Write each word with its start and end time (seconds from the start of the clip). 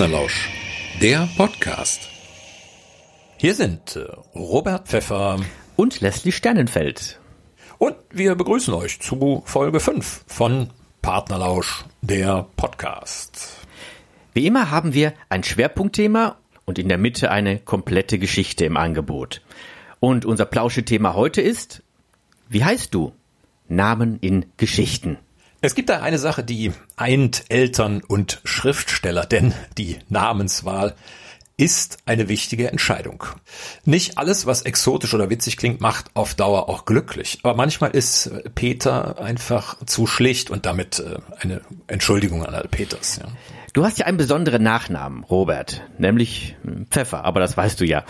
Partnerlausch, 0.00 0.48
der 1.02 1.28
Podcast. 1.36 2.08
Hier 3.36 3.54
sind 3.54 3.96
äh, 3.96 4.06
Robert 4.34 4.88
Pfeffer 4.88 5.38
und 5.76 6.00
Leslie 6.00 6.32
Sternenfeld. 6.32 7.20
Und 7.76 7.96
wir 8.10 8.34
begrüßen 8.34 8.72
euch 8.72 8.98
zu 9.00 9.42
Folge 9.44 9.78
5 9.78 10.24
von 10.26 10.70
Partnerlausch, 11.02 11.84
der 12.00 12.46
Podcast. 12.56 13.58
Wie 14.32 14.46
immer 14.46 14.70
haben 14.70 14.94
wir 14.94 15.12
ein 15.28 15.44
Schwerpunktthema 15.44 16.38
und 16.64 16.78
in 16.78 16.88
der 16.88 16.96
Mitte 16.96 17.30
eine 17.30 17.58
komplette 17.58 18.18
Geschichte 18.18 18.64
im 18.64 18.78
Angebot. 18.78 19.42
Und 20.00 20.24
unser 20.24 20.46
Plauschethema 20.46 21.12
heute 21.12 21.42
ist, 21.42 21.82
wie 22.48 22.64
heißt 22.64 22.94
du? 22.94 23.12
Namen 23.68 24.18
in 24.22 24.46
Geschichten. 24.56 25.18
Es 25.62 25.74
gibt 25.74 25.90
da 25.90 26.00
eine 26.00 26.18
Sache, 26.18 26.42
die 26.42 26.72
eint 26.96 27.44
Eltern 27.50 28.02
und 28.06 28.40
Schriftsteller, 28.44 29.26
denn 29.26 29.52
die 29.76 29.98
Namenswahl 30.08 30.94
ist 31.58 31.98
eine 32.06 32.30
wichtige 32.30 32.70
Entscheidung. 32.70 33.24
Nicht 33.84 34.16
alles, 34.16 34.46
was 34.46 34.62
exotisch 34.62 35.12
oder 35.12 35.28
witzig 35.28 35.58
klingt, 35.58 35.82
macht 35.82 36.06
auf 36.14 36.34
Dauer 36.34 36.70
auch 36.70 36.86
glücklich. 36.86 37.40
Aber 37.42 37.54
manchmal 37.54 37.90
ist 37.90 38.30
Peter 38.54 39.20
einfach 39.20 39.76
zu 39.84 40.06
schlicht 40.06 40.48
und 40.48 40.64
damit 40.64 41.00
äh, 41.00 41.18
eine 41.38 41.60
Entschuldigung 41.88 42.46
an 42.46 42.54
alle 42.54 42.68
Peters. 42.68 43.18
Ja. 43.18 43.28
Du 43.74 43.84
hast 43.84 43.98
ja 43.98 44.06
einen 44.06 44.16
besonderen 44.16 44.62
Nachnamen, 44.62 45.24
Robert, 45.24 45.82
nämlich 45.98 46.56
Pfeffer, 46.90 47.26
aber 47.26 47.40
das 47.40 47.58
weißt 47.58 47.78
du 47.78 47.84
ja. 47.84 48.04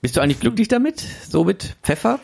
Bist 0.00 0.16
du 0.16 0.22
eigentlich 0.22 0.40
glücklich 0.40 0.68
damit, 0.68 1.04
so 1.28 1.44
mit 1.44 1.76
Pfeffer? 1.82 2.18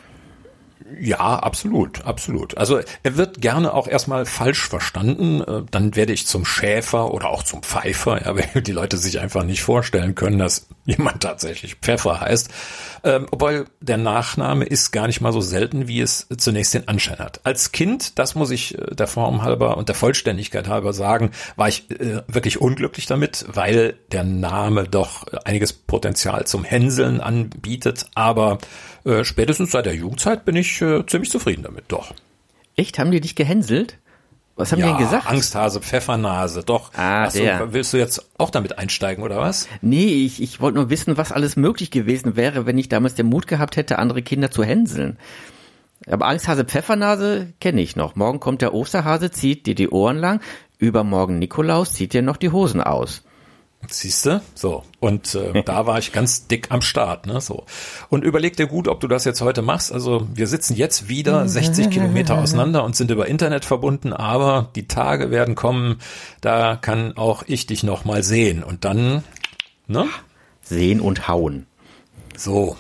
Ja, 1.00 1.38
absolut, 1.38 2.04
absolut. 2.04 2.58
Also 2.58 2.80
er 3.02 3.16
wird 3.16 3.40
gerne 3.40 3.72
auch 3.72 3.88
erstmal 3.88 4.26
falsch 4.26 4.68
verstanden. 4.68 5.40
Äh, 5.40 5.62
dann 5.70 5.96
werde 5.96 6.12
ich 6.12 6.26
zum 6.26 6.44
Schäfer 6.44 7.12
oder 7.12 7.30
auch 7.30 7.42
zum 7.42 7.62
Pfeifer, 7.62 8.22
ja, 8.22 8.36
weil 8.54 8.62
die 8.62 8.72
Leute 8.72 8.98
sich 8.98 9.18
einfach 9.20 9.44
nicht 9.44 9.62
vorstellen 9.62 10.14
können, 10.14 10.38
dass 10.38 10.68
jemand 10.84 11.22
tatsächlich 11.22 11.76
Pfeffer 11.76 12.20
heißt. 12.20 12.50
Ähm, 13.02 13.26
obwohl 13.30 13.66
der 13.80 13.96
Nachname 13.96 14.64
ist 14.64 14.90
gar 14.90 15.06
nicht 15.06 15.20
mal 15.20 15.32
so 15.32 15.40
selten, 15.40 15.88
wie 15.88 16.00
es 16.00 16.26
zunächst 16.36 16.74
den 16.74 16.86
Anschein 16.86 17.18
hat. 17.18 17.40
Als 17.44 17.72
Kind, 17.72 18.18
das 18.18 18.34
muss 18.34 18.50
ich 18.50 18.78
äh, 18.78 18.94
der 18.94 19.06
Form 19.06 19.42
halber 19.42 19.78
und 19.78 19.88
der 19.88 19.96
Vollständigkeit 19.96 20.68
halber 20.68 20.92
sagen, 20.92 21.30
war 21.56 21.68
ich 21.68 21.90
äh, 21.90 22.22
wirklich 22.26 22.60
unglücklich 22.60 23.06
damit, 23.06 23.46
weil 23.48 23.94
der 24.12 24.24
Name 24.24 24.84
doch 24.84 25.26
einiges 25.44 25.72
Potenzial 25.72 26.46
zum 26.46 26.64
Hänseln 26.64 27.20
anbietet. 27.20 28.06
Aber 28.14 28.58
spätestens 29.22 29.70
seit 29.70 29.84
der 29.84 29.94
Jugendzeit 29.94 30.46
bin 30.46 30.56
ich 30.56 30.63
äh, 30.82 31.04
ziemlich 31.06 31.30
zufrieden 31.30 31.62
damit, 31.62 31.84
doch. 31.88 32.14
Echt? 32.76 32.98
Haben 32.98 33.10
die 33.10 33.20
dich 33.20 33.34
gehänselt? 33.34 33.98
Was 34.56 34.70
haben 34.70 34.78
ja, 34.78 34.86
die 34.86 34.92
denn 34.92 35.02
gesagt? 35.02 35.26
Angsthase, 35.28 35.80
Pfeffernase, 35.80 36.62
doch. 36.62 36.92
Ah, 36.94 37.24
Achso, 37.24 37.40
der. 37.40 37.72
willst 37.72 37.92
du 37.92 37.96
jetzt 37.96 38.30
auch 38.38 38.50
damit 38.50 38.78
einsteigen, 38.78 39.24
oder 39.24 39.38
was? 39.38 39.68
Nee, 39.80 40.24
ich, 40.24 40.40
ich 40.40 40.60
wollte 40.60 40.78
nur 40.78 40.90
wissen, 40.90 41.16
was 41.16 41.32
alles 41.32 41.56
möglich 41.56 41.90
gewesen 41.90 42.36
wäre, 42.36 42.64
wenn 42.64 42.78
ich 42.78 42.88
damals 42.88 43.14
den 43.14 43.26
Mut 43.26 43.48
gehabt 43.48 43.76
hätte, 43.76 43.98
andere 43.98 44.22
Kinder 44.22 44.52
zu 44.52 44.62
hänseln. 44.62 45.18
Aber 46.06 46.26
Angsthase, 46.26 46.64
Pfeffernase 46.64 47.52
kenne 47.60 47.80
ich 47.80 47.96
noch. 47.96 48.14
Morgen 48.14 48.38
kommt 48.38 48.62
der 48.62 48.74
Osterhase, 48.74 49.30
zieht 49.30 49.66
dir 49.66 49.74
die 49.74 49.88
Ohren 49.88 50.18
lang. 50.18 50.40
Übermorgen 50.78 51.38
Nikolaus 51.38 51.92
zieht 51.92 52.12
dir 52.12 52.22
noch 52.22 52.36
die 52.36 52.50
Hosen 52.50 52.80
aus. 52.80 53.23
Siehste, 53.88 54.42
so 54.54 54.84
und 55.00 55.34
äh, 55.34 55.62
da 55.64 55.86
war 55.86 55.98
ich 55.98 56.12
ganz 56.12 56.46
dick 56.46 56.70
am 56.70 56.82
Start, 56.82 57.26
ne, 57.26 57.40
so 57.40 57.64
und 58.08 58.24
überleg 58.24 58.56
dir 58.56 58.66
gut, 58.66 58.88
ob 58.88 59.00
du 59.00 59.08
das 59.08 59.24
jetzt 59.24 59.40
heute 59.40 59.62
machst. 59.62 59.92
Also 59.92 60.26
wir 60.32 60.46
sitzen 60.46 60.76
jetzt 60.76 61.08
wieder 61.08 61.46
60 61.48 61.90
Kilometer 61.90 62.38
auseinander 62.42 62.84
und 62.84 62.96
sind 62.96 63.10
über 63.10 63.26
Internet 63.26 63.64
verbunden, 63.64 64.12
aber 64.12 64.70
die 64.74 64.88
Tage 64.88 65.30
werden 65.30 65.54
kommen, 65.54 65.98
da 66.40 66.76
kann 66.76 67.16
auch 67.16 67.44
ich 67.46 67.66
dich 67.66 67.82
noch 67.82 68.04
mal 68.04 68.22
sehen 68.22 68.62
und 68.62 68.84
dann, 68.84 69.24
ne? 69.86 70.06
Sehen 70.62 71.00
und 71.00 71.28
hauen. 71.28 71.66
So. 72.36 72.76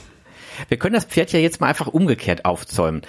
Wir 0.68 0.78
können 0.78 0.94
das 0.94 1.04
Pferd 1.04 1.32
ja 1.32 1.38
jetzt 1.38 1.60
mal 1.60 1.68
einfach 1.68 1.88
umgekehrt 1.88 2.44
aufzäumen. 2.44 3.02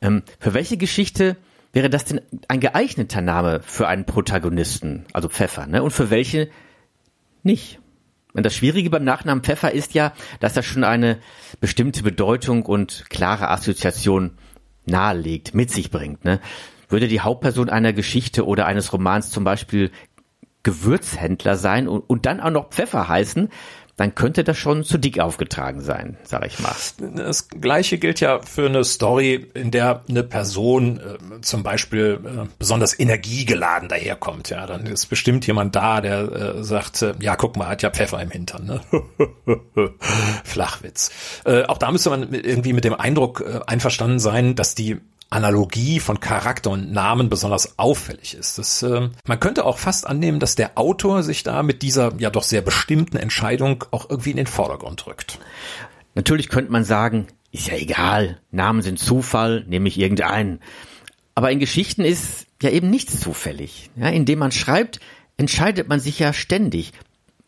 Ähm, 0.00 0.22
für 0.40 0.54
welche 0.54 0.76
Geschichte 0.76 1.36
wäre 1.72 1.90
das 1.90 2.04
denn 2.04 2.20
ein 2.48 2.60
geeigneter 2.60 3.20
Name 3.20 3.60
für 3.62 3.86
einen 3.86 4.04
Protagonisten, 4.04 5.04
also 5.12 5.28
Pfeffer, 5.28 5.66
ne? 5.66 5.82
Und 5.82 5.90
für 5.90 6.10
welche 6.10 6.48
nicht. 7.46 7.80
Und 8.34 8.44
das 8.44 8.54
Schwierige 8.54 8.90
beim 8.90 9.04
Nachnamen 9.04 9.42
Pfeffer 9.42 9.72
ist 9.72 9.94
ja, 9.94 10.12
dass 10.40 10.56
er 10.56 10.62
schon 10.62 10.84
eine 10.84 11.18
bestimmte 11.60 12.02
Bedeutung 12.02 12.66
und 12.66 13.06
klare 13.08 13.48
Assoziation 13.48 14.36
nahelegt, 14.84 15.54
mit 15.54 15.70
sich 15.70 15.90
bringt. 15.90 16.24
Ne? 16.26 16.40
Würde 16.90 17.08
die 17.08 17.20
Hauptperson 17.20 17.70
einer 17.70 17.94
Geschichte 17.94 18.46
oder 18.46 18.66
eines 18.66 18.92
Romans 18.92 19.30
zum 19.30 19.44
Beispiel 19.44 19.90
Gewürzhändler 20.62 21.56
sein 21.56 21.88
und, 21.88 22.00
und 22.00 22.26
dann 22.26 22.40
auch 22.40 22.50
noch 22.50 22.68
Pfeffer 22.68 23.08
heißen, 23.08 23.48
dann 23.96 24.14
könnte 24.14 24.44
das 24.44 24.58
schon 24.58 24.84
zu 24.84 24.98
dick 24.98 25.20
aufgetragen 25.20 25.80
sein, 25.80 26.18
sag 26.22 26.46
ich 26.46 26.58
mal. 26.60 26.74
Das 27.16 27.48
gleiche 27.48 27.96
gilt 27.96 28.20
ja 28.20 28.40
für 28.42 28.66
eine 28.66 28.84
Story, 28.84 29.46
in 29.54 29.70
der 29.70 30.02
eine 30.08 30.22
Person 30.22 31.00
äh, 31.00 31.40
zum 31.40 31.62
Beispiel 31.62 32.20
äh, 32.22 32.46
besonders 32.58 32.98
energiegeladen 32.98 33.88
daherkommt. 33.88 34.50
Ja, 34.50 34.66
dann 34.66 34.84
ist 34.84 35.06
bestimmt 35.06 35.46
jemand 35.46 35.74
da, 35.76 36.02
der 36.02 36.32
äh, 36.58 36.64
sagt, 36.64 37.00
äh, 37.00 37.14
ja, 37.20 37.36
guck 37.36 37.56
mal, 37.56 37.68
hat 37.68 37.82
ja 37.82 37.90
Pfeffer 37.90 38.20
im 38.20 38.30
Hintern. 38.30 38.66
Ne? 38.66 38.80
Flachwitz. 40.44 41.10
Äh, 41.46 41.64
auch 41.64 41.78
da 41.78 41.90
müsste 41.90 42.10
man 42.10 42.34
irgendwie 42.34 42.74
mit 42.74 42.84
dem 42.84 42.94
Eindruck 42.94 43.40
äh, 43.40 43.60
einverstanden 43.66 44.18
sein, 44.18 44.56
dass 44.56 44.74
die 44.74 45.00
Analogie 45.30 45.98
von 46.00 46.20
Charakter 46.20 46.70
und 46.70 46.92
Namen 46.92 47.28
besonders 47.28 47.78
auffällig 47.78 48.34
ist. 48.34 48.58
Das, 48.58 48.82
äh, 48.82 49.08
man 49.26 49.40
könnte 49.40 49.64
auch 49.64 49.78
fast 49.78 50.06
annehmen, 50.06 50.38
dass 50.38 50.54
der 50.54 50.78
Autor 50.78 51.22
sich 51.22 51.42
da 51.42 51.62
mit 51.62 51.82
dieser 51.82 52.12
ja 52.18 52.30
doch 52.30 52.44
sehr 52.44 52.62
bestimmten 52.62 53.16
Entscheidung 53.16 53.84
auch 53.90 54.08
irgendwie 54.08 54.30
in 54.30 54.36
den 54.36 54.46
Vordergrund 54.46 55.04
drückt. 55.04 55.38
Natürlich 56.14 56.48
könnte 56.48 56.72
man 56.72 56.84
sagen, 56.84 57.26
ist 57.52 57.68
ja 57.68 57.74
egal, 57.74 58.40
Namen 58.50 58.82
sind 58.82 58.98
Zufall, 58.98 59.64
nehme 59.66 59.88
ich 59.88 59.98
irgendeinen. 59.98 60.60
Aber 61.34 61.50
in 61.50 61.58
Geschichten 61.58 62.02
ist 62.02 62.46
ja 62.62 62.70
eben 62.70 62.90
nichts 62.90 63.20
zufällig. 63.20 63.90
Ja, 63.96 64.08
indem 64.08 64.38
man 64.38 64.52
schreibt, 64.52 65.00
entscheidet 65.36 65.88
man 65.88 66.00
sich 66.00 66.18
ja 66.18 66.32
ständig, 66.32 66.92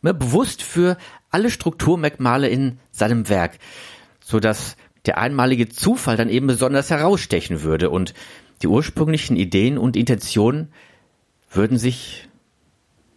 ne, 0.02 0.12
bewusst 0.12 0.62
für 0.62 0.98
alle 1.30 1.50
Strukturmerkmale 1.50 2.48
in 2.48 2.78
seinem 2.90 3.28
Werk, 3.28 3.58
so 4.20 4.40
dass 4.40 4.76
der 5.08 5.18
einmalige 5.18 5.68
Zufall 5.68 6.16
dann 6.16 6.28
eben 6.28 6.46
besonders 6.46 6.90
herausstechen 6.90 7.62
würde 7.62 7.90
und 7.90 8.14
die 8.62 8.68
ursprünglichen 8.68 9.36
Ideen 9.36 9.78
und 9.78 9.96
Intentionen 9.96 10.72
würden 11.50 11.78
sich 11.78 12.28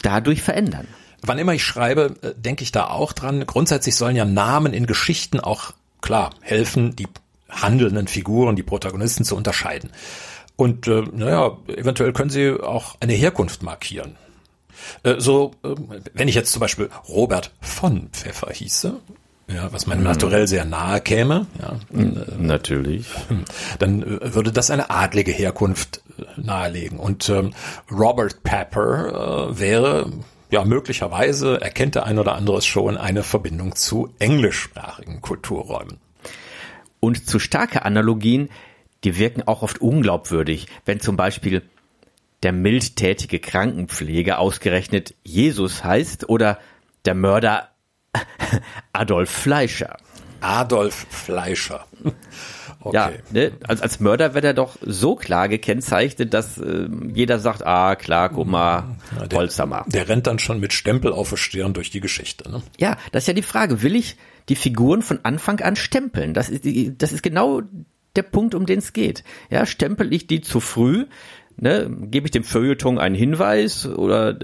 dadurch 0.01 0.41
verändern. 0.41 0.88
Wann 1.22 1.38
immer 1.38 1.53
ich 1.53 1.63
schreibe, 1.63 2.16
äh, 2.22 2.34
denke 2.35 2.63
ich 2.63 2.72
da 2.72 2.88
auch 2.88 3.13
dran. 3.13 3.46
Grundsätzlich 3.46 3.96
sollen 3.96 4.16
ja 4.16 4.25
Namen 4.25 4.74
in 4.74 4.88
Geschichten 4.88 5.40
auch 5.40 5.74
klar 6.01 6.31
helfen, 6.41 6.96
die 6.96 7.07
handelnden 7.50 8.07
Figuren, 8.07 8.56
die 8.56 8.63
Protagonisten 8.63 9.24
zu 9.24 9.35
unterscheiden. 9.35 9.91
Und 10.56 10.88
äh, 10.88 11.03
naja, 11.12 11.57
eventuell 11.68 12.13
können 12.13 12.30
sie 12.30 12.51
auch 12.51 12.96
eine 13.00 13.13
Herkunft 13.13 13.63
markieren. 13.63 14.16
Äh, 15.03 15.16
so, 15.19 15.51
äh, 15.63 15.75
wenn 16.13 16.28
ich 16.28 16.35
jetzt 16.35 16.53
zum 16.53 16.62
Beispiel 16.62 16.90
Robert 17.09 17.51
von 17.59 18.09
Pfeffer 18.09 18.51
hieße, 18.51 19.00
ja, 19.53 19.72
was 19.72 19.88
meinem 19.88 20.03
Naturell 20.03 20.47
sehr 20.47 20.66
nahe 20.66 21.01
käme. 21.01 21.47
Ja, 21.59 21.75
äh, 21.97 22.38
Natürlich. 22.38 23.07
Dann 23.79 24.03
äh, 24.03 24.34
würde 24.34 24.51
das 24.51 24.72
eine 24.72 24.89
adlige 24.89 25.31
Herkunft 25.31 26.01
äh, 26.17 26.23
nahelegen. 26.41 27.00
Und 27.00 27.29
ähm, 27.29 27.53
Robert 27.92 28.44
Pepper 28.44 29.50
äh, 29.51 29.59
wäre 29.59 30.12
ja 30.50 30.65
möglicherweise, 30.65 31.59
erkennt 31.62 31.95
der 31.95 32.06
ein 32.06 32.19
oder 32.19 32.36
andere 32.36 32.57
es 32.57 32.65
schon, 32.65 32.98
eine 32.98 33.24
Verbindung 33.24 33.75
zu 33.75 34.13
englischsprachigen 34.19 35.21
Kulturräumen. 35.21 35.97
Und 37.00 37.27
zu 37.27 37.39
starke 37.39 37.83
Analogien, 37.86 38.50
die 39.04 39.18
wirken 39.18 39.44
auch 39.47 39.63
oft 39.63 39.81
unglaubwürdig, 39.81 40.68
wenn 40.86 41.00
zum 41.00 41.18
Beispiel 41.18 41.63
der 42.44 42.51
mildtätige 42.51 43.39
Krankenpfleger 43.39 44.39
ausgerechnet 44.39 45.15
Jesus 45.24 45.83
heißt 45.83 46.30
oder 46.30 46.59
der 47.06 47.15
Mörder 47.15 47.70
Adolf 48.94 49.30
Fleischer. 49.30 49.98
Adolf 50.42 51.06
Fleischer. 51.09 51.86
Okay. 52.83 52.95
Ja, 52.95 53.12
ne? 53.31 53.51
als, 53.68 53.80
als 53.81 54.00
Mörder 54.00 54.33
wird 54.33 54.44
er 54.44 54.56
doch 54.56 54.75
so 54.81 55.15
klar 55.15 55.48
gekennzeichnet, 55.48 56.33
dass 56.33 56.57
äh, 56.57 56.89
jeder 57.13 57.38
sagt, 57.38 57.63
ah 57.63 57.95
klar, 57.95 58.30
guck 58.30 58.48
mal, 58.48 58.95
ja, 59.19 59.27
der, 59.27 59.38
Holzhammer. 59.38 59.86
Der 59.88 60.09
rennt 60.09 60.25
dann 60.25 60.39
schon 60.39 60.59
mit 60.59 60.74
Stempel 60.74 61.13
auf 61.13 61.30
der 61.30 61.38
Stirn 61.38 61.74
durch 61.74 61.92
die 61.92 62.00
Geschichte. 62.00 62.50
Ne? 62.50 62.63
Ja, 62.80 62.98
das 63.12 63.24
ist 63.24 63.27
ja 63.27 63.33
die 63.33 63.44
Frage, 63.44 63.83
will 63.83 63.95
ich 63.95 64.18
die 64.50 64.56
Figuren 64.56 65.04
von 65.04 65.19
Anfang 65.21 65.59
an 65.59 65.75
stempeln? 65.75 66.33
Das 66.33 66.50
ist, 66.50 66.65
das 66.97 67.12
ist 67.12 67.21
genau 67.21 67.62
der 68.15 68.24
Punkt, 68.24 68.56
um 68.56 68.65
den 68.65 68.80
es 68.80 68.94
geht. 68.94 69.24
Ja, 69.51 69.68
stempel 69.68 70.12
ich 70.12 70.25
die 70.25 70.42
zu 70.42 70.59
früh, 70.59 71.06
ne, 71.57 71.89
gebe 71.89 72.27
ich 72.27 72.31
dem 72.31 72.44
Feuilleton 72.44 73.00
einen 73.00 73.15
Hinweis 73.15 73.86
oder, 73.86 74.38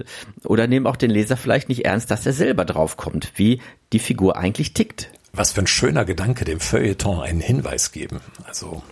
oder 0.44 0.66
nehme 0.66 0.88
auch 0.88 0.96
den 0.96 1.10
Leser 1.10 1.36
vielleicht 1.36 1.68
nicht 1.68 1.84
ernst, 1.84 2.10
dass 2.10 2.26
er 2.26 2.32
selber 2.32 2.64
draufkommt, 2.64 3.32
wie 3.36 3.60
die 3.92 3.98
Figur 3.98 4.36
eigentlich 4.36 4.74
tickt. 4.74 5.10
Was 5.32 5.52
für 5.52 5.60
ein 5.60 5.66
schöner 5.66 6.04
Gedanke, 6.04 6.44
dem 6.44 6.60
Feuilleton 6.60 7.20
einen 7.20 7.40
Hinweis 7.40 7.92
geben. 7.92 8.20
Also, 8.46 8.82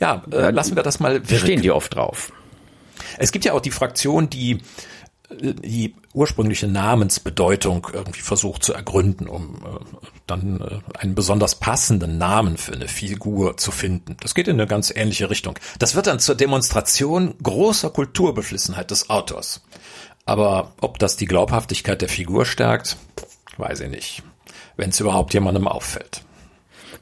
ja, 0.00 0.22
äh, 0.30 0.50
lassen 0.50 0.76
wir 0.76 0.82
das 0.82 1.00
mal 1.00 1.14
wirken. 1.14 1.36
Stehen 1.36 1.62
die 1.62 1.70
oft 1.70 1.94
drauf. 1.94 2.32
Es 3.18 3.32
gibt 3.32 3.44
ja 3.44 3.52
auch 3.52 3.60
die 3.60 3.70
Fraktion, 3.70 4.30
die 4.30 4.60
die 5.30 5.94
ursprüngliche 6.12 6.68
Namensbedeutung 6.68 7.88
irgendwie 7.92 8.20
versucht 8.20 8.62
zu 8.62 8.74
ergründen, 8.74 9.26
um 9.26 9.56
äh, 9.56 9.98
dann 10.26 10.60
äh, 10.60 10.98
einen 10.98 11.14
besonders 11.14 11.54
passenden 11.56 12.18
Namen 12.18 12.56
für 12.56 12.72
eine 12.72 12.88
Figur 12.88 13.56
zu 13.56 13.70
finden. 13.72 14.16
Das 14.20 14.34
geht 14.34 14.48
in 14.48 14.54
eine 14.54 14.66
ganz 14.66 14.92
ähnliche 14.94 15.30
Richtung. 15.30 15.58
Das 15.78 15.94
wird 15.94 16.06
dann 16.06 16.20
zur 16.20 16.34
Demonstration 16.34 17.34
großer 17.42 17.90
Kulturbeflissenheit 17.90 18.90
des 18.90 19.08
Autors. 19.10 19.62
Aber 20.26 20.72
ob 20.80 20.98
das 20.98 21.16
die 21.16 21.26
Glaubhaftigkeit 21.26 22.00
der 22.00 22.08
Figur 22.08 22.44
stärkt, 22.44 22.96
weiß 23.56 23.80
ich 23.80 23.90
nicht. 23.90 24.22
Wenn 24.76 24.90
es 24.90 25.00
überhaupt 25.00 25.34
jemandem 25.34 25.68
auffällt. 25.68 26.22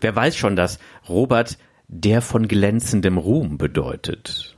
Wer 0.01 0.15
weiß 0.15 0.37
schon, 0.37 0.57
dass 0.57 0.79
Robert 1.09 1.59
der 1.89 2.23
von 2.23 2.49
glänzendem 2.49 3.19
Ruhm 3.19 3.59
bedeutet. 3.59 4.52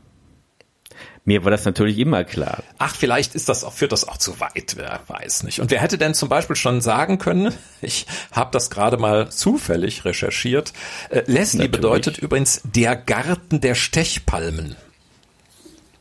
Mir 1.26 1.42
war 1.42 1.50
das 1.50 1.64
natürlich 1.64 1.98
immer 1.98 2.22
klar. 2.24 2.62
Ach, 2.76 2.94
vielleicht 2.94 3.34
ist 3.34 3.48
das 3.48 3.64
auch, 3.64 3.72
führt 3.72 3.92
das 3.92 4.06
auch 4.06 4.18
zu 4.18 4.40
weit, 4.40 4.74
wer 4.76 5.00
weiß 5.06 5.44
nicht. 5.44 5.60
Und 5.60 5.70
wer 5.70 5.80
hätte 5.80 5.96
denn 5.96 6.12
zum 6.12 6.28
Beispiel 6.28 6.54
schon 6.56 6.82
sagen 6.82 7.18
können, 7.18 7.54
ich 7.80 8.06
habe 8.30 8.50
das 8.52 8.68
gerade 8.68 8.98
mal 8.98 9.30
zufällig 9.30 10.04
recherchiert, 10.04 10.74
äh, 11.08 11.22
Leslie 11.26 11.60
natürlich. 11.60 11.70
bedeutet 11.70 12.18
übrigens 12.18 12.60
der 12.64 12.94
Garten 12.94 13.62
der 13.62 13.74
Stechpalmen. 13.74 14.76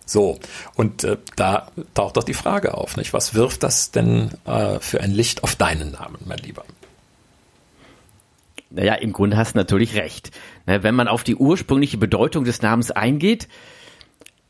So, 0.05 0.39
und 0.75 1.05
äh, 1.05 1.17
da 1.37 1.71
taucht 1.93 2.17
doch 2.17 2.25
die 2.25 2.33
Frage 2.33 2.73
auf, 2.73 2.97
nicht? 2.97 3.13
Was 3.13 3.33
wirft 3.33 3.63
das 3.63 3.91
denn 3.91 4.31
äh, 4.45 4.79
für 4.81 4.99
ein 4.99 5.11
Licht 5.11 5.43
auf 5.43 5.55
deinen 5.55 5.91
Namen, 5.91 6.17
mein 6.25 6.39
Lieber? 6.39 6.65
Naja, 8.69 8.95
im 8.95 9.13
Grunde 9.13 9.37
hast 9.37 9.53
du 9.53 9.59
natürlich 9.59 9.95
recht. 9.95 10.31
Ne, 10.65 10.83
wenn 10.83 10.95
man 10.95 11.07
auf 11.07 11.23
die 11.23 11.35
ursprüngliche 11.35 11.97
Bedeutung 11.97 12.43
des 12.43 12.61
Namens 12.61 12.91
eingeht, 12.91 13.47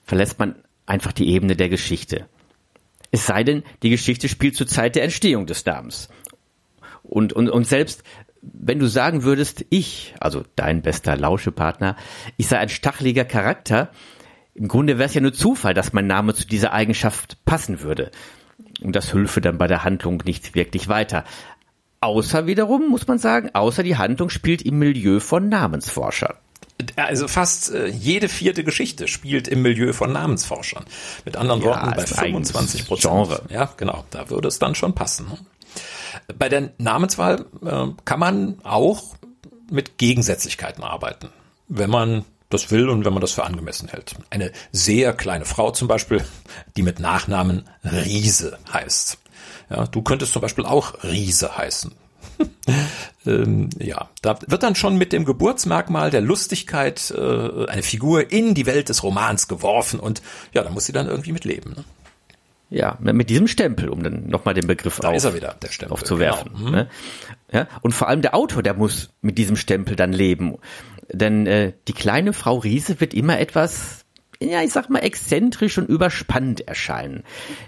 verlässt 0.04 0.40
man 0.40 0.56
einfach 0.86 1.12
die 1.12 1.30
Ebene 1.30 1.56
der 1.56 1.70
Geschichte. 1.70 2.28
Es 3.12 3.26
sei 3.26 3.44
denn, 3.44 3.64
die 3.84 3.90
Geschichte 3.90 4.28
spielt 4.28 4.56
zur 4.56 4.68
Zeit 4.68 4.96
der 4.96 5.04
Entstehung 5.04 5.46
des 5.46 5.66
Namens. 5.66 6.10
Und, 7.04 7.34
und, 7.34 7.50
und 7.50 7.68
selbst 7.68 8.04
wenn 8.44 8.80
du 8.80 8.88
sagen 8.88 9.24
würdest, 9.24 9.66
ich, 9.70 10.14
also 10.20 10.44
dein 10.56 10.82
bester 10.82 11.16
Lauschepartner, 11.16 11.96
ich 12.38 12.48
sei 12.48 12.58
ein 12.60 12.70
stacheliger 12.70 13.26
Charakter, 13.26 13.90
im 14.54 14.68
Grunde 14.68 14.98
wäre 14.98 15.08
es 15.08 15.14
ja 15.14 15.22
nur 15.22 15.34
Zufall, 15.34 15.74
dass 15.74 15.94
mein 15.94 16.08
Name 16.08 16.34
zu 16.34 16.46
dieser 16.46 16.74
Eigenschaft 16.74 17.38
passen 17.46 17.82
würde. 17.82 18.12
Und 18.82 18.96
das 18.96 19.14
hülfe 19.14 19.42
dann 19.42 19.58
bei 19.58 19.68
der 19.68 19.84
Handlung 19.84 20.22
nicht 20.26 20.56
wirklich 20.56 20.88
weiter. 20.88 21.24
Außer 22.02 22.46
wiederum, 22.46 22.90
muss 22.90 23.08
man 23.08 23.18
sagen, 23.18 23.50
außer 23.54 23.82
die 23.82 23.98
Handlung 23.98 24.30
spielt 24.30 24.62
im 24.62 24.78
Milieu 24.78 25.20
von 25.20 25.48
Namensforschern. 25.50 26.36
Also 26.96 27.28
fast 27.28 27.72
äh, 27.72 27.88
jede 27.88 28.28
vierte 28.28 28.64
Geschichte 28.64 29.08
spielt 29.08 29.48
im 29.48 29.62
Milieu 29.62 29.94
von 29.94 30.12
Namensforschern. 30.12 30.86
Mit 31.24 31.38
anderen 31.38 31.62
ja, 31.62 31.68
Worten, 31.68 31.92
bei 31.96 32.06
25 32.06 32.88
Prozent. 32.88 33.14
Genre. 33.14 33.42
Ja, 33.50 33.72
genau, 33.78 34.06
da 34.10 34.30
würde 34.30 34.48
es 34.48 34.60
dann 34.60 34.76
schon 34.76 34.96
passen. 34.96 35.28
Ne? 35.30 35.38
Bei 36.38 36.50
der 36.50 36.72
Namenswahl 36.78 37.46
äh, 37.64 37.88
kann 38.06 38.20
man 38.20 38.58
auch 38.64 39.16
mit 39.72 39.98
Gegensätzlichkeiten 39.98 40.84
arbeiten, 40.84 41.30
wenn 41.68 41.90
man 41.90 42.26
das 42.50 42.70
will 42.72 42.90
und 42.90 43.06
wenn 43.06 43.14
man 43.14 43.22
das 43.22 43.32
für 43.32 43.44
angemessen 43.44 43.90
hält. 43.90 44.16
Eine 44.30 44.52
sehr 44.72 45.14
kleine 45.14 45.46
Frau 45.46 45.72
zum 45.72 45.88
Beispiel, 45.88 46.24
die 46.78 46.84
mit 46.84 47.00
Nachnamen 47.00 47.68
Riese 47.84 48.58
heißt. 48.72 49.18
Ja, 49.70 49.88
du 49.88 50.02
könntest 50.02 50.34
zum 50.34 50.42
Beispiel 50.42 50.66
auch 50.66 51.04
Riese 51.04 51.58
heißen. 51.58 51.94
ähm, 53.26 53.70
ja, 53.80 54.10
da 54.22 54.40
wird 54.48 54.64
dann 54.64 54.76
schon 54.76 54.98
mit 54.98 55.14
dem 55.14 55.26
Geburtsmerkmal 55.26 56.10
der 56.10 56.22
Lustigkeit 56.22 57.14
äh, 57.16 57.66
eine 57.68 57.84
Figur 57.84 58.32
in 58.32 58.54
die 58.54 58.66
Welt 58.66 58.90
des 58.90 59.04
Romans 59.04 59.48
geworfen 59.48 60.00
und 60.00 60.22
ja, 60.54 60.64
da 60.64 60.70
muss 60.70 60.86
sie 60.86 60.94
dann 60.94 61.08
irgendwie 61.08 61.32
mit 61.32 61.46
leben. 61.46 61.72
Ne? 61.72 61.84
Ja, 62.70 62.98
mit 63.02 63.30
diesem 63.30 63.48
Stempel, 63.48 63.90
um 63.90 64.02
dann 64.02 64.28
nochmal 64.28 64.56
den 64.56 64.66
Begriff 64.66 65.00
da 65.00 65.10
auf, 65.10 65.16
ist 65.16 65.26
er 65.26 65.36
wieder, 65.36 65.56
der 65.62 65.68
Stempel, 65.70 65.94
aufzuwerfen. 65.94 66.52
Genau. 66.54 66.70
Mhm. 66.70 66.72
Ne? 66.72 66.90
Ja, 67.52 67.68
und 67.82 67.92
vor 67.92 68.08
allem 68.08 68.24
der 68.24 68.34
Autor, 68.34 68.64
der 68.64 68.74
muss 68.74 69.12
mit 69.22 69.38
diesem 69.38 69.56
Stempel 69.56 69.96
dann 69.96 70.12
leben. 70.12 70.56
Denn 71.12 71.46
äh, 71.46 71.74
die 71.88 71.94
kleine 71.94 72.34
Frau 72.34 72.58
Riese 72.58 73.00
wird 73.00 73.14
immer 73.14 73.40
etwas 73.40 74.04
ja, 74.40 74.62
ich 74.62 74.72
sag 74.72 74.90
mal, 74.90 75.00
exzentrisch 75.00 75.78
und 75.78 75.88
überspannt 75.88 76.68
erscheinen. 76.68 77.24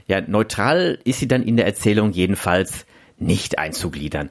Ja, 0.07 0.21
neutral 0.21 0.99
ist 1.03 1.19
sie 1.19 1.27
dann 1.27 1.43
in 1.43 1.57
der 1.57 1.65
Erzählung 1.65 2.11
jedenfalls 2.11 2.85
nicht 3.17 3.59
einzugliedern. 3.59 4.29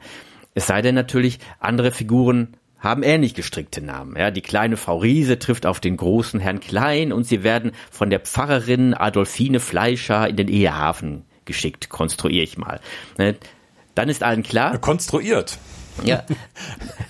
Es 0.55 0.67
sei 0.69 0.83
denn 0.83 0.95
natürlich, 0.95 1.39
andere 1.59 1.91
Figuren 1.91 2.56
haben 2.79 3.03
ähnlich 3.03 3.35
gestrickte 3.35 3.81
Namen. 3.81 4.17
Ja, 4.17 4.31
die 4.31 4.43
kleine 4.43 4.77
Frau 4.77 4.99
Riese 4.99 5.39
trifft 5.39 5.67
auf 5.67 5.81
den 5.81 5.97
großen 5.97 6.39
Herrn 6.39 6.61
Klein 6.61 7.12
und 7.12 7.25
sie 7.25 7.43
werden 7.43 7.73
von 7.91 8.11
der 8.11 8.21
Pfarrerin 8.21 8.95
Adolfine 8.95 9.59
Fleischer 9.59 10.29
in 10.29 10.37
den 10.37 10.49
Ehehafen 10.49 11.25
geschickt, 11.45 11.89
konstruiere 11.89 12.45
ich 12.45 12.59
mal. 12.59 12.81
Ne, 13.19 13.37
dann 13.95 14.09
ist 14.09 14.23
allen 14.23 14.43
klar. 14.43 14.79
Konstruiert. 14.79 15.59
Ja, 16.02 16.25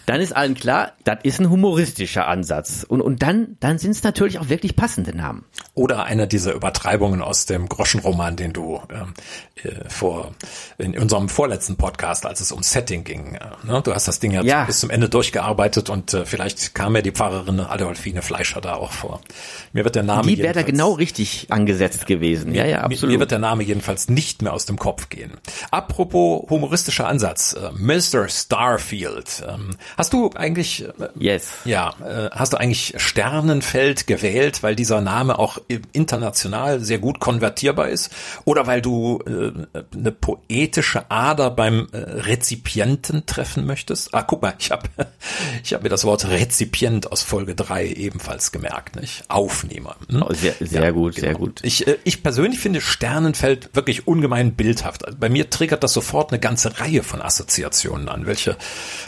dann 0.07 0.21
ist 0.21 0.37
allen 0.37 0.55
klar, 0.55 0.93
das 1.05 1.19
ist 1.23 1.41
ein 1.41 1.49
humoristischer 1.49 2.29
Ansatz. 2.29 2.85
Und, 2.87 3.01
und 3.01 3.23
dann, 3.23 3.57
dann 3.61 3.79
sind 3.79 3.93
es 3.93 4.03
natürlich 4.03 4.39
auch 4.39 4.49
wirklich 4.49 4.77
passende 4.77 5.17
Namen. 5.17 5.45
Oder 5.75 6.05
einer 6.05 6.27
dieser 6.27 6.53
Übertreibungen 6.53 7.23
aus 7.23 7.47
dem 7.47 7.69
Groschenroman, 7.69 8.37
den 8.37 8.53
du 8.53 8.81
ähm, 8.91 9.15
äh, 9.63 9.89
vor 9.89 10.35
in 10.79 10.99
unserem 10.99 11.29
vorletzten 11.29 11.77
Podcast, 11.77 12.27
als 12.27 12.41
es 12.41 12.53
um 12.53 12.63
Setting 12.63 13.05
ging. 13.05 13.35
Äh, 13.35 13.67
ne? 13.67 13.81
Du 13.83 13.95
hast 13.95 14.07
das 14.07 14.21
Ding 14.21 14.33
ja, 14.33 14.43
ja, 14.43 14.65
bis 14.65 14.81
zum 14.81 14.91
Ende 14.91 15.09
durchgearbeitet 15.09 15.89
und 15.91 16.13
äh, 16.13 16.27
vielleicht 16.27 16.75
kam 16.75 16.95
ja 16.95 17.03
die 17.03 17.13
Pfarrerin 17.13 17.61
Adolfine 17.61 18.23
Fleischer 18.23 18.61
da 18.61 18.75
auch 18.75 18.93
vor. 18.93 19.21
Mir 19.73 19.85
wird 19.85 19.95
der 19.95 20.03
Name. 20.03 20.29
Die 20.29 20.39
wäre 20.39 20.55
da 20.55 20.63
genau 20.63 20.93
richtig 20.93 21.47
angesetzt 21.51 22.01
ja. 22.01 22.07
gewesen. 22.07 22.55
Ja, 22.55 22.67
ja, 22.67 22.81
absolut. 22.83 23.03
Mir, 23.03 23.17
mir 23.17 23.21
wird 23.21 23.31
der 23.31 23.39
Name 23.39 23.63
jedenfalls 23.65 24.09
nicht 24.09 24.43
mehr 24.43 24.53
aus 24.53 24.67
dem 24.67 24.79
Kopf 24.79 25.09
gehen. 25.09 25.33
Apropos 25.71 26.49
humoristischer 26.51 27.09
Ansatz, 27.09 27.55
äh, 27.55 27.71
Mr. 27.73 28.29
Star 28.29 28.74
Starfield. 28.75 29.45
Ähm, 29.49 29.77
hast 29.97 30.13
du 30.13 30.31
eigentlich, 30.35 30.85
äh, 30.85 31.09
yes. 31.19 31.59
ja, 31.65 31.95
äh, 32.05 32.31
hast 32.31 32.53
du 32.53 32.57
eigentlich 32.57 32.95
Sternenfeld 32.97 34.07
gewählt, 34.07 34.63
weil 34.63 34.75
dieser 34.75 35.01
Name 35.01 35.39
auch 35.39 35.59
international 35.93 36.81
sehr 36.81 36.99
gut 36.99 37.21
konvertierbar 37.21 37.89
ist? 37.89 38.11
Oder 38.45 38.67
weil 38.67 38.83
du 38.83 39.21
äh, 39.27 39.79
eine 39.97 40.13
poetische 40.13 41.11
Ader 41.11 41.51
beim 41.51 41.89
Rezipienten 41.93 43.27
treffen 43.27 43.67
möchtest? 43.67 44.15
Ah, 44.15 44.23
guck 44.23 44.43
mal, 44.43 44.55
ich 44.59 44.71
habe 44.71 44.89
ich 45.63 45.73
hab 45.73 45.83
mir 45.83 45.89
das 45.89 46.05
Wort 46.05 46.29
Rezipient 46.29 47.13
aus 47.13 47.23
Folge 47.23 47.55
3 47.55 47.87
ebenfalls 47.87 48.53
gemerkt, 48.53 48.97
nicht? 48.97 49.25
Aufnehmer. 49.29 49.97
Hm? 50.11 50.23
Oh, 50.23 50.33
sehr, 50.33 50.55
sehr 50.61 50.83
ja, 50.83 50.91
gut, 50.91 51.17
genau. 51.17 51.27
sehr 51.27 51.35
gut. 51.35 51.61
Ich, 51.63 51.87
ich 52.05 52.23
persönlich 52.23 52.61
finde 52.61 52.81
Sternenfeld 52.81 53.71
wirklich 53.75 54.07
ungemein 54.07 54.55
bildhaft. 54.55 55.03
Bei 55.19 55.29
mir 55.29 55.51
triggert 55.51 55.83
das 55.83 55.93
sofort 55.93 56.33
eine 56.33 56.41
ganze 56.41 56.81
Reihe 56.81 57.03
von 57.03 57.23
Assoziationen 57.23 58.09
an. 58.09 58.27
Welche 58.27 58.57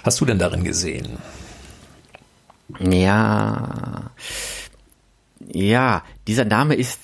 hast 0.04 0.20
du 0.20 0.24
denn 0.24 0.38
darin 0.38 0.64
gesehen? 0.64 1.18
Ja, 2.80 4.10
ja, 5.48 6.02
dieser 6.26 6.44
Name 6.44 6.74
ist 6.74 6.98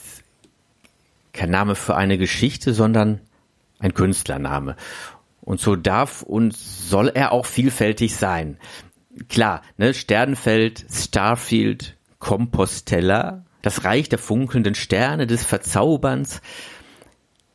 kein 1.32 1.50
Name 1.50 1.75
für 1.75 1.97
eine 1.97 2.18
Geschichte, 2.18 2.75
sondern 2.75 3.21
ein 3.78 3.94
Künstlername. 3.94 4.76
Und 5.40 5.61
so 5.61 5.76
darf 5.76 6.23
und 6.23 6.56
soll 6.56 7.09
er 7.09 7.32
auch 7.32 7.47
vielfältig 7.47 8.16
sein. 8.16 8.59
Klar, 9.28 9.62
ne, 9.76 9.92
Sternfeld, 9.92 10.85
Starfield, 10.90 11.97
Compostella, 12.18 13.44
das 13.61 13.85
Reich 13.85 14.09
der 14.09 14.18
funkelnden 14.18 14.75
Sterne, 14.75 15.26
des 15.26 15.44
Verzauberns. 15.44 16.40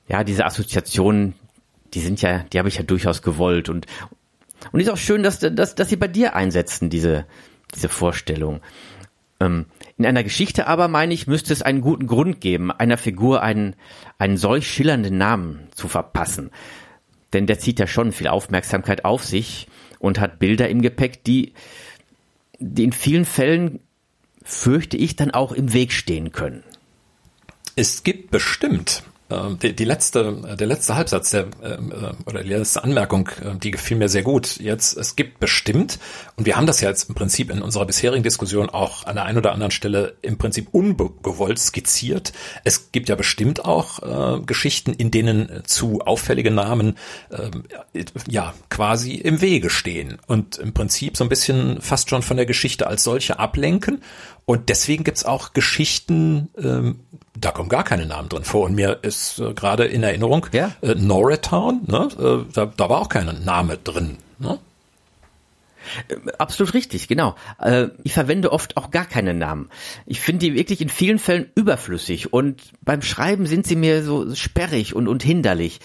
Ja, 0.07 0.23
diese 0.23 0.45
Assoziationen, 0.45 1.33
die 1.93 2.01
sind 2.01 2.21
ja, 2.21 2.39
die 2.51 2.59
habe 2.59 2.69
ich 2.69 2.75
ja 2.75 2.83
durchaus 2.83 3.21
gewollt 3.21 3.69
und, 3.69 3.85
und 4.71 4.79
ist 4.79 4.89
auch 4.89 4.97
schön, 4.97 5.23
dass, 5.23 5.39
dass, 5.39 5.75
dass 5.75 5.89
sie 5.89 5.95
bei 5.95 6.07
dir 6.07 6.35
einsetzen, 6.35 6.89
diese, 6.89 7.25
diese 7.75 7.89
Vorstellung. 7.89 8.61
Ähm, 9.39 9.65
in 9.97 10.05
einer 10.05 10.23
Geschichte 10.23 10.67
aber, 10.67 10.87
meine 10.87 11.13
ich, 11.13 11.27
müsste 11.27 11.53
es 11.53 11.61
einen 11.61 11.81
guten 11.81 12.07
Grund 12.07 12.41
geben, 12.41 12.71
einer 12.71 12.97
Figur 12.97 13.41
einen, 13.41 13.75
einen 14.17 14.37
solch 14.37 14.67
schillernden 14.67 15.17
Namen 15.17 15.67
zu 15.73 15.87
verpassen. 15.87 16.51
Denn 17.33 17.45
der 17.45 17.59
zieht 17.59 17.79
ja 17.79 17.87
schon 17.87 18.11
viel 18.11 18.27
Aufmerksamkeit 18.27 19.05
auf 19.05 19.23
sich 19.23 19.67
und 19.99 20.19
hat 20.19 20.39
Bilder 20.39 20.69
im 20.69 20.81
Gepäck, 20.81 21.23
die, 21.23 21.53
die 22.59 22.83
in 22.83 22.93
vielen 22.93 23.25
Fällen, 23.25 23.79
fürchte 24.43 24.97
ich, 24.97 25.15
dann 25.15 25.31
auch 25.31 25.51
im 25.51 25.73
Weg 25.73 25.91
stehen 25.91 26.31
können. 26.31 26.63
Es 27.75 28.03
gibt 28.03 28.31
bestimmt 28.31 29.03
die, 29.29 29.75
die 29.75 29.83
letzte, 29.83 30.55
der 30.57 30.67
letzte 30.67 30.95
Halbsatz 30.95 31.31
der, 31.31 31.47
ähm, 31.61 31.91
äh, 31.91 32.29
oder 32.29 32.43
die 32.43 32.49
letzte 32.49 32.83
Anmerkung, 32.83 33.29
äh, 33.41 33.57
die 33.57 33.71
gefiel 33.71 33.97
mir 33.97 34.07
sehr 34.07 34.23
gut. 34.23 34.57
Jetzt, 34.57 34.95
es 34.95 35.17
gibt 35.17 35.39
bestimmt, 35.39 35.99
und 36.37 36.45
wir 36.45 36.55
haben 36.55 36.65
das 36.65 36.79
ja 36.79 36.89
jetzt 36.89 37.09
im 37.09 37.15
Prinzip 37.15 37.51
in 37.51 37.61
unserer 37.61 37.85
bisherigen 37.85 38.23
Diskussion 38.23 38.69
auch 38.69 39.05
an 39.05 39.15
der 39.15 39.25
einen 39.25 39.37
oder 39.37 39.51
anderen 39.51 39.71
Stelle 39.71 40.15
im 40.21 40.37
Prinzip 40.37 40.69
ungewollt 40.71 41.59
skizziert. 41.59 42.31
Es 42.63 42.93
gibt 42.93 43.09
ja 43.09 43.15
bestimmt 43.15 43.65
auch 43.65 44.37
äh, 44.37 44.41
Geschichten, 44.45 44.93
in 44.93 45.11
denen 45.11 45.63
zu 45.65 46.01
auffällige 46.01 46.51
Namen 46.51 46.97
äh, 47.29 47.51
ja 48.29 48.53
quasi 48.69 49.15
im 49.15 49.41
Wege 49.41 49.69
stehen 49.69 50.19
und 50.27 50.57
im 50.57 50.73
Prinzip 50.73 51.17
so 51.17 51.25
ein 51.25 51.29
bisschen 51.29 51.81
fast 51.81 52.09
schon 52.09 52.21
von 52.21 52.37
der 52.37 52.45
Geschichte 52.45 52.87
als 52.87 53.03
solche 53.03 53.39
ablenken. 53.39 54.01
Und 54.45 54.69
deswegen 54.69 55.03
gibt's 55.03 55.25
auch 55.25 55.51
Geschichten, 55.51 56.47
ähm, 56.57 57.01
da 57.39 57.51
kommen 57.51 57.69
gar 57.69 57.83
keine 57.83 58.05
Namen 58.05 58.29
drin 58.29 58.43
vor. 58.43 58.65
Und 58.65 58.75
mir 58.75 58.99
ist 59.01 59.39
äh, 59.39 59.53
gerade 59.53 59.85
in 59.85 60.03
Erinnerung, 60.03 60.47
Ja. 60.51 60.71
äh, 60.81 60.95
Norristown, 60.95 61.81
ne, 61.87 62.07
äh, 62.19 62.51
da, 62.53 62.65
da 62.65 62.89
war 62.89 63.01
auch 63.01 63.09
kein 63.09 63.43
Name 63.43 63.77
drin. 63.77 64.17
Ne? 64.39 64.59
Absolut 66.37 66.73
richtig, 66.73 67.07
genau. 67.07 67.35
Äh, 67.61 67.87
ich 68.03 68.13
verwende 68.13 68.51
oft 68.51 68.75
auch 68.75 68.91
gar 68.91 69.05
keine 69.05 69.33
Namen. 69.33 69.69
Ich 70.05 70.19
finde 70.19 70.45
die 70.45 70.53
wirklich 70.55 70.81
in 70.81 70.89
vielen 70.89 71.17
Fällen 71.17 71.49
überflüssig 71.55 72.33
und 72.33 72.61
beim 72.81 73.01
Schreiben 73.01 73.45
sind 73.45 73.65
sie 73.65 73.77
mir 73.77 74.03
so 74.03 74.35
sperrig 74.35 74.93
und, 74.95 75.07
und 75.07 75.23
hinderlich. 75.23 75.79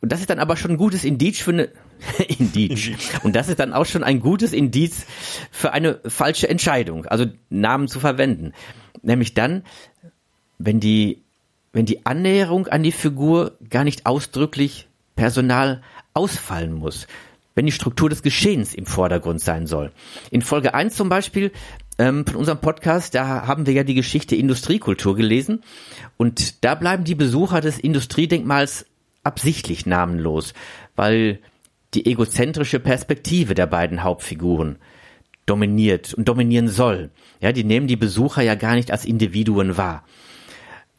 Und 0.00 0.10
das 0.10 0.18
ist 0.20 0.30
dann 0.30 0.40
aber 0.40 0.56
schon 0.56 0.72
ein 0.72 0.76
gutes 0.76 1.04
Indiz 1.04 1.38
für 1.38 1.52
eine 1.52 1.68
Indiz. 2.38 2.90
Und 3.22 3.36
das 3.36 3.48
ist 3.48 3.60
dann 3.60 3.72
auch 3.72 3.86
schon 3.86 4.02
ein 4.02 4.18
gutes 4.18 4.52
Indiz 4.52 5.06
für 5.52 5.72
eine 5.72 6.00
falsche 6.04 6.48
Entscheidung, 6.48 7.06
also 7.06 7.26
Namen 7.48 7.86
zu 7.86 8.00
verwenden. 8.00 8.52
Nämlich 9.02 9.34
dann, 9.34 9.62
wenn 10.64 10.80
die, 10.80 11.22
wenn 11.72 11.86
die 11.86 12.06
Annäherung 12.06 12.68
an 12.68 12.82
die 12.82 12.92
Figur 12.92 13.56
gar 13.68 13.84
nicht 13.84 14.06
ausdrücklich 14.06 14.88
personal 15.16 15.82
ausfallen 16.14 16.72
muss. 16.72 17.06
Wenn 17.54 17.66
die 17.66 17.72
Struktur 17.72 18.08
des 18.08 18.22
Geschehens 18.22 18.72
im 18.72 18.86
Vordergrund 18.86 19.40
sein 19.40 19.66
soll. 19.66 19.92
In 20.30 20.40
Folge 20.40 20.72
1 20.72 20.96
zum 20.96 21.10
Beispiel 21.10 21.52
ähm, 21.98 22.24
von 22.26 22.36
unserem 22.36 22.60
Podcast, 22.60 23.14
da 23.14 23.46
haben 23.46 23.66
wir 23.66 23.74
ja 23.74 23.84
die 23.84 23.94
Geschichte 23.94 24.36
Industriekultur 24.36 25.16
gelesen. 25.16 25.62
Und 26.16 26.64
da 26.64 26.74
bleiben 26.74 27.04
die 27.04 27.14
Besucher 27.14 27.60
des 27.60 27.78
Industriedenkmals 27.78 28.86
absichtlich 29.22 29.84
namenlos, 29.84 30.54
weil 30.96 31.40
die 31.92 32.06
egozentrische 32.06 32.80
Perspektive 32.80 33.54
der 33.54 33.66
beiden 33.66 34.02
Hauptfiguren 34.02 34.76
dominiert 35.44 36.14
und 36.14 36.28
dominieren 36.28 36.68
soll. 36.68 37.10
Ja, 37.40 37.52
die 37.52 37.64
nehmen 37.64 37.86
die 37.86 37.96
Besucher 37.96 38.42
ja 38.42 38.54
gar 38.54 38.76
nicht 38.76 38.90
als 38.90 39.04
Individuen 39.04 39.76
wahr. 39.76 40.04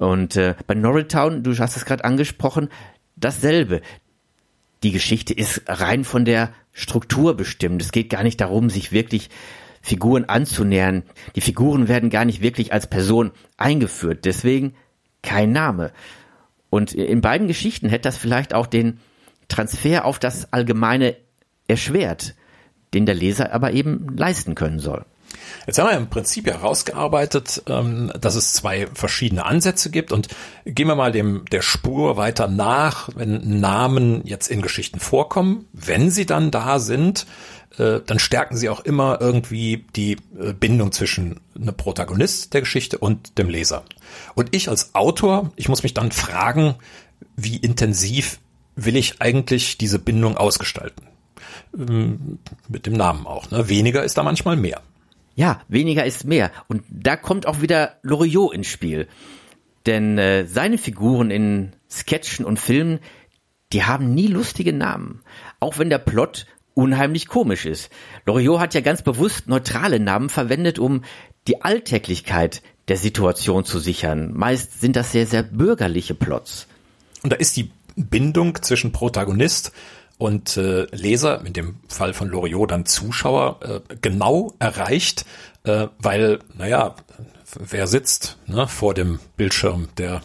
Und 0.03 0.35
äh, 0.35 0.55
bei 0.67 0.73
Norristown, 0.73 1.43
du 1.43 1.57
hast 1.57 1.77
es 1.77 1.85
gerade 1.85 2.03
angesprochen, 2.03 2.67
dasselbe. 3.15 3.79
Die 4.83 4.91
Geschichte 4.91 5.33
ist 5.33 5.61
rein 5.67 6.03
von 6.03 6.25
der 6.25 6.53
Struktur 6.73 7.37
bestimmt. 7.37 7.81
Es 7.81 7.93
geht 7.93 8.09
gar 8.09 8.23
nicht 8.23 8.41
darum, 8.41 8.69
sich 8.69 8.91
wirklich 8.91 9.29
Figuren 9.81 10.25
anzunähern. 10.25 11.03
Die 11.37 11.41
Figuren 11.41 11.87
werden 11.87 12.09
gar 12.09 12.25
nicht 12.25 12.41
wirklich 12.41 12.73
als 12.73 12.87
Person 12.87 13.31
eingeführt. 13.55 14.25
Deswegen 14.25 14.75
kein 15.21 15.53
Name. 15.53 15.93
Und 16.69 16.91
in 16.91 17.21
beiden 17.21 17.47
Geschichten 17.47 17.87
hätte 17.87 18.09
das 18.09 18.17
vielleicht 18.17 18.53
auch 18.53 18.67
den 18.67 18.99
Transfer 19.47 20.03
auf 20.03 20.19
das 20.19 20.51
Allgemeine 20.51 21.15
erschwert, 21.69 22.35
den 22.93 23.05
der 23.05 23.15
Leser 23.15 23.53
aber 23.53 23.71
eben 23.71 24.17
leisten 24.17 24.53
können 24.53 24.79
soll. 24.79 25.05
Jetzt 25.65 25.79
haben 25.79 25.89
wir 25.89 25.97
im 25.97 26.09
Prinzip 26.09 26.47
herausgearbeitet, 26.47 27.63
ähm, 27.67 28.11
dass 28.19 28.35
es 28.35 28.53
zwei 28.53 28.87
verschiedene 28.93 29.45
Ansätze 29.45 29.89
gibt 29.89 30.11
und 30.11 30.27
gehen 30.65 30.87
wir 30.87 30.95
mal 30.95 31.11
dem 31.11 31.45
der 31.51 31.61
Spur 31.61 32.17
weiter 32.17 32.47
nach, 32.47 33.09
wenn 33.15 33.59
Namen 33.59 34.21
jetzt 34.25 34.49
in 34.49 34.61
Geschichten 34.61 34.99
vorkommen, 34.99 35.65
wenn 35.73 36.11
sie 36.11 36.25
dann 36.25 36.51
da 36.51 36.79
sind, 36.79 37.25
äh, 37.77 38.01
dann 38.05 38.19
stärken 38.19 38.55
sie 38.55 38.69
auch 38.69 38.81
immer 38.81 39.19
irgendwie 39.19 39.85
die 39.95 40.17
äh, 40.39 40.53
Bindung 40.53 40.91
zwischen 40.91 41.39
einem 41.55 41.75
Protagonist 41.75 42.53
der 42.53 42.61
Geschichte 42.61 42.97
und 42.97 43.37
dem 43.37 43.49
Leser. 43.49 43.83
Und 44.35 44.55
ich 44.55 44.69
als 44.69 44.93
Autor, 44.93 45.51
ich 45.55 45.69
muss 45.69 45.83
mich 45.83 45.93
dann 45.93 46.11
fragen, 46.11 46.75
wie 47.35 47.57
intensiv 47.57 48.39
will 48.75 48.95
ich 48.95 49.21
eigentlich 49.21 49.77
diese 49.77 49.99
Bindung 49.99 50.37
ausgestalten? 50.37 51.07
Ähm, 51.77 52.39
Mit 52.67 52.85
dem 52.85 52.93
Namen 52.93 53.25
auch. 53.25 53.49
Ne? 53.51 53.69
Weniger 53.69 54.03
ist 54.03 54.17
da 54.17 54.23
manchmal 54.23 54.55
mehr. 54.55 54.81
Ja, 55.35 55.61
weniger 55.67 56.05
ist 56.05 56.25
mehr. 56.25 56.51
Und 56.67 56.83
da 56.89 57.15
kommt 57.15 57.47
auch 57.47 57.61
wieder 57.61 57.97
Loriot 58.03 58.53
ins 58.53 58.67
Spiel. 58.67 59.07
Denn 59.85 60.17
äh, 60.17 60.45
seine 60.45 60.77
Figuren 60.77 61.31
in 61.31 61.73
Sketchen 61.89 62.45
und 62.45 62.59
Filmen, 62.59 62.99
die 63.73 63.83
haben 63.83 64.13
nie 64.13 64.27
lustige 64.27 64.73
Namen. 64.73 65.21
Auch 65.59 65.77
wenn 65.77 65.89
der 65.89 65.97
Plot 65.97 66.45
unheimlich 66.75 67.27
komisch 67.27 67.65
ist. 67.65 67.89
Loriot 68.25 68.59
hat 68.59 68.73
ja 68.73 68.81
ganz 68.81 69.01
bewusst 69.01 69.47
neutrale 69.47 69.99
Namen 69.99 70.29
verwendet, 70.29 70.79
um 70.79 71.03
die 71.47 71.61
Alltäglichkeit 71.61 72.61
der 72.87 72.97
Situation 72.97 73.65
zu 73.65 73.79
sichern. 73.79 74.33
Meist 74.33 74.81
sind 74.81 74.95
das 74.95 75.11
sehr, 75.11 75.27
sehr 75.27 75.43
bürgerliche 75.43 76.15
Plots. 76.15 76.67
Und 77.21 77.31
da 77.31 77.37
ist 77.37 77.55
die 77.57 77.71
Bindung 77.95 78.61
zwischen 78.61 78.91
Protagonist 78.91 79.71
und 80.23 80.55
äh, 80.55 80.85
Leser, 80.95 81.45
in 81.45 81.51
dem 81.51 81.75
Fall 81.89 82.13
von 82.13 82.29
Loriot 82.29 82.71
dann 82.71 82.85
Zuschauer, 82.85 83.59
äh, 83.61 83.95
genau 84.01 84.53
erreicht, 84.57 85.25
äh, 85.65 85.87
weil, 85.99 86.39
naja, 86.57 86.95
wer 87.59 87.87
sitzt 87.87 88.37
ne, 88.47 88.65
vor 88.69 88.93
dem 88.93 89.19
Bildschirm? 89.35 89.89
Der 89.97 90.21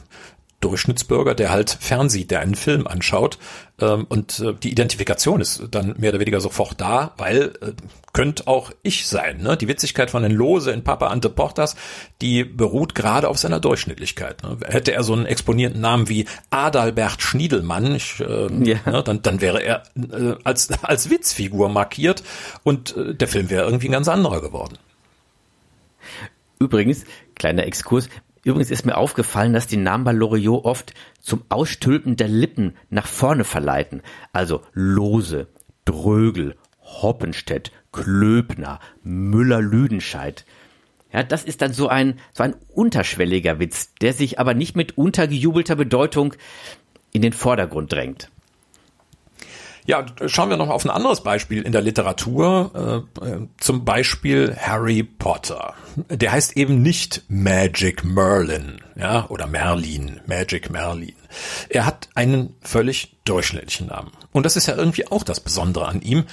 Durchschnittsbürger, 0.61 1.35
der 1.35 1.50
halt 1.50 1.71
fernsieht, 1.81 2.31
der 2.31 2.41
einen 2.41 2.57
Film 2.57 2.87
anschaut 2.87 3.38
ähm, 3.81 4.07
und 4.09 4.41
äh, 4.41 4.55
die 4.55 4.73
Identifikation 4.73 5.41
ist 5.41 5.62
dann 5.71 5.95
mehr 5.99 6.11
oder 6.11 6.19
weniger 6.21 6.41
sofort 6.41 6.81
da, 6.81 7.15
weil 7.17 7.53
äh, 7.61 7.73
könnte 8.12 8.49
auch 8.49 8.73
ich 8.83 9.07
sein. 9.07 9.38
Ne? 9.41 9.57
Die 9.57 9.69
Witzigkeit 9.69 10.11
von 10.11 10.25
den 10.25 10.33
Lose 10.33 10.73
in 10.73 10.83
Papa 10.83 11.09
Ante 11.09 11.29
Portas, 11.29 11.77
die 12.21 12.43
beruht 12.43 12.97
gerade 12.97 13.29
auf 13.29 13.38
seiner 13.38 13.61
Durchschnittlichkeit. 13.61 14.43
Ne? 14.43 14.59
Hätte 14.67 14.93
er 14.93 15.05
so 15.05 15.12
einen 15.12 15.27
exponierten 15.27 15.81
Namen 15.81 16.09
wie 16.09 16.27
Adalbert 16.50 17.23
Schniedelmann, 17.23 17.95
ich, 17.95 18.19
äh, 18.19 18.49
Ja. 18.65 18.79
ne, 18.85 19.03
dann, 19.05 19.23
dann 19.23 19.41
wäre 19.41 19.62
er 19.62 19.85
äh, 19.97 20.35
als, 20.43 20.71
als 20.83 21.09
Witzfigur 21.11 21.69
markiert 21.69 22.25
und 22.65 22.97
äh, 22.97 23.15
der 23.15 23.29
Film 23.29 23.49
wäre 23.49 23.65
irgendwie 23.65 23.88
ein 23.88 23.93
ganz 23.93 24.09
anderer 24.09 24.41
geworden. 24.41 24.77
Übrigens, 26.59 27.05
kleiner 27.37 27.65
Exkurs, 27.67 28.09
übrigens 28.45 28.71
ist 28.71 28.87
mir 28.87 28.97
aufgefallen, 28.97 29.52
dass 29.52 29.66
die 29.66 29.76
Namen 29.76 30.04
bei 30.04 30.12
Loriot 30.12 30.64
oft 30.64 30.95
zum 31.21 31.42
Ausstülpen 31.49 32.16
der 32.16 32.28
Lippen 32.28 32.76
nach 32.90 33.07
vorne 33.07 33.45
verleiten. 33.45 34.02
Also 34.33 34.62
Lose, 34.73 35.49
Drögel, 35.85 36.57
Hoppenstedt, 36.83 37.73
Klöbner, 37.92 38.80
Müller-Lüdenscheid. 39.02 40.45
Ja, 41.12 41.23
das 41.23 41.45
ist 41.45 41.62
dann 41.62 41.73
so 41.73 41.88
ein, 41.88 42.18
so 42.33 42.42
ein 42.42 42.54
unterschwelliger 42.75 43.59
Witz, 43.59 43.95
der 44.00 44.12
sich 44.12 44.38
aber 44.38 44.54
nicht 44.54 44.76
mit 44.76 44.99
untergejubelter 44.99 45.76
Bedeutung 45.76 46.35
in 47.12 47.23
den 47.23 47.33
Vordergrund 47.33 47.92
drängt. 47.92 48.30
Ja, 49.88 50.04
schauen 50.26 50.50
wir 50.50 50.59
noch 50.59 50.68
auf 50.68 50.85
ein 50.85 50.90
anderes 50.90 51.23
Beispiel 51.23 51.62
in 51.62 51.73
der 51.73 51.80
Literatur, 51.80 53.07
äh, 53.23 53.26
äh, 53.26 53.49
zum 53.57 53.87
Beispiel 53.87 54.54
Harry 54.54 55.02
Potter. 55.02 55.73
Der 56.11 56.30
heißt 56.30 56.59
eben 56.59 56.83
nicht 56.83 57.23
Magic 57.28 58.04
Merlin, 58.04 58.83
ja, 58.97 59.25
oder 59.30 59.47
Merlin, 59.47 60.21
Magic 60.26 60.68
Merlin. 60.68 61.14
Er 61.71 61.87
hat 61.87 62.11
einen 62.14 62.54
völlig 62.61 63.16
durchschnittlichen 63.25 63.87
Namen. 63.87 64.11
Und 64.30 64.45
das 64.45 64.57
ist 64.57 64.66
ja 64.66 64.76
irgendwie 64.76 65.11
auch 65.11 65.23
das 65.23 65.40
Besondere 65.40 65.88
an 65.88 66.02
ihm, 66.02 66.25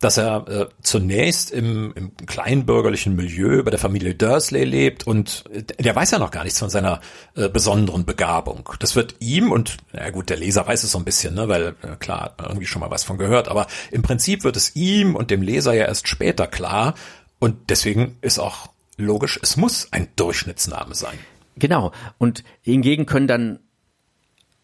dass 0.00 0.18
er 0.18 0.48
äh, 0.48 0.66
zunächst 0.82 1.50
im, 1.50 1.92
im 1.94 2.16
kleinbürgerlichen 2.26 3.16
Milieu 3.16 3.62
bei 3.62 3.70
der 3.70 3.80
Familie 3.80 4.14
Dursley 4.14 4.64
lebt 4.64 5.06
und 5.06 5.44
äh, 5.52 5.62
der 5.62 5.96
weiß 5.96 6.10
ja 6.10 6.18
noch 6.18 6.30
gar 6.30 6.44
nichts 6.44 6.58
von 6.58 6.70
seiner 6.70 7.00
äh, 7.34 7.48
besonderen 7.48 8.04
Begabung. 8.04 8.68
Das 8.78 8.94
wird 8.94 9.16
ihm 9.20 9.50
und 9.50 9.78
na 9.92 10.10
gut, 10.10 10.28
der 10.28 10.36
Leser 10.36 10.66
weiß 10.66 10.84
es 10.84 10.92
so 10.92 10.98
ein 10.98 11.04
bisschen, 11.04 11.34
ne, 11.34 11.48
weil 11.48 11.74
äh, 11.82 11.96
klar 11.98 12.22
hat 12.22 12.38
man 12.38 12.48
irgendwie 12.48 12.66
schon 12.66 12.80
mal 12.80 12.90
was 12.90 13.04
von 13.04 13.18
gehört, 13.18 13.48
aber 13.48 13.66
im 13.90 14.02
Prinzip 14.02 14.44
wird 14.44 14.56
es 14.56 14.76
ihm 14.76 15.16
und 15.16 15.30
dem 15.30 15.42
Leser 15.42 15.72
ja 15.72 15.86
erst 15.86 16.08
später 16.08 16.46
klar 16.46 16.94
und 17.38 17.70
deswegen 17.70 18.16
ist 18.20 18.38
auch 18.38 18.68
logisch, 18.96 19.38
es 19.42 19.56
muss 19.56 19.92
ein 19.92 20.08
Durchschnittsname 20.16 20.94
sein. 20.94 21.18
Genau. 21.56 21.92
Und 22.18 22.44
hingegen 22.60 23.06
können 23.06 23.26
dann 23.26 23.60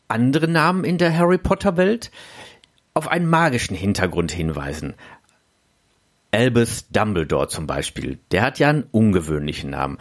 andere 0.09 0.49
Namen 0.49 0.85
in 0.85 0.99
der 0.99 1.17
Harry 1.17 1.39
Potter 1.39 1.77
Welt 1.77 2.11
auf 2.95 3.09
einen 3.09 3.29
magischen 3.29 3.77
Hintergrund 3.77 4.31
hinweisen. 4.33 4.95
Albus 6.33 6.89
Dumbledore 6.89 7.49
zum 7.49 7.67
Beispiel, 7.67 8.19
der 8.31 8.43
hat 8.43 8.59
ja 8.59 8.71
einen 8.71 8.85
ungewöhnlichen 8.91 9.71
Namen. 9.71 9.99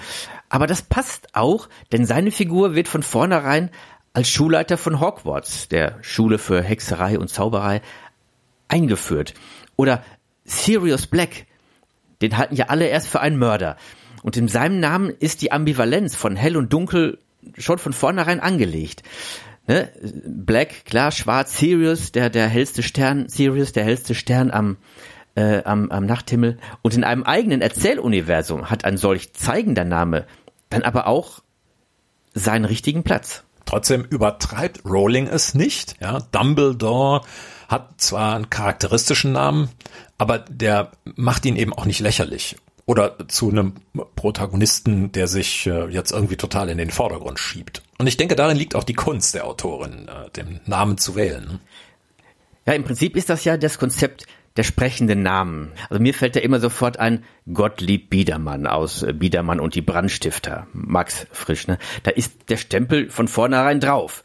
Aber 0.49 0.65
das 0.65 0.81
passt 0.81 1.35
auch, 1.35 1.67
denn 1.91 2.05
seine 2.05 2.31
Figur 2.31 2.73
wird 2.73 2.87
von 2.87 3.03
vornherein 3.03 3.69
als 4.13 4.29
Schulleiter 4.29 4.77
von 4.77 4.99
Hogwarts, 4.99 5.67
der 5.67 5.97
Schule 6.01 6.37
für 6.37 6.61
Hexerei 6.63 7.19
und 7.19 7.29
Zauberei, 7.29 7.81
eingeführt. 8.69 9.33
Oder 9.75 10.03
Sirius 10.45 11.07
Black, 11.07 11.45
den 12.21 12.37
halten 12.37 12.55
ja 12.55 12.65
alle 12.67 12.87
erst 12.87 13.07
für 13.07 13.19
einen 13.19 13.37
Mörder. 13.37 13.77
Und 14.23 14.37
in 14.37 14.47
seinem 14.47 14.79
Namen 14.79 15.09
ist 15.09 15.41
die 15.41 15.51
Ambivalenz 15.51 16.15
von 16.15 16.35
hell 16.35 16.55
und 16.55 16.71
dunkel 16.71 17.19
schon 17.57 17.77
von 17.77 17.93
vornherein 17.93 18.39
angelegt. 18.39 19.03
Ne? 19.67 19.91
Black, 20.25 20.85
klar, 20.85 21.11
schwarz, 21.11 21.57
Sirius, 21.57 22.11
der, 22.11 22.29
der 22.29 22.47
hellste 22.47 22.83
Stern, 22.83 23.27
Sirius, 23.27 23.71
der 23.71 23.83
hellste 23.83 24.15
Stern 24.15 24.51
am, 24.51 24.77
äh, 25.35 25.63
am, 25.63 25.91
am 25.91 26.05
Nachthimmel. 26.05 26.57
Und 26.81 26.93
in 26.93 27.03
einem 27.03 27.23
eigenen 27.23 27.61
Erzähluniversum 27.61 28.69
hat 28.69 28.85
ein 28.85 28.97
solch 28.97 29.33
zeigender 29.33 29.85
Name 29.85 30.25
dann 30.69 30.83
aber 30.83 31.07
auch 31.07 31.41
seinen 32.33 32.65
richtigen 32.65 33.03
Platz. 33.03 33.43
Trotzdem 33.65 34.03
übertreibt 34.03 34.83
Rowling 34.85 35.27
es 35.27 35.53
nicht. 35.53 35.95
Ja, 36.01 36.19
Dumbledore 36.31 37.21
hat 37.67 38.01
zwar 38.01 38.35
einen 38.35 38.49
charakteristischen 38.49 39.31
Namen, 39.31 39.69
aber 40.17 40.39
der 40.39 40.91
macht 41.15 41.45
ihn 41.45 41.55
eben 41.55 41.73
auch 41.73 41.85
nicht 41.85 41.99
lächerlich. 41.99 42.57
oder 42.85 43.27
zu 43.29 43.49
einem 43.49 43.75
Protagonisten, 44.15 45.11
der 45.11 45.27
sich 45.27 45.67
äh, 45.67 45.85
jetzt 45.87 46.11
irgendwie 46.11 46.35
total 46.35 46.69
in 46.69 46.77
den 46.77 46.89
Vordergrund 46.91 47.39
schiebt. 47.39 47.83
Und 47.97 48.07
ich 48.07 48.17
denke, 48.17 48.35
darin 48.35 48.57
liegt 48.57 48.75
auch 48.75 48.83
die 48.83 48.93
Kunst 48.93 49.33
der 49.33 49.45
Autorin, 49.45 50.09
äh, 50.09 50.29
den 50.31 50.59
Namen 50.65 50.97
zu 50.97 51.15
wählen. 51.15 51.59
Ja, 52.65 52.73
im 52.73 52.83
Prinzip 52.83 53.15
ist 53.15 53.29
das 53.29 53.45
ja 53.45 53.55
das 53.55 53.79
Konzept 53.79 54.25
der 54.57 54.63
sprechenden 54.63 55.23
Namen. 55.23 55.71
Also 55.89 56.01
mir 56.01 56.13
fällt 56.13 56.35
da 56.35 56.39
immer 56.39 56.59
sofort 56.59 56.99
ein 56.99 57.23
Gottlieb 57.51 58.09
Biedermann 58.09 58.67
aus 58.67 59.03
äh, 59.03 59.13
Biedermann 59.13 59.59
und 59.59 59.75
die 59.75 59.81
Brandstifter, 59.81 60.67
Max 60.73 61.27
Frisch. 61.31 61.67
Ne? 61.67 61.77
Da 62.03 62.11
ist 62.11 62.49
der 62.49 62.57
Stempel 62.57 63.09
von 63.09 63.27
vornherein 63.27 63.79
drauf. 63.79 64.23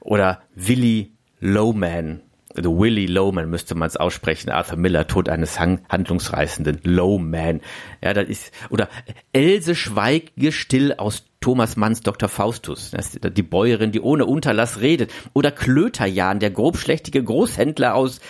Oder 0.00 0.42
Willy 0.54 1.12
Lowman 1.40 2.22
also 2.54 2.78
Willy 2.78 3.06
Lowman 3.06 3.48
müsste 3.48 3.74
man 3.74 3.88
es 3.88 3.96
aussprechen, 3.96 4.50
Arthur 4.50 4.76
Miller, 4.76 5.06
Tod 5.06 5.28
eines 5.28 5.58
handlungsreißenden 5.58 6.80
Lowman. 6.84 7.60
Ja, 8.02 8.12
das 8.12 8.28
ist, 8.28 8.52
oder 8.70 8.88
Else 9.32 9.74
Schweige 9.74 10.52
still 10.52 10.94
aus 10.94 11.24
Thomas 11.42 11.76
Manns 11.76 12.00
Dr. 12.00 12.30
Faustus, 12.30 12.92
die 13.22 13.42
Bäuerin, 13.42 13.92
die 13.92 14.00
ohne 14.00 14.24
Unterlass 14.24 14.80
redet. 14.80 15.12
Oder 15.34 15.50
Klöterjan, 15.50 16.38
der 16.38 16.50
grobschlächtige 16.50 17.22
Großhändler 17.22 17.94
aus 17.94 18.20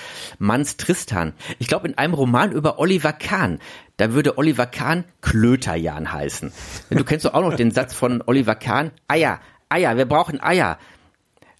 Manns 0.40 0.76
Tristan. 0.76 1.34
Ich 1.60 1.68
glaube, 1.68 1.86
in 1.86 1.96
einem 1.96 2.14
Roman 2.14 2.50
über 2.50 2.80
Oliver 2.80 3.12
Kahn, 3.12 3.60
da 3.98 4.12
würde 4.12 4.38
Oliver 4.38 4.66
Kahn 4.66 5.04
Klöterjan 5.20 6.12
heißen. 6.12 6.52
Du 6.90 7.04
kennst 7.04 7.24
doch 7.24 7.34
auch 7.34 7.42
noch 7.42 7.54
den 7.54 7.70
Satz 7.70 7.94
von 7.94 8.22
Oliver 8.26 8.56
Kahn, 8.56 8.90
Eier, 9.06 9.40
Eier, 9.68 9.96
wir 9.96 10.06
brauchen 10.06 10.42
Eier. 10.42 10.78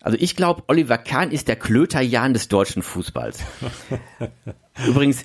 Also 0.01 0.19
ich 0.21 0.35
glaube, 0.35 0.65
Oliver 0.67 0.99
Kahn 0.99 1.31
ist 1.31 1.47
der 1.47 1.57
Klöterjan 1.57 2.33
des 2.33 2.49
deutschen 2.49 2.83
Fußballs. 2.83 3.39
Übrigens, 4.87 5.25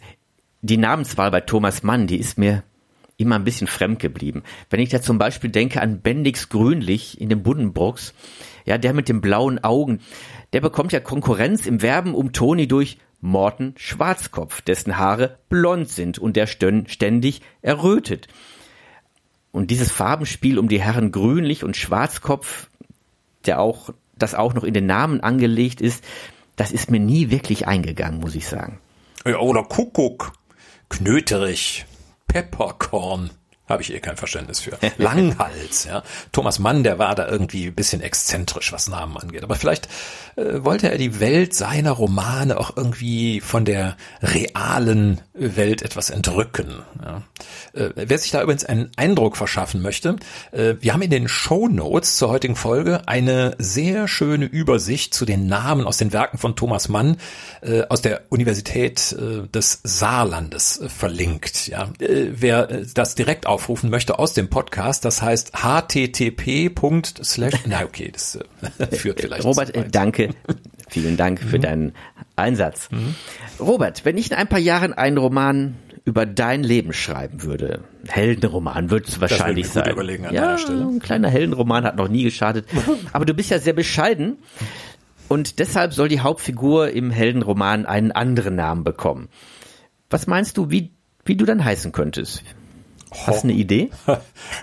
die 0.62 0.78
Namenswahl 0.78 1.32
bei 1.32 1.42
Thomas 1.42 1.82
Mann, 1.82 2.06
die 2.06 2.18
ist 2.18 2.38
mir 2.38 2.64
immer 3.18 3.36
ein 3.36 3.44
bisschen 3.44 3.68
fremd 3.68 4.00
geblieben. 4.00 4.44
Wenn 4.70 4.80
ich 4.80 4.90
da 4.90 5.02
zum 5.02 5.18
Beispiel 5.18 5.50
denke 5.50 5.82
an 5.82 6.02
Bendix 6.02 6.50
Grünlich 6.50 7.20
in 7.20 7.30
den 7.30 7.44
Buddenbrooks, 7.44 8.14
ja, 8.66 8.78
der 8.78 8.94
mit 8.94 9.10
den 9.10 9.22
blauen 9.22 9.64
Augen, 9.64 10.00
der 10.54 10.62
bekommt 10.62 10.92
ja 10.92 11.00
Konkurrenz 11.00 11.66
im 11.66 11.82
Werben 11.82 12.14
um 12.14 12.32
Toni 12.32 12.68
durch 12.68 13.00
Morten 13.20 13.74
Schwarzkopf, 13.78 14.62
dessen 14.62 14.98
Haare 14.98 15.40
blond 15.50 15.90
sind 15.90 16.20
und 16.20 16.36
der 16.36 16.46
ständig 16.46 17.42
errötet. 17.64 18.28
Und 19.52 19.72
dieses 19.72 19.92
Farbenspiel 19.92 20.60
um 20.60 20.68
die 20.68 20.82
Herren 20.82 21.12
Grünlich 21.12 21.64
und 21.64 21.76
Schwarzkopf, 21.76 22.70
der 23.48 23.60
auch 23.60 23.90
das 24.16 24.36
auch 24.36 24.54
noch 24.54 24.64
in 24.64 24.74
den 24.74 24.86
Namen 24.86 25.22
angelegt 25.22 25.82
ist, 25.82 26.04
das 26.56 26.72
ist 26.72 26.92
mir 26.92 27.00
nie 27.00 27.32
wirklich 27.32 27.68
eingegangen, 27.68 28.20
muss 28.20 28.36
ich 28.36 28.48
sagen. 28.48 28.80
Ja, 29.26 29.40
oder 29.40 29.64
Kuckuck, 29.64 30.34
Knöterich, 30.90 31.86
Peppercorn 32.38 33.32
habe 33.68 33.82
ich 33.82 33.94
eh 33.94 34.00
kein 34.00 34.18
Verständnis 34.18 34.60
für. 34.60 34.78
Langhals, 34.98 35.86
ja. 35.86 36.04
Thomas 36.32 36.60
Mann, 36.60 36.84
der 36.84 37.00
war 37.00 37.16
da 37.16 37.28
irgendwie 37.28 37.68
ein 37.68 37.76
bisschen 37.76 38.02
exzentrisch, 38.02 38.72
was 38.72 38.88
Namen 38.88 39.18
angeht. 39.18 39.44
Aber 39.44 39.56
vielleicht 39.56 39.88
äh, 40.36 40.64
wollte 40.64 40.90
er 40.90 40.98
die 40.98 41.20
Welt 41.20 41.54
seiner 41.54 41.92
Romane 41.92 42.60
auch 42.60 42.78
irgendwie 42.78 43.42
von 43.42 43.66
der 43.66 43.98
realen 44.22 45.22
Welt 45.34 45.82
etwas 45.82 46.10
entrücken. 46.10 46.84
Ja. 47.04 47.24
Äh, 47.74 47.92
wer 47.96 48.18
sich 48.18 48.32
da 48.32 48.42
übrigens 48.42 48.66
einen 48.66 48.92
Eindruck 48.96 49.38
verschaffen 49.38 49.82
möchte, 49.82 50.16
äh, 50.52 50.76
wir 50.80 50.94
haben 50.94 51.02
in 51.02 51.12
den 51.12 51.28
Show 51.28 51.68
Notes 51.68 52.18
zur 52.18 52.30
heutigen 52.30 52.56
Folge 52.56 53.08
eine 53.08 53.56
sehr 53.58 54.08
schöne 54.08 54.46
Übersicht 54.46 55.14
zu 55.14 55.26
den 55.26 55.48
Namen 55.48 55.86
aus 55.86 55.98
den 55.98 56.14
Werken 56.14 56.38
von 56.38 56.56
Thomas 56.56 56.90
Mann 56.90 57.18
äh, 57.62 57.84
aus 57.90 58.02
der 58.02 58.22
Universität 58.30 59.14
äh, 59.14 59.48
des 59.48 59.82
Saarlandes 59.84 60.80
äh, 60.82 60.90
verlinkt. 60.90 61.68
Ja. 61.68 61.90
wer 62.00 62.68
das 62.94 63.16
direkt 63.16 63.46
auf 63.46 63.57
aufrufen 63.58 63.90
möchte 63.90 64.20
aus 64.20 64.34
dem 64.34 64.50
Podcast. 64.50 65.04
Das 65.04 65.24
heißt 65.24 65.54
http. 65.58 66.70
Na 67.66 67.84
okay, 67.84 68.12
das 68.14 68.36
äh, 68.36 68.86
führt 68.96 69.22
vielleicht. 69.22 69.44
Robert, 69.44 69.76
äh, 69.76 69.90
danke. 69.90 70.30
Vielen 70.90 71.18
Dank 71.18 71.40
für 71.40 71.58
mhm. 71.58 71.62
deinen 71.64 71.94
Einsatz. 72.36 72.90
Mhm. 72.92 73.16
Robert, 73.60 74.06
wenn 74.06 74.16
ich 74.16 74.30
in 74.30 74.38
ein 74.38 74.48
paar 74.48 74.60
Jahren 74.60 74.94
einen 74.94 75.18
Roman 75.18 75.76
über 76.06 76.28
dein 76.28 76.64
Leben 76.64 76.94
schreiben 76.94 77.42
würde, 77.42 77.84
Heldenroman 78.08 78.92
wird 78.92 79.08
es 79.08 79.20
wahrscheinlich 79.20 79.70
sein. 79.70 79.86
ja, 80.32 80.56
ein 80.56 81.00
kleiner 81.00 81.30
Heldenroman 81.30 81.84
hat 81.84 81.96
noch 81.96 82.10
nie 82.10 82.24
geschadet. 82.26 82.68
Aber 83.12 83.26
du 83.26 83.34
bist 83.34 83.50
ja 83.50 83.58
sehr 83.58 83.74
bescheiden 83.74 84.38
und 85.30 85.58
deshalb 85.58 85.94
soll 85.94 86.10
die 86.10 86.20
Hauptfigur 86.20 86.92
im 86.92 87.10
Heldenroman 87.10 87.88
einen 87.88 88.12
anderen 88.12 88.56
Namen 88.56 88.84
bekommen. 88.84 89.30
Was 90.12 90.28
meinst 90.28 90.58
du, 90.58 90.70
wie, 90.70 90.92
wie 91.26 91.36
du 91.36 91.46
dann 91.46 91.66
heißen 91.66 91.92
könntest? 91.92 92.44
Hast 93.26 93.44
du 93.44 93.48
eine 93.48 93.54
Idee? 93.58 93.90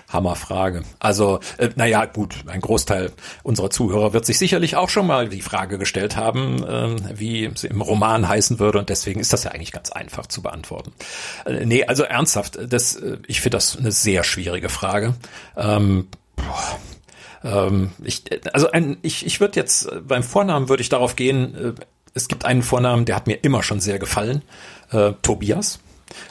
Hammerfrage. 0.09 0.83
Also, 0.99 1.39
äh, 1.57 1.69
naja, 1.75 2.05
gut, 2.05 2.43
ein 2.47 2.61
Großteil 2.61 3.11
unserer 3.43 3.69
Zuhörer 3.69 4.13
wird 4.13 4.25
sich 4.25 4.37
sicherlich 4.37 4.75
auch 4.75 4.89
schon 4.89 5.07
mal 5.07 5.29
die 5.29 5.41
Frage 5.41 5.77
gestellt 5.77 6.15
haben, 6.15 6.63
äh, 6.63 7.19
wie 7.19 7.51
sie 7.55 7.67
im 7.67 7.81
Roman 7.81 8.27
heißen 8.27 8.59
würde. 8.59 8.79
Und 8.79 8.89
deswegen 8.89 9.19
ist 9.19 9.33
das 9.33 9.43
ja 9.43 9.51
eigentlich 9.51 9.71
ganz 9.71 9.91
einfach 9.91 10.27
zu 10.27 10.41
beantworten. 10.41 10.93
Äh, 11.45 11.65
nee, 11.65 11.85
also 11.85 12.03
ernsthaft, 12.03 12.59
das, 12.69 12.95
äh, 12.95 13.17
ich 13.27 13.41
finde 13.41 13.57
das 13.57 13.77
eine 13.77 13.91
sehr 13.91 14.23
schwierige 14.23 14.69
Frage. 14.69 15.15
Ähm, 15.57 16.07
ähm, 17.43 17.91
ich, 18.03 18.23
also 18.53 18.71
ein, 18.71 18.97
ich, 19.01 19.25
ich 19.25 19.39
würde 19.39 19.59
jetzt 19.59 19.85
äh, 19.85 20.01
beim 20.01 20.23
Vornamen 20.23 20.69
würde 20.69 20.81
ich 20.81 20.89
darauf 20.89 21.15
gehen, 21.15 21.55
äh, 21.55 21.73
es 22.13 22.27
gibt 22.27 22.45
einen 22.45 22.63
Vornamen, 22.63 23.05
der 23.05 23.15
hat 23.15 23.27
mir 23.27 23.35
immer 23.35 23.61
schon 23.61 23.81
sehr 23.81 23.99
gefallen, 23.99 24.41
äh, 24.91 25.11
Tobias. 25.21 25.79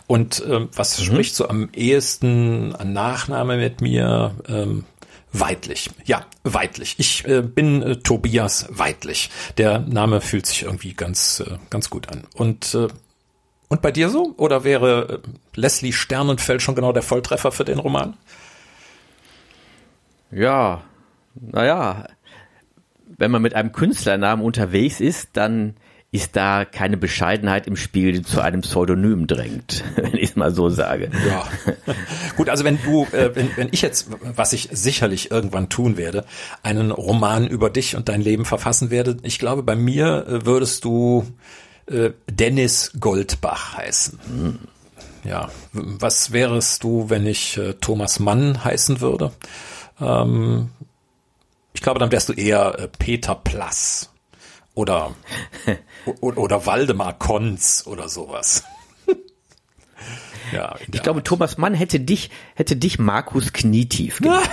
Und 0.06 0.42
ähm, 0.48 0.68
was 0.74 0.98
mhm. 0.98 1.04
spricht 1.04 1.34
so 1.34 1.48
am 1.48 1.68
ehesten 1.72 2.74
an 2.74 2.92
Nachname 2.92 3.56
mit 3.56 3.80
mir? 3.80 4.34
Ähm, 4.48 4.84
Weidlich. 5.37 5.90
Ja, 6.04 6.26
Weidlich. 6.44 6.94
Ich 6.98 7.26
äh, 7.26 7.42
bin 7.42 7.82
äh, 7.82 7.96
Tobias 7.96 8.66
Weidlich. 8.70 9.30
Der 9.58 9.80
Name 9.80 10.20
fühlt 10.20 10.46
sich 10.46 10.62
irgendwie 10.62 10.94
ganz, 10.94 11.40
äh, 11.40 11.58
ganz 11.70 11.90
gut 11.90 12.08
an. 12.08 12.22
Und, 12.34 12.72
äh, 12.74 12.87
und 13.66 13.82
bei 13.82 13.90
dir 13.90 14.10
so? 14.10 14.32
Oder 14.37 14.62
wäre 14.62 15.22
äh, 15.24 15.28
Leslie 15.58 15.90
Sternenfeld 15.90 16.62
schon 16.62 16.76
genau 16.76 16.92
der 16.92 17.02
Volltreffer 17.02 17.50
für 17.50 17.64
den 17.64 17.80
Roman? 17.80 18.16
Ja, 20.30 20.82
naja, 21.34 22.06
wenn 23.06 23.32
man 23.32 23.42
mit 23.42 23.54
einem 23.54 23.72
Künstlernamen 23.72 24.40
unterwegs 24.40 25.00
ist, 25.00 25.30
dann 25.32 25.74
ist 26.14 26.37
da 26.37 26.64
keine 26.64 26.96
Bescheidenheit 26.96 27.66
im 27.66 27.74
Spiel, 27.74 28.12
die 28.12 28.22
zu 28.22 28.40
einem 28.40 28.61
Pseudonym 28.61 29.27
drängt, 29.27 29.83
wenn 29.96 30.14
ich 30.14 30.31
es 30.31 30.37
mal 30.37 30.55
so 30.55 30.68
sage. 30.68 31.11
Ja. 31.27 31.44
Gut, 32.37 32.48
also 32.48 32.62
wenn 32.62 32.79
du, 32.85 33.03
äh, 33.11 33.35
wenn, 33.35 33.50
wenn 33.57 33.68
ich 33.72 33.83
jetzt, 33.83 34.07
was 34.22 34.53
ich 34.53 34.68
sicherlich 34.70 35.33
irgendwann 35.33 35.68
tun 35.68 35.96
werde, 35.96 36.24
einen 36.62 36.92
Roman 36.92 37.48
über 37.48 37.68
dich 37.68 37.96
und 37.96 38.09
dein 38.09 38.20
Leben 38.20 38.44
verfassen 38.44 38.90
werde, 38.90 39.16
ich 39.24 39.40
glaube, 39.40 39.64
bei 39.64 39.74
mir 39.74 40.24
äh, 40.29 40.46
würdest 40.46 40.85
du 40.85 41.27
äh, 41.87 42.11
Dennis 42.31 42.92
Goldbach 43.00 43.77
heißen. 43.77 44.20
Hm. 44.29 44.59
Ja, 45.24 45.48
was 45.72 46.31
wärest 46.31 46.85
du, 46.85 47.11
wenn 47.11 47.27
ich 47.27 47.59
äh, 47.59 47.74
Thomas 47.74 48.20
Mann 48.20 48.62
heißen 48.62 49.00
würde? 49.00 49.33
Ähm, 50.00 50.68
ich 51.72 51.83
glaube, 51.83 51.98
dann 51.98 52.12
wärst 52.12 52.29
du 52.29 52.35
eher 52.35 52.79
äh, 52.79 52.87
Peter 52.87 53.35
Plass 53.35 54.13
oder 54.74 55.14
oder 56.20 56.66
Waldemar 56.66 57.18
Konz 57.18 57.84
oder 57.87 58.08
sowas. 58.08 58.64
ja, 60.52 60.76
ich 60.92 61.02
glaube. 61.02 61.22
Thomas 61.22 61.58
Mann 61.58 61.74
hätte 61.74 62.00
dich, 62.00 62.30
hätte 62.54 62.76
dich 62.76 62.98
Markus 62.98 63.52
Knietief 63.52 64.18
genannt. 64.20 64.44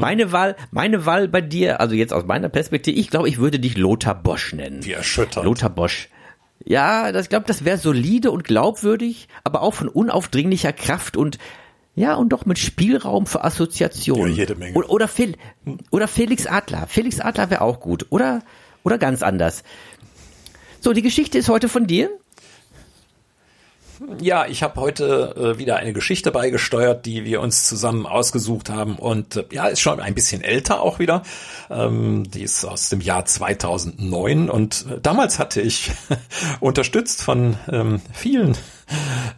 meine 0.00 0.32
Wahl, 0.32 0.56
meine 0.70 1.06
Wahl 1.06 1.28
bei 1.28 1.40
dir, 1.40 1.80
also 1.80 1.94
jetzt 1.94 2.12
aus 2.12 2.24
meiner 2.24 2.48
Perspektive, 2.48 2.98
ich 2.98 3.10
glaube, 3.10 3.28
ich 3.28 3.38
würde 3.38 3.58
dich 3.58 3.76
Lothar 3.76 4.14
Bosch 4.14 4.52
nennen. 4.52 4.84
Wie 4.84 4.92
erschüttert. 4.92 5.44
Lothar 5.44 5.70
Bosch. 5.70 6.08
Ja, 6.64 7.10
das, 7.10 7.24
ich 7.24 7.28
glaube, 7.30 7.46
das 7.46 7.64
wäre 7.64 7.78
solide 7.78 8.30
und 8.30 8.44
glaubwürdig, 8.44 9.28
aber 9.44 9.62
auch 9.62 9.74
von 9.74 9.88
unaufdringlicher 9.88 10.72
Kraft 10.72 11.16
und 11.16 11.38
ja, 11.94 12.14
und 12.14 12.30
doch 12.30 12.46
mit 12.46 12.58
Spielraum 12.58 13.26
für 13.26 13.44
Assoziationen. 13.44 14.30
Ja, 14.32 14.38
jede 14.38 14.54
Menge. 14.54 14.76
Oder, 14.76 14.90
oder, 14.90 15.08
Fel 15.08 15.34
oder 15.90 16.08
Felix 16.08 16.46
Adler. 16.46 16.86
Felix 16.86 17.20
Adler 17.20 17.50
wäre 17.50 17.62
auch 17.62 17.80
gut. 17.80 18.06
Oder, 18.10 18.42
oder 18.84 18.98
ganz 18.98 19.22
anders. 19.22 19.64
So, 20.80 20.92
die 20.92 21.02
Geschichte 21.02 21.38
ist 21.38 21.48
heute 21.48 21.68
von 21.68 21.86
dir. 21.86 22.10
Ja, 24.18 24.46
ich 24.46 24.62
habe 24.62 24.80
heute 24.80 25.34
äh, 25.36 25.58
wieder 25.58 25.76
eine 25.76 25.92
Geschichte 25.92 26.30
beigesteuert, 26.30 27.04
die 27.04 27.26
wir 27.26 27.42
uns 27.42 27.68
zusammen 27.68 28.06
ausgesucht 28.06 28.70
haben 28.70 28.96
und 28.96 29.36
äh, 29.36 29.44
ja, 29.52 29.66
ist 29.66 29.80
schon 29.80 30.00
ein 30.00 30.14
bisschen 30.14 30.42
älter 30.42 30.80
auch 30.80 30.98
wieder. 30.98 31.22
Ähm, 31.68 32.30
die 32.30 32.42
ist 32.42 32.64
aus 32.64 32.88
dem 32.88 33.02
Jahr 33.02 33.26
2009 33.26 34.48
und 34.48 34.86
äh, 34.90 35.00
damals 35.02 35.38
hatte 35.38 35.60
ich 35.60 35.90
unterstützt 36.60 37.22
von 37.22 37.58
ähm, 37.70 38.00
vielen 38.14 38.56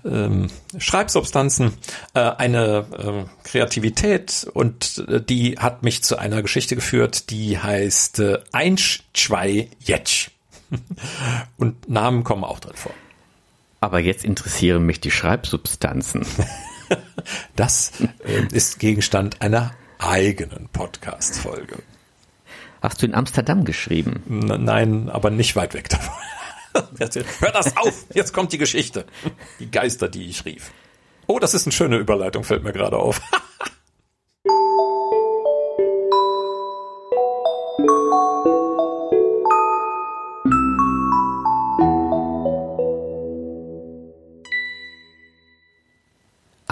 ähm, 0.05 0.49
Schreibsubstanzen 0.79 1.73
äh, 2.15 2.21
eine 2.21 2.87
äh, 2.97 3.49
Kreativität 3.49 4.47
und 4.53 5.05
äh, 5.09 5.21
die 5.21 5.59
hat 5.59 5.83
mich 5.83 6.03
zu 6.03 6.19
einer 6.19 6.43
Geschichte 6.43 6.75
geführt, 6.75 7.31
die 7.31 7.59
heißt 7.59 8.21
äh, 8.21 8.39
Eins, 8.53 9.01
zwei, 9.15 9.69
jetzt. 9.81 10.31
und 11.59 11.89
Namen 11.89 12.25
kommen 12.25 12.45
auch 12.45 12.61
drin 12.61 12.77
vor. 12.77 12.93
Aber 13.81 13.99
jetzt 13.99 14.25
interessieren 14.25 14.85
mich 14.85 15.01
die 15.01 15.11
Schreibsubstanzen. 15.11 16.27
Das 17.57 17.93
äh, 18.25 18.55
ist 18.55 18.79
Gegenstand 18.79 19.41
einer 19.41 19.73
eigenen 19.99 20.69
Podcast-Folge. 20.73 21.83
Hast 22.83 23.01
du 23.01 23.07
in 23.07 23.15
Amsterdam 23.15 23.65
geschrieben? 23.65 24.23
N 24.29 24.65
nein, 24.65 25.09
aber 25.09 25.31
nicht 25.31 25.55
weit 25.55 25.73
weg 25.75 25.89
davon. 25.89 26.15
Hör 27.41 27.53
das 27.53 27.77
auf! 27.77 28.07
Jetzt 28.15 28.33
kommt 28.33 28.53
die 28.53 28.59
Geschichte. 28.59 29.05
Die 29.59 29.71
Geister, 29.71 30.09
die 30.09 30.29
ich 30.29 30.45
rief. 30.45 30.73
Oh, 31.27 31.39
das 31.39 31.55
ist 31.55 31.67
eine 31.67 31.73
schöne 31.73 31.97
Überleitung, 31.99 32.45
fällt 32.45 32.65
mir 32.65 32.73
gerade 32.73 32.99
auf. 32.99 33.21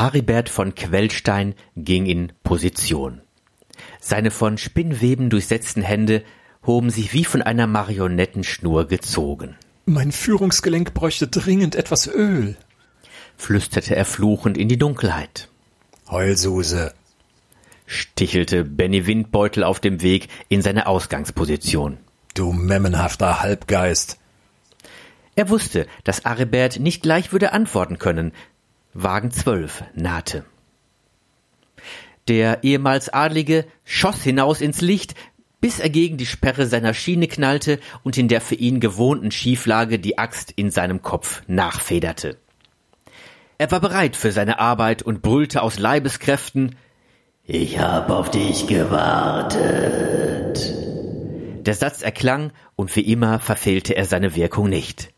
Aribert 0.01 0.49
von 0.49 0.75
Quellstein 0.75 1.55
ging 1.77 2.07
in 2.07 2.33
Position. 2.43 3.21
Seine 4.01 4.31
von 4.31 4.57
Spinnweben 4.57 5.29
durchsetzten 5.29 5.83
Hände 5.83 6.25
hoben 6.65 6.89
sich 6.89 7.13
wie 7.13 7.25
von 7.25 7.43
einer 7.43 7.67
Marionettenschnur 7.67 8.87
gezogen. 8.87 9.57
Mein 9.91 10.13
Führungsgelenk 10.13 10.95
bräuchte 10.95 11.27
dringend 11.27 11.75
etwas 11.75 12.07
Öl, 12.07 12.57
flüsterte 13.37 13.97
er 13.97 14.05
fluchend 14.05 14.57
in 14.57 14.69
die 14.69 14.79
Dunkelheit. 14.79 15.49
Heulsuse, 16.09 16.95
stichelte 17.87 18.63
Benny 18.63 19.09
Windbeutel 19.09 19.65
auf 19.65 19.81
dem 19.81 20.01
Weg 20.01 20.29
in 20.49 20.63
seine 20.63 20.87
Ausgangsposition. 20.87 21.99
Du 22.35 22.53
memmenhafter 22.53 23.41
Halbgeist. 23.41 24.21
Er 25.35 25.49
wusste, 25.49 25.89
dass 26.05 26.25
Aribert 26.25 26.79
nicht 26.79 27.03
gleich 27.03 27.33
würde 27.33 27.53
antworten 27.53 27.99
können, 27.99 28.31
Wagen 28.95 29.33
12 29.33 29.83
nahte. 29.97 30.45
Der 32.29 32.63
ehemals 32.63 33.09
Adlige 33.09 33.67
schoss 33.85 34.23
hinaus 34.23 34.61
ins 34.61 34.83
Licht, 34.83 35.17
bis 35.61 35.79
er 35.79 35.91
gegen 35.91 36.17
die 36.17 36.27
Sperre 36.27 36.67
seiner 36.67 36.95
Schiene 36.95 37.29
knallte 37.29 37.79
und 38.03 38.17
in 38.19 38.29
der 38.29 38.41
für 38.41 38.55
ihn 38.55 38.81
gewohnten 38.81 39.31
Schieflage 39.31 39.99
die 39.99 40.19
Axt 40.19 40.53
in 40.57 40.71
seinem 40.71 41.03
Kopf 41.03 41.43
nachfederte. 41.47 42.39
Er 43.59 43.71
war 43.71 43.81
bereit 43.81 44.17
für 44.17 44.33
seine 44.33 44.59
Arbeit 44.59 45.03
und 45.03 45.21
brüllte 45.23 45.63
aus 45.63 45.79
Leibeskräften 45.79 46.77
Ich 47.45 47.79
hab 47.79 48.09
auf 48.11 48.31
dich 48.31 48.67
gewartet. 48.67 50.01
Der 51.67 51.75
Satz 51.75 52.01
erklang, 52.01 52.53
und 52.75 52.97
wie 52.97 53.03
immer 53.03 53.39
verfehlte 53.39 53.95
er 53.95 54.07
seine 54.07 54.35
Wirkung 54.35 54.71
nicht. 54.71 55.13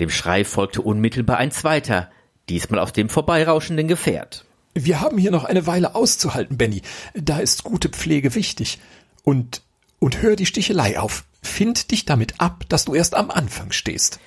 Dem 0.00 0.10
Schrei 0.10 0.44
folgte 0.44 0.82
unmittelbar 0.82 1.38
ein 1.38 1.50
zweiter, 1.50 2.10
diesmal 2.50 2.80
aus 2.80 2.92
dem 2.92 3.08
vorbeirauschenden 3.08 3.88
Gefährt. 3.88 4.44
Wir 4.74 5.00
haben 5.00 5.16
hier 5.18 5.30
noch 5.30 5.44
eine 5.44 5.66
Weile 5.66 5.94
auszuhalten, 5.94 6.58
Benny. 6.58 6.82
Da 7.14 7.38
ist 7.38 7.64
gute 7.64 7.88
Pflege 7.88 8.34
wichtig. 8.34 8.78
Und, 9.24 9.62
und 9.98 10.22
hör 10.22 10.36
die 10.36 10.46
Stichelei 10.46 10.98
auf. 10.98 11.24
Find 11.42 11.90
dich 11.90 12.04
damit 12.04 12.40
ab, 12.40 12.64
dass 12.68 12.84
du 12.84 12.94
erst 12.94 13.14
am 13.14 13.30
Anfang 13.30 13.72
stehst. 13.72 14.20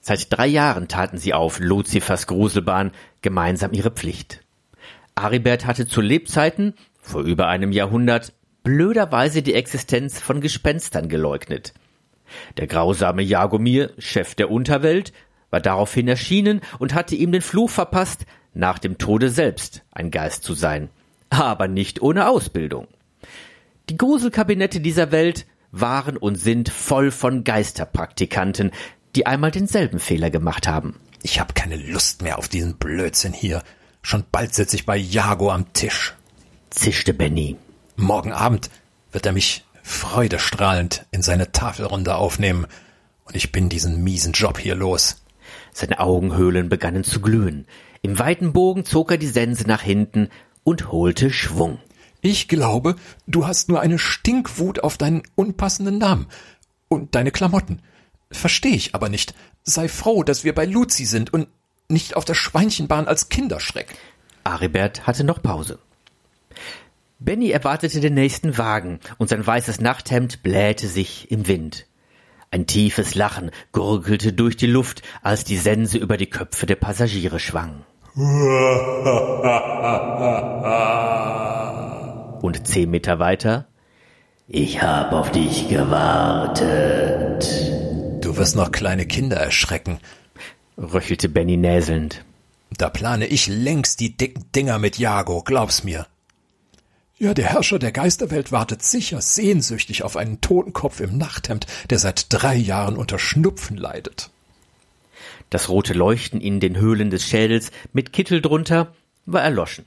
Seit 0.00 0.32
drei 0.32 0.46
Jahren 0.46 0.88
taten 0.88 1.18
sie 1.18 1.34
auf 1.34 1.58
Luzifers 1.58 2.26
Gruselbahn 2.26 2.92
gemeinsam 3.22 3.72
ihre 3.72 3.90
Pflicht. 3.90 4.42
Aribert 5.14 5.66
hatte 5.66 5.86
zu 5.86 6.00
Lebzeiten, 6.00 6.74
vor 7.00 7.22
über 7.22 7.48
einem 7.48 7.72
Jahrhundert, 7.72 8.32
blöderweise 8.62 9.42
die 9.42 9.54
Existenz 9.54 10.20
von 10.20 10.40
Gespenstern 10.40 11.08
geleugnet. 11.08 11.74
Der 12.56 12.66
grausame 12.66 13.22
Jagomir, 13.22 13.92
Chef 13.98 14.34
der 14.34 14.50
Unterwelt, 14.50 15.12
war 15.50 15.60
daraufhin 15.60 16.08
erschienen 16.08 16.60
und 16.78 16.94
hatte 16.94 17.16
ihm 17.16 17.32
den 17.32 17.42
Fluch 17.42 17.70
verpasst, 17.70 18.24
nach 18.54 18.78
dem 18.78 18.98
Tode 18.98 19.30
selbst 19.30 19.82
ein 19.90 20.10
Geist 20.10 20.44
zu 20.44 20.54
sein, 20.54 20.88
aber 21.28 21.68
nicht 21.68 22.02
ohne 22.02 22.28
Ausbildung. 22.28 22.86
Die 23.90 23.96
Gruselkabinette 23.96 24.78
dieser 24.78 25.10
Welt 25.10 25.46
waren 25.72 26.16
und 26.16 26.36
sind 26.36 26.68
voll 26.68 27.10
von 27.10 27.42
Geisterpraktikanten, 27.42 28.70
die 29.16 29.26
einmal 29.26 29.50
denselben 29.50 29.98
Fehler 29.98 30.30
gemacht 30.30 30.68
haben. 30.68 31.00
Ich 31.24 31.40
habe 31.40 31.54
keine 31.54 31.74
Lust 31.74 32.22
mehr 32.22 32.38
auf 32.38 32.46
diesen 32.46 32.76
Blödsinn 32.76 33.32
hier. 33.32 33.64
Schon 34.00 34.22
bald 34.30 34.54
sitze 34.54 34.76
ich 34.76 34.86
bei 34.86 34.96
Jago 34.96 35.50
am 35.50 35.72
Tisch, 35.72 36.14
zischte 36.70 37.12
Benny. 37.12 37.56
Morgen 37.96 38.30
Abend 38.30 38.70
wird 39.10 39.26
er 39.26 39.32
mich 39.32 39.64
freudestrahlend 39.82 41.04
in 41.10 41.22
seine 41.22 41.50
Tafelrunde 41.50 42.14
aufnehmen, 42.14 42.68
und 43.24 43.34
ich 43.34 43.50
bin 43.50 43.68
diesen 43.68 44.04
miesen 44.04 44.34
Job 44.34 44.60
hier 44.60 44.76
los. 44.76 45.24
Seine 45.72 45.98
Augenhöhlen 45.98 46.68
begannen 46.68 47.02
zu 47.02 47.20
glühen. 47.20 47.66
Im 48.02 48.20
weiten 48.20 48.52
Bogen 48.52 48.84
zog 48.84 49.10
er 49.10 49.18
die 49.18 49.26
Sense 49.26 49.66
nach 49.66 49.82
hinten 49.82 50.28
und 50.62 50.92
holte 50.92 51.32
Schwung. 51.32 51.80
Ich 52.22 52.48
glaube, 52.48 52.96
du 53.26 53.46
hast 53.46 53.68
nur 53.68 53.80
eine 53.80 53.98
Stinkwut 53.98 54.84
auf 54.84 54.98
deinen 54.98 55.22
unpassenden 55.34 55.98
Namen 55.98 56.26
und 56.88 57.14
deine 57.14 57.30
Klamotten. 57.30 57.80
Versteh 58.30 58.68
ich 58.68 58.94
aber 58.94 59.08
nicht. 59.08 59.34
Sei 59.62 59.88
froh, 59.88 60.22
dass 60.22 60.44
wir 60.44 60.54
bei 60.54 60.66
Luzi 60.66 61.04
sind 61.04 61.32
und 61.32 61.48
nicht 61.88 62.16
auf 62.16 62.24
der 62.24 62.34
Schweinchenbahn 62.34 63.08
als 63.08 63.28
Kinderschreck. 63.28 63.96
Aribert 64.44 65.06
hatte 65.06 65.24
noch 65.24 65.42
Pause. 65.42 65.78
Benny 67.18 67.50
erwartete 67.50 68.00
den 68.00 68.14
nächsten 68.14 68.56
Wagen 68.56 69.00
und 69.18 69.28
sein 69.28 69.46
weißes 69.46 69.80
Nachthemd 69.80 70.42
blähte 70.42 70.88
sich 70.88 71.30
im 71.30 71.48
Wind. 71.48 71.86
Ein 72.50 72.66
tiefes 72.66 73.14
Lachen 73.14 73.50
gurgelte 73.72 74.32
durch 74.32 74.56
die 74.56 74.66
Luft, 74.66 75.02
als 75.22 75.44
die 75.44 75.58
Sense 75.58 75.98
über 75.98 76.16
die 76.16 76.30
Köpfe 76.30 76.66
der 76.66 76.76
Passagiere 76.76 77.38
schwang. 77.38 77.84
Und 82.40 82.66
zehn 82.66 82.90
Meter 82.90 83.18
weiter. 83.18 83.66
Ich 84.48 84.82
hab 84.82 85.12
auf 85.12 85.30
dich 85.30 85.68
gewartet. 85.68 87.44
Du 88.20 88.36
wirst 88.36 88.56
noch 88.56 88.72
kleine 88.72 89.06
Kinder 89.06 89.36
erschrecken, 89.36 90.00
röchelte 90.76 91.28
Benny 91.28 91.56
näselnd. 91.56 92.24
Da 92.76 92.88
plane 92.88 93.26
ich 93.26 93.46
längst 93.46 94.00
die 94.00 94.16
dicken 94.16 94.44
Dinger 94.54 94.78
mit 94.78 94.98
Jago, 94.98 95.42
glaub's 95.42 95.84
mir. 95.84 96.06
Ja, 97.18 97.34
der 97.34 97.46
Herrscher 97.46 97.78
der 97.78 97.92
Geisterwelt 97.92 98.50
wartet 98.50 98.82
sicher 98.82 99.20
sehnsüchtig 99.20 100.02
auf 100.02 100.16
einen 100.16 100.40
Totenkopf 100.40 101.00
im 101.00 101.18
Nachthemd, 101.18 101.66
der 101.90 101.98
seit 101.98 102.26
drei 102.30 102.56
Jahren 102.56 102.96
unter 102.96 103.18
Schnupfen 103.18 103.76
leidet. 103.76 104.30
Das 105.50 105.68
rote 105.68 105.92
Leuchten 105.92 106.40
in 106.40 106.60
den 106.60 106.78
Höhlen 106.78 107.10
des 107.10 107.24
Schädels 107.26 107.72
mit 107.92 108.12
Kittel 108.12 108.40
drunter 108.40 108.94
war 109.26 109.42
erloschen. 109.42 109.84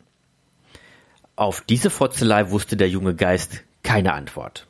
Auf 1.36 1.62
diese 1.62 1.90
Fotzelei 1.90 2.52
wusste 2.52 2.78
der 2.78 2.90
junge 2.90 3.16
Geist 3.16 3.64
keine 3.82 4.14
Antwort. 4.14 4.68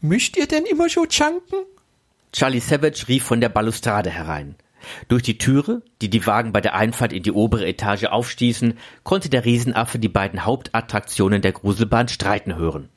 Müsst 0.00 0.36
ihr 0.36 0.46
denn 0.46 0.64
immer 0.64 0.88
so 0.88 1.06
chanken? 1.06 1.58
Charlie 2.32 2.60
Savage 2.60 3.08
rief 3.08 3.24
von 3.24 3.40
der 3.40 3.48
Balustrade 3.48 4.10
herein. 4.10 4.54
Durch 5.08 5.22
die 5.22 5.38
Türe, 5.38 5.82
die 6.02 6.10
die 6.10 6.26
Wagen 6.26 6.52
bei 6.52 6.60
der 6.60 6.74
Einfahrt 6.74 7.12
in 7.12 7.22
die 7.22 7.32
obere 7.32 7.66
Etage 7.66 8.04
aufstießen, 8.04 8.78
konnte 9.02 9.28
der 9.28 9.44
Riesenaffe 9.44 9.98
die 9.98 10.08
beiden 10.08 10.44
Hauptattraktionen 10.44 11.42
der 11.42 11.52
Gruselbahn 11.52 12.08
streiten 12.08 12.56
hören. 12.56 12.88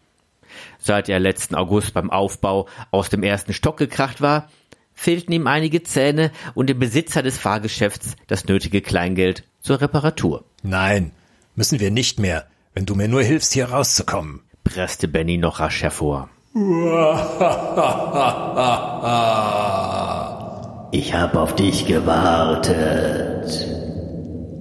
Seit 0.79 1.09
er 1.09 1.19
letzten 1.19 1.55
August 1.55 1.93
beim 1.93 2.09
Aufbau 2.09 2.67
aus 2.91 3.09
dem 3.09 3.23
ersten 3.23 3.53
Stock 3.53 3.77
gekracht 3.77 4.21
war, 4.21 4.49
fehlten 4.93 5.31
ihm 5.31 5.47
einige 5.47 5.83
Zähne 5.83 6.31
und 6.55 6.67
dem 6.67 6.79
Besitzer 6.79 7.23
des 7.23 7.37
Fahrgeschäfts 7.37 8.15
das 8.27 8.45
nötige 8.45 8.81
Kleingeld 8.81 9.43
zur 9.61 9.79
Reparatur. 9.79 10.43
Nein, 10.63 11.11
müssen 11.57 11.81
wir 11.81 11.91
nicht 11.91 12.19
mehr, 12.19 12.45
wenn 12.73 12.85
du 12.85 12.95
mir 12.95 13.09
nur 13.09 13.23
hilfst, 13.23 13.51
hier 13.51 13.71
rauszukommen, 13.71 14.43
presste 14.63 15.09
Benny 15.09 15.37
noch 15.37 15.59
rasch 15.59 15.83
hervor. 15.83 16.29
Ich 20.89 21.13
habe 21.13 21.41
auf 21.41 21.53
dich 21.53 21.85
gewartet. 21.85 23.67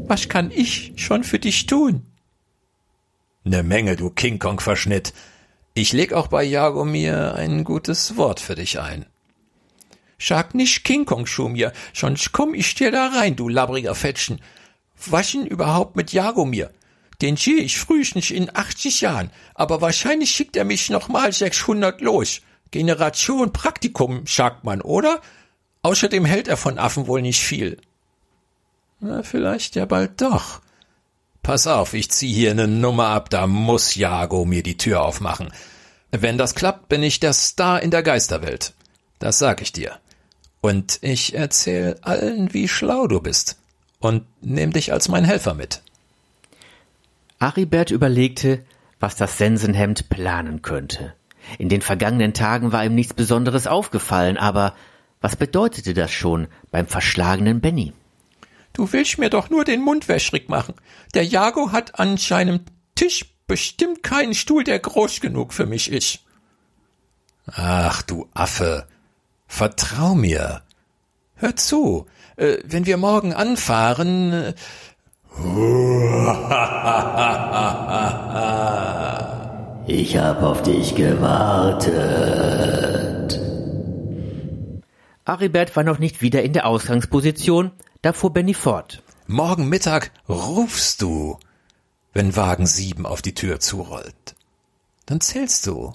Was 0.09 0.29
kann 0.29 0.51
ich 0.51 0.93
schon 0.97 1.23
für 1.23 1.39
dich 1.39 1.67
tun? 1.67 2.05
Ne 3.45 3.63
Menge, 3.63 3.95
du 3.95 4.11
King 4.11 4.41
Kong 4.41 4.59
Verschnitt. 4.59 5.15
Ich 5.73 5.93
leg 5.93 6.13
auch 6.13 6.27
bei 6.27 6.43
Jagomir 6.43 7.37
ein 7.37 7.63
gutes 7.63 8.17
Wort 8.17 8.41
für 8.41 8.57
dich 8.57 8.81
ein. 8.81 9.07
Schag 10.19 10.55
nicht 10.55 10.83
King 10.83 11.05
Kong 11.05 11.27
Schumir, 11.27 11.73
sonst 11.95 12.33
komm 12.33 12.55
ich 12.55 12.75
dir 12.75 12.91
da 12.91 13.09
rein, 13.09 13.37
du 13.37 13.49
labbriger 13.49 13.95
Fetschen. 13.95 14.41
Waschen 15.07 15.47
überhaupt 15.47 15.95
mit 15.95 16.13
Jagomir? 16.13 16.71
Den 17.23 17.37
sehe 17.37 17.63
ich 17.63 17.79
frühestens 17.79 18.31
in 18.31 18.55
80 18.55 19.01
Jahren, 19.01 19.31
aber 19.55 19.81
wahrscheinlich 19.81 20.31
schickt 20.31 20.57
er 20.57 20.65
mich 20.65 20.91
noch 20.91 21.09
mal 21.09 21.33
600 21.33 22.01
los. 22.01 22.43
Generation 22.71 23.53
Praktikum, 23.53 24.27
sagt 24.27 24.65
man, 24.65 24.83
oder? 24.83 25.21
Außerdem 25.83 26.25
hält 26.25 26.49
er 26.49 26.57
von 26.57 26.79
Affen 26.79 27.07
wohl 27.07 27.23
nicht 27.23 27.41
viel. 27.41 27.79
Na, 29.01 29.23
vielleicht 29.23 29.77
ja 29.77 29.87
bald 29.87 30.21
doch. 30.21 30.61
Pass 31.43 31.67
auf, 31.67 31.95
ich 31.95 32.11
zieh 32.11 32.33
hier 32.33 32.55
ne 32.55 32.67
Nummer 32.67 33.09
ab, 33.09 33.31
da 33.31 33.47
muss 33.47 33.95
Jago 33.95 34.45
mir 34.45 34.63
die 34.63 34.77
Tür 34.77 35.03
aufmachen. 35.03 35.53
Wenn 36.11 36.39
das 36.39 36.55
klappt, 36.55 36.89
bin 36.89 37.03
ich 37.03 37.21
der 37.21 37.33
Star 37.33 37.83
in 37.83 37.91
der 37.91 38.03
Geisterwelt. 38.03 38.75
Das 39.19 39.39
sag 39.39 39.63
ich 39.63 39.73
dir. 39.73 39.99
Und 40.61 40.99
ich 41.03 41.35
erzähl 41.35 41.99
allen, 42.03 42.53
wie 42.53 42.69
schlau 42.69 43.07
du 43.07 43.21
bist. 43.21 43.57
Und 44.01 44.27
nehm 44.41 44.73
dich 44.73 44.93
als 44.93 45.09
mein 45.09 45.25
Helfer 45.25 45.55
mit. 45.55 45.83
Aribert 47.39 47.91
überlegte, 47.91 48.65
was 48.99 49.17
das 49.17 49.39
Sensenhemd 49.39 50.09
planen 50.09 50.63
könnte. 50.63 51.15
In 51.59 51.69
den 51.69 51.83
vergangenen 51.83 52.35
Tagen 52.35 52.73
war 52.73 52.85
ihm 52.85 52.95
nichts 52.95 53.15
Besonderes 53.15 53.67
aufgefallen, 53.67 54.37
aber 54.37 54.75
was 55.21 55.37
bedeutete 55.37 55.95
das 55.95 56.11
schon 56.11 56.49
beim 56.71 56.87
verschlagenen 56.87 57.61
Benny? 57.61 57.93
Du 58.73 58.93
willst 58.93 59.19
mir 59.19 59.31
doch 59.31 59.49
nur 59.49 59.65
den 59.65 59.81
Mund 59.81 60.09
wäschrig 60.09 60.49
machen. 60.49 60.75
Der 61.15 61.25
Jago 61.25 61.73
hat 61.73 61.99
an 61.99 62.17
seinem 62.17 62.61
Tisch 62.95 63.25
bestimmt 63.47 64.03
keinen 64.03 64.35
Stuhl, 64.35 64.65
der 64.65 64.79
groß 64.79 65.21
genug 65.21 65.53
für 65.55 65.67
mich 65.67 65.91
ist. 65.91 66.21
Ach, 67.47 68.03
du 68.03 68.29
Affe. 68.35 68.87
Vertrau 69.47 70.15
mir. 70.15 70.63
Hör 71.37 71.55
zu, 71.55 72.07
äh, 72.37 72.59
wenn 72.65 72.87
wir 72.87 72.97
morgen 72.97 73.33
anfahren. 73.33 74.55
Ich 79.89 80.17
hab 80.17 80.43
auf 80.43 80.63
dich 80.63 80.97
gewartet. 80.97 81.97
Aribert 85.25 85.77
war 85.77 85.85
noch 85.85 86.01
nicht 86.01 86.23
wieder 86.23 86.43
in 86.43 86.53
der 86.53 86.67
Ausgangsposition, 86.67 87.71
da 88.03 88.13
fuhr 88.13 88.33
Benny 88.33 88.53
fort. 88.53 89.05
Morgen 89.29 89.69
Mittag 89.69 90.11
rufst 90.29 91.03
du, 91.03 91.39
wenn 92.13 92.35
Wagen 92.35 92.67
sieben 92.67 93.07
auf 93.07 93.23
die 93.23 93.35
Tür 93.35 93.61
zurollt. 93.61 94.35
Dann 95.07 95.21
zählst 95.21 95.67
du. 95.67 95.93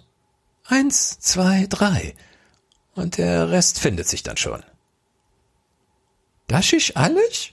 Eins, 0.65 1.19
zwei, 1.19 1.67
drei. 1.69 2.15
Und 2.95 3.17
der 3.17 3.51
Rest 3.51 3.79
findet 3.79 4.07
sich 4.07 4.23
dann 4.23 4.37
schon. 4.37 4.63
Das 6.47 6.71
ist 6.71 6.95
alles? 6.95 7.49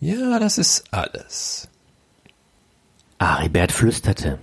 Ja, 0.00 0.38
das 0.38 0.58
ist 0.58 0.84
alles. 0.90 1.68
Aribert 3.18 3.72
flüsterte. 3.72 4.38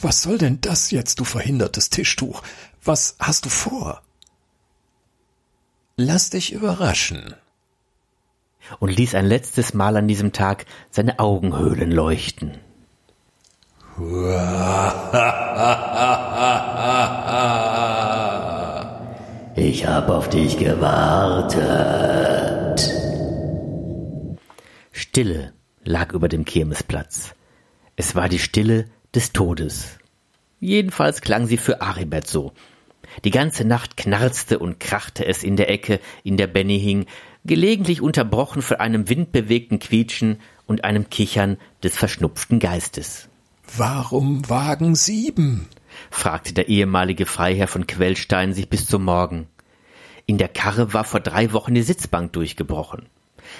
Was 0.00 0.22
soll 0.22 0.38
denn 0.38 0.60
das 0.60 0.90
jetzt, 0.90 1.20
du 1.20 1.24
verhindertes 1.24 1.90
Tischtuch? 1.90 2.42
Was 2.84 3.16
hast 3.18 3.44
du 3.44 3.48
vor? 3.48 4.02
Lass 5.96 6.30
dich 6.30 6.52
überraschen. 6.52 7.34
Und 8.78 8.90
ließ 8.90 9.14
ein 9.14 9.26
letztes 9.26 9.74
Mal 9.74 9.96
an 9.96 10.08
diesem 10.08 10.32
Tag 10.32 10.66
seine 10.90 11.18
Augenhöhlen 11.18 11.90
leuchten. 11.90 12.58
Ich 19.60 19.84
hab 19.84 20.08
auf 20.08 20.28
dich 20.28 20.56
gewartet. 20.56 21.58
Stille 24.98 25.52
lag 25.84 26.12
über 26.12 26.26
dem 26.26 26.44
Kirmesplatz. 26.44 27.32
Es 27.94 28.16
war 28.16 28.28
die 28.28 28.40
Stille 28.40 28.86
des 29.14 29.32
Todes. 29.32 29.96
Jedenfalls 30.58 31.20
klang 31.20 31.46
sie 31.46 31.56
für 31.56 31.80
Aribert 31.80 32.26
so. 32.26 32.52
Die 33.22 33.30
ganze 33.30 33.64
Nacht 33.64 33.96
knarzte 33.96 34.58
und 34.58 34.80
krachte 34.80 35.24
es 35.24 35.44
in 35.44 35.54
der 35.54 35.70
Ecke, 35.70 36.00
in 36.24 36.36
der 36.36 36.48
Benny 36.48 36.80
hing, 36.80 37.06
gelegentlich 37.44 38.00
unterbrochen 38.00 38.60
von 38.60 38.78
einem 38.78 39.08
windbewegten 39.08 39.78
Quietschen 39.78 40.40
und 40.66 40.82
einem 40.82 41.08
Kichern 41.08 41.58
des 41.84 41.96
verschnupften 41.96 42.58
Geistes. 42.58 43.28
Warum 43.76 44.48
Wagen 44.50 44.96
sieben? 44.96 45.68
fragte 46.10 46.54
der 46.54 46.68
ehemalige 46.68 47.24
Freiherr 47.24 47.68
von 47.68 47.86
Quellstein 47.86 48.52
sich 48.52 48.68
bis 48.68 48.86
zum 48.86 49.04
Morgen. 49.04 49.46
In 50.26 50.38
der 50.38 50.48
Karre 50.48 50.92
war 50.92 51.04
vor 51.04 51.20
drei 51.20 51.52
Wochen 51.52 51.74
die 51.74 51.82
Sitzbank 51.82 52.32
durchgebrochen. 52.32 53.08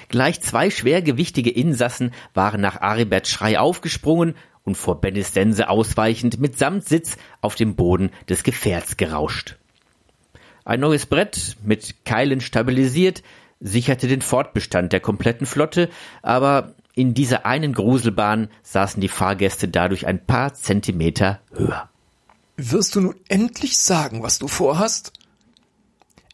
Gleich 0.09 0.41
zwei 0.41 0.71
schwergewichtige 0.71 1.51
Insassen 1.51 2.13
waren 2.35 2.61
nach 2.61 2.81
Ariberts 2.81 3.31
Schrei 3.31 3.59
aufgesprungen 3.59 4.35
und 4.65 4.77
vor 4.77 5.01
Bennis 5.01 5.33
Sense 5.33 5.69
ausweichend 5.69 6.41
mitsamt 6.41 6.85
Sitz 6.87 7.17
auf 7.41 7.55
dem 7.55 7.75
Boden 7.75 8.11
des 8.29 8.43
Gefährts 8.43 8.97
gerauscht. 8.97 9.57
Ein 10.65 10.81
neues 10.81 11.07
Brett, 11.07 11.57
mit 11.63 12.05
Keilen 12.05 12.41
stabilisiert, 12.41 13.23
sicherte 13.61 14.07
den 14.07 14.23
Fortbestand 14.23 14.93
der 14.93 15.01
kompletten 15.01 15.47
Flotte, 15.47 15.89
aber 16.23 16.75
in 16.95 17.15
dieser 17.15 17.47
einen 17.47 17.73
Gruselbahn 17.73 18.49
saßen 18.63 19.01
die 19.01 19.09
Fahrgäste 19.09 19.69
dadurch 19.69 20.07
ein 20.07 20.25
paar 20.25 20.55
Zentimeter 20.55 21.41
höher. 21.53 21.89
Wirst 22.57 22.97
du 22.97 23.01
nun 23.01 23.15
endlich 23.29 23.79
sagen, 23.79 24.23
was 24.23 24.39
du 24.39 24.49
vorhast? 24.49 25.13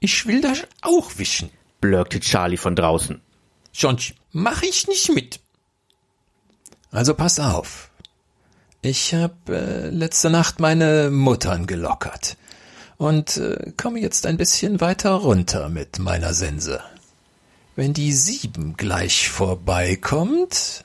Ich 0.00 0.26
will 0.26 0.40
das 0.40 0.66
auch 0.80 1.18
wischen, 1.18 1.50
blökte 1.80 2.18
Charlie 2.20 2.56
von 2.56 2.74
draußen. 2.74 3.20
Sonst 3.74 4.14
mach 4.30 4.62
ich 4.62 4.86
nicht 4.86 5.12
mit. 5.12 5.40
Also 6.92 7.14
pass 7.14 7.40
auf. 7.40 7.90
Ich 8.80 9.12
hab 9.14 9.48
äh, 9.48 9.88
letzte 9.88 10.30
Nacht 10.30 10.60
meine 10.60 11.10
Muttern 11.10 11.66
gelockert 11.66 12.36
und 12.98 13.36
äh, 13.36 13.72
komme 13.76 13.98
jetzt 13.98 14.26
ein 14.26 14.36
bisschen 14.36 14.80
weiter 14.80 15.10
runter 15.10 15.68
mit 15.68 15.98
meiner 15.98 16.34
Sense. 16.34 16.80
Wenn 17.74 17.94
die 17.94 18.12
sieben 18.12 18.76
gleich 18.76 19.28
vorbeikommt. 19.28 20.84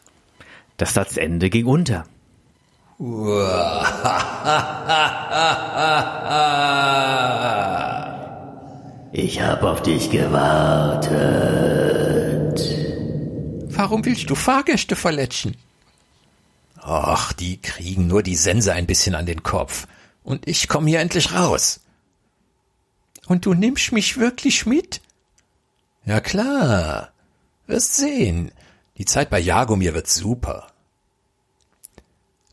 Das 0.78 0.96
Satzende 0.96 1.52
ging 1.52 1.68
unter. 1.68 2.06
Ich 9.12 9.42
hab 9.42 9.64
auf 9.64 9.82
dich 9.82 10.12
gewartet. 10.12 12.29
Warum 13.70 14.06
willst 14.06 14.30
du 14.30 14.36
Fahrgäste 14.36 14.96
verletzen? 14.96 15.56
Ach, 16.78 17.34
die 17.34 17.62
kriegen 17.62 18.08
nur 18.08 18.24
die 18.24 18.36
Sense 18.36 18.74
ein 18.74 18.88
bisschen 18.88 19.16
an 19.16 19.26
den 19.26 19.44
Kopf. 19.44 19.88
Und 20.24 20.48
ich 20.48 20.68
komm 20.68 20.88
hier 20.88 21.00
endlich 21.00 21.34
raus. 21.34 21.82
Und 23.28 23.46
du 23.46 23.54
nimmst 23.54 23.92
mich 23.92 24.18
wirklich 24.18 24.66
mit? 24.66 25.02
Ja 26.06 26.20
klar. 26.20 27.12
Wirst 27.68 27.96
sehen. 27.96 28.52
Die 28.98 29.06
Zeit 29.06 29.30
bei 29.30 29.40
Jagomir 29.40 29.94
wird 29.94 30.08
super. 30.08 30.69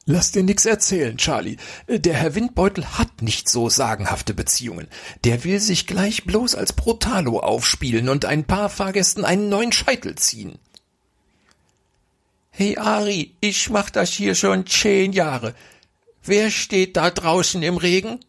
Lass 0.09 0.31
dir 0.31 0.45
nix 0.45 0.65
erzählen, 0.65 1.17
Charlie. 1.17 1.57
Der 1.89 2.15
Herr 2.15 2.37
Windbeutel 2.37 2.87
hat 2.97 3.23
nicht 3.23 3.49
so 3.49 3.69
sagenhafte 3.69 4.35
Beziehungen. 4.35 4.87
Der 5.25 5.43
will 5.43 5.59
sich 5.59 5.89
gleich 5.89 6.23
bloß 6.25 6.55
als 6.55 6.73
Brutalo 6.73 7.41
aufspielen 7.41 8.09
und 8.09 8.25
ein 8.25 8.45
paar 8.45 8.71
Fahrgästen 8.71 9.25
einen 9.25 9.49
neuen 9.49 9.73
Scheitel 9.73 10.15
ziehen. 10.15 10.61
Hey 12.51 12.79
Ari, 12.79 13.35
ich 13.41 13.69
mach 13.69 13.91
das 13.91 14.11
hier 14.11 14.37
schon 14.37 14.65
zehn 14.69 15.13
Jahre. 15.13 15.57
Wer 16.23 16.53
steht 16.53 16.97
da 16.97 17.11
draußen 17.11 17.61
im 17.65 17.77
Regen? 17.77 18.21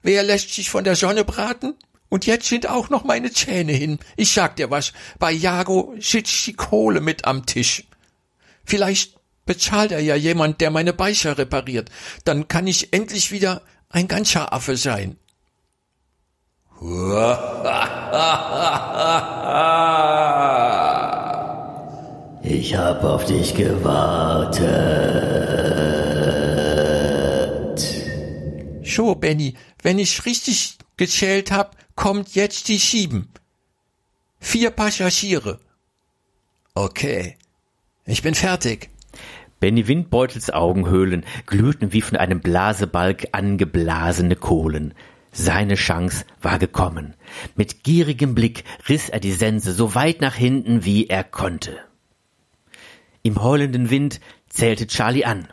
Wer 0.00 0.22
lässt 0.22 0.54
sich 0.54 0.70
von 0.70 0.84
der 0.84 0.96
Sonne 0.96 1.24
braten? 1.24 1.74
Und 2.08 2.24
jetzt 2.24 2.48
sind 2.48 2.66
auch 2.66 2.88
noch 2.88 3.04
meine 3.04 3.30
Zähne 3.30 3.72
hin. 3.72 3.98
Ich 4.16 4.32
sag 4.32 4.56
dir 4.56 4.70
was, 4.70 4.94
bei 5.18 5.32
Jago 5.32 5.94
sitzt 6.00 6.46
die 6.46 6.54
Kohle 6.54 7.02
mit 7.02 7.26
am 7.26 7.44
Tisch. 7.44 7.84
Vielleicht 8.64 9.17
bezahlt 9.48 9.90
er 9.90 10.00
ja 10.00 10.14
jemand, 10.14 10.60
der 10.60 10.70
meine 10.70 10.92
Beicher 10.92 11.38
repariert. 11.38 11.90
Dann 12.24 12.46
kann 12.46 12.68
ich 12.68 12.92
endlich 12.92 13.32
wieder 13.32 13.62
ein 13.88 14.06
ganzer 14.06 14.52
Affe 14.52 14.76
sein. 14.76 15.16
Ich 22.50 22.74
hab 22.76 23.04
auf 23.04 23.26
dich 23.26 23.54
gewartet. 23.54 24.64
So, 28.84 29.14
Benny, 29.16 29.54
wenn 29.82 29.98
ich 29.98 30.24
richtig 30.24 30.78
gezählt 30.96 31.50
hab, 31.50 31.76
kommt 31.94 32.34
jetzt 32.34 32.68
die 32.68 32.78
sieben. 32.78 33.30
Vier 34.40 34.70
Passagiere. 34.70 35.60
Okay, 36.74 37.36
ich 38.06 38.22
bin 38.22 38.34
fertig. 38.34 38.88
Benny 39.60 39.88
Windbeutels 39.88 40.50
Augenhöhlen 40.50 41.24
glühten 41.46 41.92
wie 41.92 42.00
von 42.00 42.16
einem 42.16 42.40
Blasebalg 42.40 43.28
angeblasene 43.32 44.36
Kohlen. 44.36 44.94
Seine 45.32 45.74
Chance 45.74 46.24
war 46.40 46.58
gekommen. 46.58 47.14
Mit 47.56 47.82
gierigem 47.82 48.34
Blick 48.34 48.64
riss 48.88 49.08
er 49.08 49.20
die 49.20 49.32
Sense 49.32 49.72
so 49.72 49.94
weit 49.94 50.20
nach 50.20 50.34
hinten, 50.34 50.84
wie 50.84 51.08
er 51.08 51.24
konnte. 51.24 51.78
Im 53.22 53.42
heulenden 53.42 53.90
Wind 53.90 54.20
zählte 54.48 54.86
Charlie 54.86 55.24
an. 55.24 55.48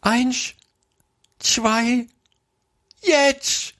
Eins, 0.00 0.54
zwei, 1.38 2.06
jetzt! 3.02 3.74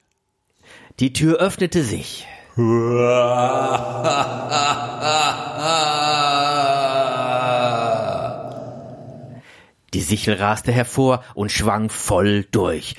Die 1.00 1.12
Tür 1.12 1.38
öffnete 1.38 1.82
sich. 1.82 2.26
Die 9.94 10.00
Sichel 10.00 10.34
raste 10.34 10.72
hervor 10.72 11.22
und 11.34 11.52
schwang 11.52 11.88
voll 11.88 12.44
durch. 12.50 12.96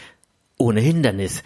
Ohne 0.58 0.80
Hindernis. 0.80 1.44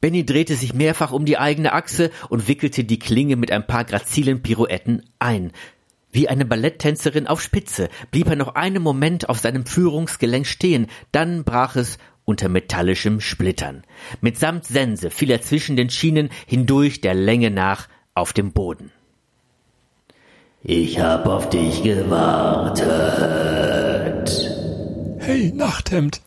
Benny 0.00 0.24
drehte 0.24 0.56
sich 0.56 0.72
mehrfach 0.72 1.12
um 1.12 1.26
die 1.26 1.36
eigene 1.36 1.74
Achse 1.74 2.10
und 2.30 2.48
wickelte 2.48 2.82
die 2.84 2.98
Klinge 2.98 3.36
mit 3.36 3.52
ein 3.52 3.66
paar 3.66 3.84
grazilen 3.84 4.42
Pirouetten 4.42 5.02
ein. 5.18 5.52
Wie 6.12 6.30
eine 6.30 6.46
Balletttänzerin 6.46 7.26
auf 7.26 7.42
Spitze 7.42 7.90
blieb 8.10 8.28
er 8.28 8.36
noch 8.36 8.54
einen 8.54 8.82
Moment 8.82 9.28
auf 9.28 9.38
seinem 9.38 9.66
Führungsgelenk 9.66 10.46
stehen, 10.46 10.86
dann 11.12 11.44
brach 11.44 11.76
es 11.76 11.98
unter 12.24 12.48
metallischem 12.48 13.20
Splittern. 13.20 13.82
Mitsamt 14.22 14.64
Sense 14.64 15.10
fiel 15.10 15.30
er 15.30 15.42
zwischen 15.42 15.76
den 15.76 15.90
Schienen 15.90 16.30
hindurch 16.46 17.02
der 17.02 17.12
Länge 17.12 17.50
nach 17.50 17.88
auf 18.14 18.32
dem 18.32 18.52
Boden. 18.52 18.92
Ich 20.62 20.98
hab 20.98 21.26
auf 21.26 21.50
dich 21.50 21.82
gewartet. 21.82 22.86
Hey, 25.18 25.52
Nachthemd. 25.52 26.20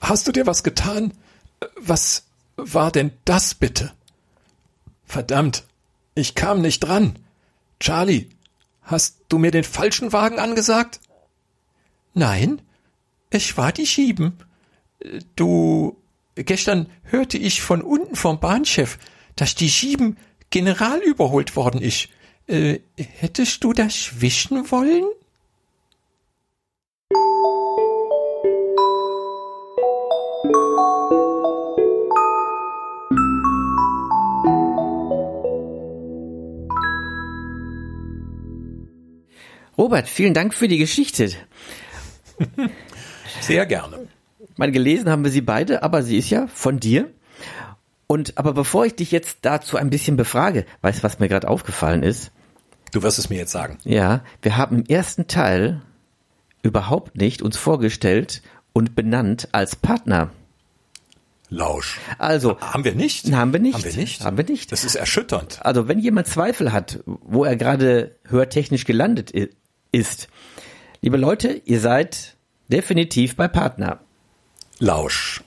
Hast 0.00 0.26
du 0.26 0.32
dir 0.32 0.46
was 0.46 0.62
getan? 0.62 1.12
Was 1.76 2.24
war 2.56 2.90
denn 2.90 3.12
das 3.24 3.54
bitte? 3.54 3.92
Verdammt, 5.04 5.64
ich 6.14 6.34
kam 6.34 6.60
nicht 6.60 6.80
dran. 6.80 7.18
Charlie, 7.80 8.28
hast 8.82 9.18
du 9.28 9.38
mir 9.38 9.50
den 9.50 9.64
falschen 9.64 10.12
Wagen 10.12 10.38
angesagt? 10.38 11.00
Nein, 12.14 12.60
ich 13.30 13.56
war 13.56 13.72
die 13.72 13.86
Schieben. 13.86 14.38
Du, 15.36 15.96
gestern 16.34 16.88
hörte 17.04 17.38
ich 17.38 17.62
von 17.62 17.82
unten 17.82 18.16
vom 18.16 18.40
Bahnchef, 18.40 18.98
dass 19.36 19.54
die 19.54 19.70
Schieben 19.70 20.16
general 20.50 21.00
überholt 21.00 21.56
worden 21.56 21.80
ist. 21.80 22.08
Äh, 22.46 22.80
hättest 22.96 23.64
du 23.64 23.72
das 23.72 24.20
wissen 24.20 24.70
wollen? 24.70 25.04
Robert, 39.76 40.08
vielen 40.08 40.34
Dank 40.34 40.54
für 40.54 40.68
die 40.68 40.78
Geschichte. 40.78 41.30
Sehr 43.40 43.66
gerne. 43.66 44.06
Mal 44.56 44.70
gelesen 44.70 45.10
haben 45.10 45.24
wir 45.24 45.30
sie 45.30 45.40
beide, 45.40 45.82
aber 45.82 46.02
sie 46.02 46.18
ist 46.18 46.30
ja 46.30 46.46
von 46.46 46.78
dir. 46.78 47.10
Und 48.06 48.38
aber 48.38 48.52
bevor 48.52 48.86
ich 48.86 48.94
dich 48.94 49.10
jetzt 49.10 49.38
dazu 49.42 49.76
ein 49.76 49.90
bisschen 49.90 50.16
befrage, 50.16 50.66
weißt 50.82 50.98
du, 51.00 51.02
was 51.02 51.18
mir 51.18 51.28
gerade 51.28 51.48
aufgefallen 51.48 52.02
ist? 52.02 52.30
Du 52.92 53.02
wirst 53.02 53.18
es 53.18 53.30
mir 53.30 53.38
jetzt 53.38 53.50
sagen. 53.52 53.78
Ja, 53.84 54.22
wir 54.42 54.56
haben 54.56 54.78
im 54.78 54.86
ersten 54.86 55.26
Teil 55.26 55.82
überhaupt 56.62 57.16
nicht 57.16 57.42
uns 57.42 57.56
vorgestellt 57.56 58.42
und 58.72 58.94
benannt 58.94 59.48
als 59.52 59.74
Partner. 59.74 60.30
Lausch. 61.50 62.00
Also 62.18 62.58
Haben 62.60 62.84
wir 62.84 62.94
nicht? 62.94 63.32
haben 63.32 63.52
wir 63.52 63.60
nicht. 63.60 63.74
Haben 63.74 63.84
wir 63.84 63.96
nicht? 63.96 64.24
Haben 64.24 64.36
wir 64.36 64.44
nicht. 64.44 64.72
Das 64.72 64.84
ist 64.84 64.94
erschütternd. 64.94 65.64
Also 65.64 65.88
wenn 65.88 65.98
jemand 65.98 66.26
Zweifel 66.26 66.72
hat, 66.72 67.00
wo 67.06 67.44
er 67.44 67.56
gerade 67.56 68.16
hörtechnisch 68.28 68.84
gelandet 68.84 69.30
ist, 69.94 70.28
liebe 71.02 71.16
Leute, 71.16 71.62
ihr 71.64 71.78
seid 71.80 72.34
definitiv 72.68 73.36
bei 73.36 73.46
Partner. 73.46 74.00
Lausch. 74.80 75.42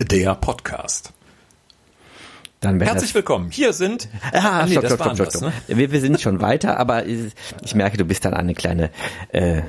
Der 0.00 0.34
Podcast. 0.34 1.12
Herzlich 2.62 3.14
willkommen. 3.14 3.50
Hier 3.52 3.72
sind. 3.72 4.08
Ah, 4.32 4.64
nee, 4.66 4.72
stopp, 4.72 4.86
stopp, 4.86 5.00
stopp, 5.02 5.16
das, 5.16 5.28
stopp, 5.34 5.42
ne? 5.42 5.52
stopp. 5.66 5.76
Wir, 5.76 5.92
wir 5.92 6.00
sind 6.00 6.20
schon 6.20 6.40
weiter, 6.40 6.78
aber 6.78 7.06
ich 7.06 7.74
merke, 7.76 7.96
du 7.96 8.04
bist 8.04 8.24
dann 8.24 8.34
an 8.34 8.40
eine 8.40 8.54
kleine, 8.54 8.90
äh, 9.32 9.62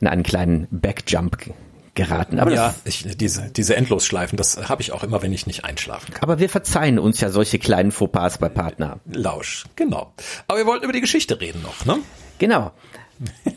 in 0.00 0.06
einen 0.06 0.22
kleinen 0.22 0.66
Backjump 0.70 1.38
ge- 1.38 1.52
geraten. 1.94 2.38
Aber, 2.40 2.52
Ja, 2.52 2.74
ich, 2.84 3.06
diese, 3.16 3.50
diese 3.50 3.76
Endlosschleifen, 3.76 4.36
das 4.36 4.68
habe 4.68 4.80
ich 4.82 4.92
auch 4.92 5.02
immer, 5.02 5.22
wenn 5.22 5.32
ich 5.32 5.46
nicht 5.46 5.64
einschlafen 5.64 6.12
kann. 6.14 6.22
aber 6.22 6.38
wir 6.38 6.48
verzeihen 6.50 6.98
uns 6.98 7.20
ja 7.22 7.28
solche 7.30 7.58
kleinen 7.58 7.90
Fauxpas 7.92 8.36
bei 8.38 8.48
Partner. 8.50 9.00
Lausch, 9.10 9.64
genau. 9.76 10.12
Aber 10.48 10.58
wir 10.58 10.66
wollten 10.66 10.84
über 10.84 10.92
die 10.94 11.00
Geschichte 11.02 11.40
reden 11.40 11.62
noch, 11.62 11.84
ne? 11.86 11.98
Genau. 12.38 12.72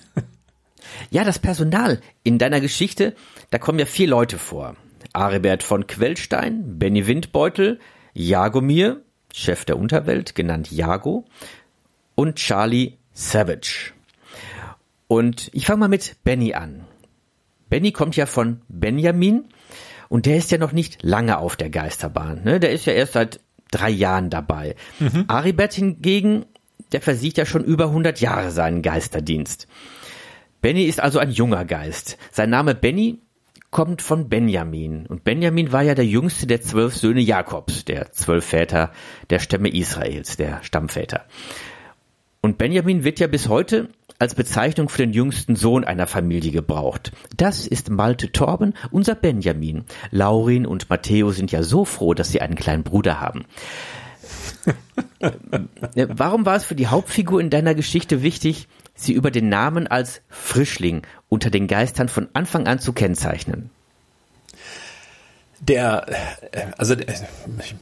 Ja, 1.09 1.23
das 1.23 1.39
Personal 1.39 1.99
in 2.23 2.37
deiner 2.37 2.61
Geschichte, 2.61 3.15
da 3.49 3.57
kommen 3.57 3.79
ja 3.79 3.85
vier 3.85 4.07
Leute 4.07 4.37
vor. 4.37 4.75
Aribert 5.13 5.63
von 5.63 5.87
Quellstein, 5.87 6.79
Benny 6.79 7.07
Windbeutel, 7.07 7.79
Jagomir, 8.13 9.01
Chef 9.33 9.65
der 9.65 9.77
Unterwelt, 9.77 10.35
genannt 10.35 10.71
Jago, 10.71 11.25
und 12.15 12.35
Charlie 12.35 12.97
Savage. 13.13 13.93
Und 15.07 15.49
ich 15.53 15.65
fange 15.65 15.79
mal 15.79 15.87
mit 15.89 16.17
Benny 16.23 16.53
an. 16.53 16.85
Benny 17.69 17.91
kommt 17.91 18.15
ja 18.15 18.25
von 18.25 18.61
Benjamin 18.67 19.45
und 20.09 20.25
der 20.25 20.37
ist 20.37 20.51
ja 20.51 20.57
noch 20.57 20.71
nicht 20.71 21.03
lange 21.03 21.37
auf 21.37 21.55
der 21.55 21.69
Geisterbahn. 21.69 22.43
Ne? 22.43 22.59
Der 22.59 22.71
ist 22.71 22.85
ja 22.85 22.93
erst 22.93 23.13
seit 23.13 23.39
drei 23.71 23.89
Jahren 23.89 24.29
dabei. 24.29 24.75
Aribert 25.27 25.73
hingegen, 25.73 26.45
der 26.91 27.01
versiegt 27.01 27.37
ja 27.37 27.45
schon 27.45 27.63
über 27.63 27.85
100 27.85 28.21
Jahre 28.21 28.51
seinen 28.51 28.81
Geisterdienst. 28.81 29.67
Benny 30.61 30.83
ist 30.83 30.99
also 30.99 31.19
ein 31.19 31.31
junger 31.31 31.65
Geist. 31.65 32.17
Sein 32.31 32.49
Name 32.49 32.73
Benny 32.75 33.19
kommt 33.71 34.01
von 34.01 34.29
Benjamin. 34.29 35.05
Und 35.05 35.23
Benjamin 35.23 35.71
war 35.71 35.81
ja 35.81 35.95
der 35.95 36.05
jüngste 36.05 36.47
der 36.47 36.61
zwölf 36.61 36.95
Söhne 36.95 37.19
Jakobs, 37.19 37.85
der 37.85 38.11
zwölf 38.13 38.45
Väter 38.45 38.91
der 39.29 39.39
Stämme 39.39 39.69
Israels, 39.69 40.37
der 40.37 40.63
Stammväter. 40.63 41.25
Und 42.41 42.57
Benjamin 42.57 43.03
wird 43.03 43.19
ja 43.19 43.27
bis 43.27 43.49
heute 43.49 43.89
als 44.17 44.35
Bezeichnung 44.35 44.87
für 44.87 45.01
den 45.01 45.13
jüngsten 45.13 45.55
Sohn 45.55 45.83
einer 45.83 46.07
Familie 46.07 46.51
gebraucht. 46.51 47.11
Das 47.35 47.67
ist 47.67 47.89
Malte 47.89 48.31
Torben, 48.31 48.75
unser 48.91 49.15
Benjamin. 49.15 49.83
Laurin 50.11 50.65
und 50.65 50.89
Matteo 50.89 51.31
sind 51.31 51.51
ja 51.51 51.63
so 51.63 51.85
froh, 51.85 52.13
dass 52.13 52.29
sie 52.29 52.41
einen 52.41 52.55
kleinen 52.55 52.83
Bruder 52.83 53.19
haben. 53.19 53.45
Äh, 55.95 56.07
Warum 56.09 56.45
war 56.45 56.55
es 56.55 56.65
für 56.65 56.75
die 56.75 56.87
Hauptfigur 56.87 57.39
in 57.41 57.49
deiner 57.49 57.75
Geschichte 57.75 58.21
wichtig, 58.21 58.67
sie 58.95 59.13
über 59.13 59.31
den 59.31 59.49
Namen 59.49 59.87
als 59.87 60.21
Frischling 60.29 61.01
unter 61.29 61.49
den 61.49 61.67
Geistern 61.67 62.09
von 62.09 62.27
Anfang 62.33 62.67
an 62.67 62.79
zu 62.79 62.93
kennzeichnen? 62.93 63.69
Der, 65.61 66.05
äh, 66.51 66.65
also 66.77 66.93
äh, 66.93 67.05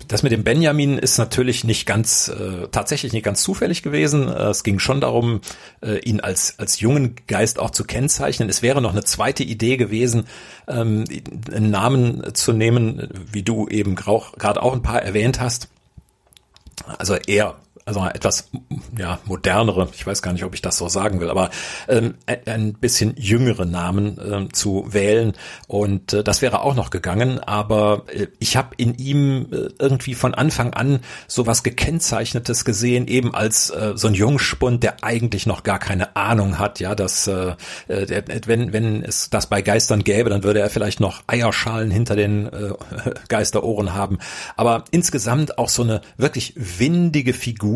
das 0.08 0.22
mit 0.24 0.32
dem 0.32 0.44
Benjamin 0.44 0.98
ist 0.98 1.18
natürlich 1.18 1.64
nicht 1.64 1.86
ganz, 1.86 2.30
äh, 2.30 2.68
tatsächlich 2.72 3.14
nicht 3.14 3.24
ganz 3.24 3.42
zufällig 3.42 3.82
gewesen. 3.82 4.28
Äh, 4.28 4.50
Es 4.50 4.64
ging 4.64 4.80
schon 4.80 5.02
darum, 5.02 5.42
äh, 5.82 5.98
ihn 6.00 6.20
als 6.20 6.60
als 6.60 6.80
jungen 6.80 7.16
Geist 7.28 7.60
auch 7.60 7.72
zu 7.72 7.84
kennzeichnen. 7.84 8.48
Es 8.48 8.62
wäre 8.62 8.82
noch 8.82 8.92
eine 8.92 9.04
zweite 9.04 9.44
Idee 9.44 9.78
gewesen, 9.78 10.26
ähm, 10.68 11.04
einen 11.52 11.72
Namen 11.72 12.34
zu 12.36 12.54
nehmen, 12.54 13.10
wie 13.32 13.44
du 13.44 13.68
eben 13.68 13.96
gerade 13.96 14.62
auch 14.62 14.74
ein 14.74 14.84
paar 14.84 15.02
erwähnt 15.02 15.42
hast. 15.42 15.68
Also 16.98 17.16
eher 17.16 17.56
also 17.86 18.06
etwas 18.06 18.50
ja 18.98 19.20
modernere, 19.26 19.90
ich 19.94 20.06
weiß 20.08 20.22
gar 20.22 20.32
nicht, 20.32 20.44
ob 20.44 20.54
ich 20.54 20.62
das 20.62 20.78
so 20.78 20.88
sagen 20.88 21.20
will, 21.20 21.30
aber 21.30 21.50
ähm, 21.88 22.16
ein, 22.26 22.74
bisschen 22.74 23.16
jüngere 23.18 23.66
Namen 23.66 24.20
ähm, 24.26 24.54
zu 24.54 24.86
wählen. 24.90 25.34
Und 25.68 26.14
äh, 26.14 26.24
das 26.24 26.42
wäre 26.42 26.62
auch 26.62 26.76
noch 26.76 26.90
gegangen, 26.90 27.40
aber 27.40 28.06
äh, 28.08 28.28
ich 28.40 28.56
habe 28.56 28.70
in 28.78 28.96
ihm 28.96 29.48
äh, 29.52 29.70
irgendwie 29.80 30.16
von 30.16 30.34
Anfang 30.34 30.74
an 30.74 31.02
sowas 31.28 31.64
gekennzeichnetes 31.64 32.66
gesehen, 32.66 33.08
eben 33.08 33.36
als 33.36 33.70
äh, 33.70 33.94
so 33.96 34.08
ein 34.08 34.14
Jungspund, 34.14 34.84
der 34.84 35.04
eigentlich 35.04 35.46
noch 35.46 35.64
gar 35.64 35.80
keine 35.80 36.16
Ahnung 36.16 36.60
hat, 36.60 36.80
ja, 36.80 36.96
dass 36.96 37.28
äh, 37.28 37.56
äh, 37.88 38.06
der, 38.06 38.24
wenn 38.46 38.72
wenn 38.72 39.04
es 39.04 39.30
das 39.30 39.48
bei 39.48 39.62
Geistern 39.62 40.04
gäbe, 40.04 40.30
dann 40.30 40.44
würde 40.44 40.60
er 40.60 40.70
vielleicht 40.70 41.00
noch 41.00 41.24
Eierschalen 41.28 41.92
hinter 41.92 42.16
den 42.16 42.48
äh, 42.48 42.74
Geisterohren 43.28 43.94
haben, 43.94 44.20
aber 44.56 44.86
insgesamt 44.92 45.58
auch 45.58 45.70
so 45.70 45.84
eine 45.84 46.02
wirklich 46.18 46.54
windige 46.56 47.34
Figur 47.34 47.73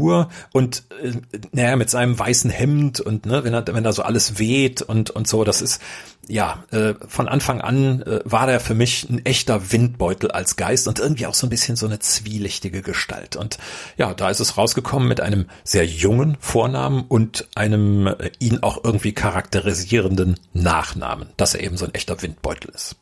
und 0.53 0.83
äh, 1.01 1.12
naja, 1.51 1.75
mit 1.75 1.89
seinem 1.89 2.17
weißen 2.17 2.50
Hemd 2.50 3.00
und 3.00 3.25
ne, 3.25 3.43
wenn 3.43 3.54
er 3.54 3.65
wenn 3.67 3.83
da 3.83 3.91
so 3.91 4.04
alles 4.04 4.39
weht 4.39 4.81
und 4.81 5.10
und 5.10 5.27
so, 5.27 5.43
das 5.43 5.62
ist 5.62 5.81
ja 6.27 6.63
äh, 6.71 6.93
von 7.08 7.27
Anfang 7.27 7.62
an 7.62 8.02
äh, 8.02 8.19
war 8.25 8.48
der 8.48 8.60
für 8.60 8.75
mich 8.75 9.10
ein 9.10 9.25
echter 9.25 9.71
Windbeutel 9.71 10.31
als 10.31 10.56
Geist 10.56 10.87
und 10.87 11.00
irgendwie 11.00 11.25
auch 11.25 11.33
so 11.33 11.48
ein 11.48 11.50
bisschen 11.50 11.75
so 11.75 11.85
eine 11.85 12.00
zwielichtige 12.00 12.81
Gestalt 12.81 13.35
und 13.35 13.58
ja, 13.98 14.13
da 14.13 14.29
ist 14.29 14.39
es 14.39 14.58
rausgekommen 14.58 15.08
mit 15.08 15.21
einem 15.21 15.45
sehr 15.63 15.85
jungen 15.85 16.37
Vornamen 16.39 17.06
und 17.08 17.48
einem 17.56 18.08
äh, 18.08 18.31
ihn 18.39 18.63
auch 18.63 18.83
irgendwie 18.83 19.13
charakterisierenden 19.13 20.39
Nachnamen, 20.54 21.29
dass 21.37 21.56
er 21.56 21.63
eben 21.63 21.77
so 21.77 21.85
ein 21.85 21.93
echter 21.93 22.21
Windbeutel 22.21 22.71
ist. 22.73 22.95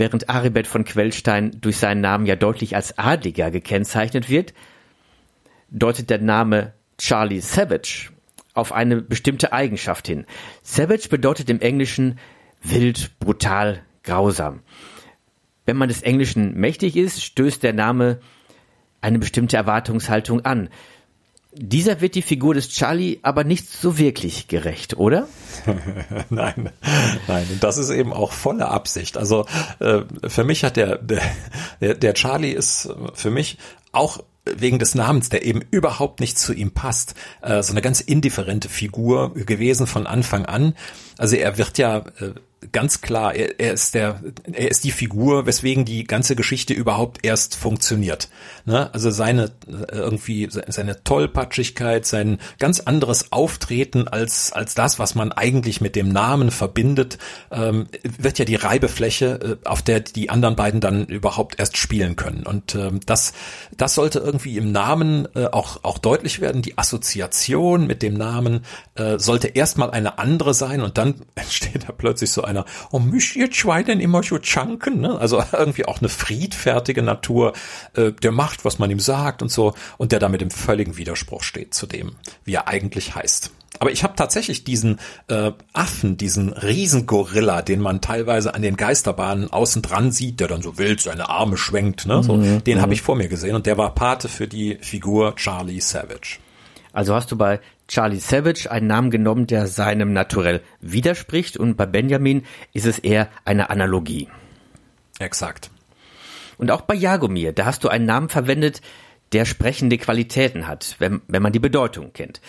Während 0.00 0.30
Aribert 0.30 0.66
von 0.66 0.84
Quellstein 0.84 1.60
durch 1.60 1.76
seinen 1.76 2.00
Namen 2.00 2.24
ja 2.24 2.34
deutlich 2.34 2.74
als 2.74 2.96
Adliger 2.96 3.50
gekennzeichnet 3.50 4.30
wird, 4.30 4.54
deutet 5.70 6.10
der 6.10 6.20
Name 6.20 6.74
Charlie 6.98 7.40
Savage 7.40 8.10
auf 8.54 8.72
eine 8.72 9.00
bestimmte 9.00 9.52
Eigenschaft 9.52 10.06
hin. 10.06 10.26
Savage 10.62 11.08
bedeutet 11.08 11.48
im 11.50 11.60
Englischen 11.60 12.18
wild, 12.62 13.18
brutal, 13.18 13.82
grausam. 14.02 14.60
Wenn 15.66 15.76
man 15.76 15.88
des 15.88 16.02
Englischen 16.02 16.54
mächtig 16.54 16.96
ist, 16.96 17.22
stößt 17.22 17.62
der 17.62 17.72
Name 17.72 18.20
eine 19.00 19.18
bestimmte 19.18 19.56
Erwartungshaltung 19.56 20.44
an. 20.44 20.68
Dieser 21.52 22.00
wird 22.00 22.14
die 22.14 22.22
Figur 22.22 22.54
des 22.54 22.68
Charlie 22.68 23.18
aber 23.22 23.42
nicht 23.42 23.68
so 23.68 23.98
wirklich 23.98 24.46
gerecht, 24.46 24.96
oder? 24.96 25.26
nein, 26.30 26.70
nein. 27.26 27.46
Und 27.50 27.62
das 27.64 27.76
ist 27.76 27.90
eben 27.90 28.12
auch 28.12 28.30
volle 28.30 28.68
Absicht. 28.68 29.16
Also 29.16 29.46
äh, 29.80 30.02
für 30.28 30.44
mich 30.44 30.62
hat 30.62 30.76
der, 30.76 30.98
der, 30.98 31.94
der 31.94 32.14
Charlie 32.14 32.52
ist 32.52 32.88
für 33.14 33.30
mich 33.30 33.58
auch 33.90 34.22
wegen 34.44 34.78
des 34.78 34.94
Namens, 34.94 35.28
der 35.28 35.44
eben 35.44 35.62
überhaupt 35.70 36.20
nicht 36.20 36.38
zu 36.38 36.52
ihm 36.52 36.72
passt, 36.72 37.14
äh, 37.42 37.62
so 37.62 37.72
eine 37.72 37.82
ganz 37.82 38.00
indifferente 38.00 38.68
Figur 38.68 39.34
gewesen 39.34 39.86
von 39.86 40.06
Anfang 40.06 40.46
an. 40.46 40.74
Also 41.18 41.36
er 41.36 41.58
wird 41.58 41.78
ja 41.78 41.98
äh, 42.20 42.34
ganz 42.72 43.00
klar, 43.00 43.34
er, 43.34 43.58
er 43.58 43.72
ist 43.72 43.94
der, 43.94 44.20
er 44.52 44.70
ist 44.70 44.84
die 44.84 44.90
Figur, 44.90 45.46
weswegen 45.46 45.84
die 45.84 46.04
ganze 46.04 46.36
Geschichte 46.36 46.74
überhaupt 46.74 47.24
erst 47.24 47.56
funktioniert. 47.56 48.28
Ne? 48.66 48.92
Also 48.92 49.10
seine 49.10 49.52
irgendwie 49.90 50.48
seine 50.50 51.02
Tollpatschigkeit, 51.02 52.04
sein 52.04 52.38
ganz 52.58 52.80
anderes 52.80 53.32
Auftreten 53.32 54.08
als 54.08 54.52
als 54.52 54.74
das, 54.74 54.98
was 54.98 55.14
man 55.14 55.32
eigentlich 55.32 55.80
mit 55.80 55.96
dem 55.96 56.10
Namen 56.10 56.50
verbindet, 56.50 57.18
ähm, 57.50 57.88
wird 58.02 58.38
ja 58.38 58.44
die 58.44 58.56
Reibefläche, 58.56 59.58
äh, 59.64 59.68
auf 59.68 59.80
der 59.80 60.00
die 60.00 60.28
anderen 60.28 60.56
beiden 60.56 60.80
dann 60.80 61.06
überhaupt 61.06 61.58
erst 61.58 61.78
spielen 61.78 62.16
können. 62.16 62.44
Und 62.44 62.74
ähm, 62.74 63.00
das 63.06 63.32
das 63.76 63.94
sollte 63.94 64.18
irgendwie 64.18 64.58
im 64.58 64.70
Namen 64.70 65.28
äh, 65.34 65.46
auch 65.46 65.82
auch 65.82 65.98
deutlich 65.98 66.40
werden. 66.40 66.60
Die 66.60 66.76
Assoziation 66.76 67.86
mit 67.86 68.02
dem 68.02 68.14
Namen 68.14 68.66
äh, 68.96 69.18
sollte 69.18 69.48
erstmal 69.48 69.90
eine 69.90 70.18
andere 70.18 70.52
sein 70.52 70.82
und 70.82 70.98
dann 70.98 71.14
entsteht 71.36 71.88
da 71.88 71.92
plötzlich 71.92 72.30
so 72.30 72.49
einer, 72.50 72.64
oh, 72.90 72.98
müsst 72.98 73.36
ihr 73.36 73.50
zwei 73.50 73.82
denn 73.82 74.00
immer 74.00 74.22
so 74.22 74.38
chunken, 74.38 75.00
ne? 75.00 75.18
Also 75.18 75.42
irgendwie 75.52 75.86
auch 75.86 76.00
eine 76.00 76.08
friedfertige 76.08 77.02
Natur, 77.02 77.54
äh, 77.94 78.12
der 78.12 78.32
macht, 78.32 78.64
was 78.64 78.78
man 78.78 78.90
ihm 78.90 79.00
sagt 79.00 79.42
und 79.42 79.50
so, 79.50 79.74
und 79.98 80.12
der 80.12 80.18
damit 80.18 80.42
im 80.42 80.50
völligen 80.50 80.96
Widerspruch 80.96 81.42
steht 81.42 81.74
zu 81.74 81.86
dem, 81.86 82.12
wie 82.44 82.54
er 82.54 82.68
eigentlich 82.68 83.14
heißt. 83.14 83.50
Aber 83.78 83.92
ich 83.92 84.02
habe 84.02 84.14
tatsächlich 84.16 84.64
diesen 84.64 84.98
äh, 85.28 85.52
Affen, 85.72 86.16
diesen 86.16 86.52
Riesengorilla, 86.52 87.62
den 87.62 87.80
man 87.80 88.00
teilweise 88.00 88.54
an 88.54 88.62
den 88.62 88.76
Geisterbahnen 88.76 89.50
außen 89.50 89.80
dran 89.80 90.10
sieht, 90.12 90.40
der 90.40 90.48
dann 90.48 90.60
so 90.60 90.76
wild 90.76 91.00
seine 91.00 91.28
Arme 91.30 91.56
schwenkt, 91.56 92.06
ne? 92.06 92.22
So, 92.22 92.36
mhm. 92.36 92.64
den 92.64 92.80
habe 92.80 92.88
mhm. 92.88 92.94
ich 92.94 93.02
vor 93.02 93.16
mir 93.16 93.28
gesehen 93.28 93.54
und 93.54 93.66
der 93.66 93.78
war 93.78 93.94
Pate 93.94 94.28
für 94.28 94.48
die 94.48 94.78
Figur 94.82 95.36
Charlie 95.36 95.80
Savage. 95.80 96.38
Also 96.92 97.14
hast 97.14 97.30
du 97.30 97.36
bei 97.36 97.60
Charlie 97.90 98.20
Savage 98.20 98.70
einen 98.70 98.86
Namen 98.86 99.10
genommen, 99.10 99.48
der 99.48 99.66
seinem 99.66 100.12
Naturell 100.12 100.62
widerspricht 100.80 101.56
und 101.56 101.76
bei 101.76 101.86
Benjamin 101.86 102.44
ist 102.72 102.86
es 102.86 103.00
eher 103.00 103.28
eine 103.44 103.68
Analogie. 103.68 104.28
Exakt. 105.18 105.72
Und 106.56 106.70
auch 106.70 106.82
bei 106.82 106.94
Jagomir, 106.94 107.52
da 107.52 107.64
hast 107.64 107.82
du 107.82 107.88
einen 107.88 108.04
Namen 108.04 108.28
verwendet, 108.28 108.80
der 109.32 109.44
sprechende 109.44 109.98
Qualitäten 109.98 110.68
hat, 110.68 110.94
wenn, 111.00 111.20
wenn 111.26 111.42
man 111.42 111.52
die 111.52 111.58
Bedeutung 111.58 112.12
kennt. 112.12 112.40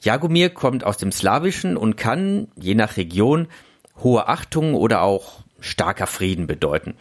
Jagomir 0.00 0.50
kommt 0.50 0.82
aus 0.82 0.96
dem 0.96 1.12
Slawischen 1.12 1.76
und 1.76 1.96
kann, 1.96 2.48
je 2.56 2.74
nach 2.74 2.96
Region, 2.96 3.46
hohe 4.02 4.26
Achtung 4.26 4.74
oder 4.74 5.02
auch 5.02 5.44
starker 5.60 6.08
Frieden 6.08 6.48
bedeuten. 6.48 6.94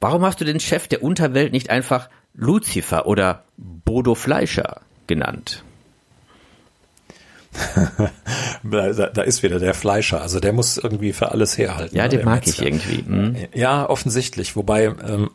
Warum 0.00 0.22
hast 0.22 0.42
du 0.42 0.44
den 0.44 0.60
Chef 0.60 0.86
der 0.86 1.02
Unterwelt 1.02 1.52
nicht 1.52 1.70
einfach 1.70 2.10
Lucifer 2.34 3.06
oder 3.06 3.44
Bodo 3.56 4.14
Fleischer 4.14 4.82
genannt? 5.06 5.64
da, 8.62 8.92
da, 8.92 9.22
ist 9.22 9.42
wieder 9.42 9.58
der 9.58 9.74
Fleischer, 9.74 10.20
also 10.20 10.40
der 10.40 10.52
muss 10.52 10.76
irgendwie 10.76 11.12
für 11.12 11.32
alles 11.32 11.56
herhalten. 11.56 11.96
Ja, 11.96 12.08
den 12.08 12.24
mag 12.24 12.46
Metzger. 12.46 12.62
ich 12.62 12.68
irgendwie. 12.68 13.02
Mhm. 13.02 13.36
Ja, 13.54 13.88
offensichtlich. 13.88 14.56
Wobei, 14.56 14.84
ähm, 14.84 15.30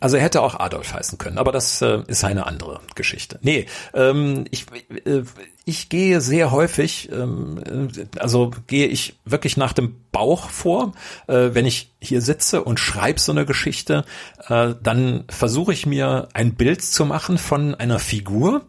also 0.00 0.16
er 0.16 0.22
hätte 0.22 0.42
auch 0.42 0.58
Adolf 0.58 0.92
heißen 0.92 1.18
können, 1.18 1.38
aber 1.38 1.52
das 1.52 1.82
äh, 1.82 2.02
ist 2.06 2.24
eine 2.24 2.46
andere 2.46 2.80
Geschichte. 2.94 3.38
Nee, 3.42 3.66
ähm, 3.94 4.44
ich, 4.50 4.66
äh, 5.04 5.22
ich 5.64 5.88
gehe 5.88 6.20
sehr 6.20 6.50
häufig, 6.50 7.10
ähm, 7.12 7.88
also 8.18 8.50
gehe 8.66 8.88
ich 8.88 9.20
wirklich 9.24 9.56
nach 9.56 9.72
dem 9.72 9.96
Bauch 10.10 10.50
vor. 10.50 10.92
Äh, 11.28 11.50
wenn 11.52 11.66
ich 11.66 11.92
hier 12.00 12.20
sitze 12.20 12.64
und 12.64 12.80
schreibe 12.80 13.20
so 13.20 13.32
eine 13.32 13.46
Geschichte, 13.46 14.04
äh, 14.48 14.74
dann 14.82 15.24
versuche 15.28 15.72
ich 15.72 15.86
mir 15.86 16.28
ein 16.32 16.54
Bild 16.54 16.82
zu 16.82 17.04
machen 17.04 17.38
von 17.38 17.74
einer 17.74 17.98
Figur 17.98 18.64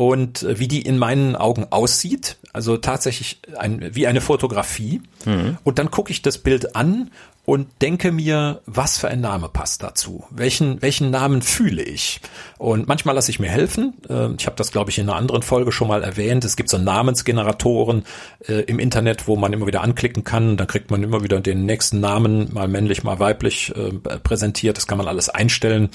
und 0.00 0.44
äh, 0.44 0.58
wie 0.58 0.66
die 0.66 0.80
in 0.80 0.96
meinen 0.96 1.36
Augen 1.36 1.66
aussieht, 1.68 2.38
also 2.54 2.78
tatsächlich 2.78 3.42
ein, 3.58 3.94
wie 3.94 4.06
eine 4.06 4.22
Fotografie. 4.22 5.02
Mhm. 5.26 5.58
Und 5.62 5.78
dann 5.78 5.90
gucke 5.90 6.10
ich 6.10 6.22
das 6.22 6.38
Bild 6.38 6.74
an 6.74 7.10
und 7.44 7.68
denke 7.82 8.10
mir, 8.10 8.62
was 8.64 8.96
für 8.96 9.08
ein 9.08 9.20
Name 9.20 9.50
passt 9.50 9.82
dazu? 9.82 10.24
Welchen, 10.30 10.80
welchen 10.80 11.10
Namen 11.10 11.42
fühle 11.42 11.82
ich? 11.82 12.22
Und 12.56 12.88
manchmal 12.88 13.14
lasse 13.14 13.30
ich 13.30 13.40
mir 13.40 13.50
helfen. 13.50 13.92
Ähm, 14.08 14.36
ich 14.38 14.46
habe 14.46 14.56
das, 14.56 14.72
glaube 14.72 14.90
ich, 14.90 14.98
in 14.98 15.06
einer 15.06 15.18
anderen 15.18 15.42
Folge 15.42 15.70
schon 15.70 15.88
mal 15.88 16.02
erwähnt. 16.02 16.46
Es 16.46 16.56
gibt 16.56 16.70
so 16.70 16.78
Namensgeneratoren 16.78 18.04
äh, 18.48 18.62
im 18.62 18.78
Internet, 18.78 19.28
wo 19.28 19.36
man 19.36 19.52
immer 19.52 19.66
wieder 19.66 19.82
anklicken 19.82 20.24
kann. 20.24 20.56
Dann 20.56 20.66
kriegt 20.66 20.90
man 20.90 21.02
immer 21.02 21.22
wieder 21.22 21.40
den 21.40 21.66
nächsten 21.66 22.00
Namen, 22.00 22.54
mal 22.54 22.68
männlich, 22.68 23.04
mal 23.04 23.18
weiblich 23.18 23.70
äh, 23.76 23.90
präsentiert. 24.20 24.78
Das 24.78 24.86
kann 24.86 24.96
man 24.96 25.08
alles 25.08 25.28
einstellen. 25.28 25.90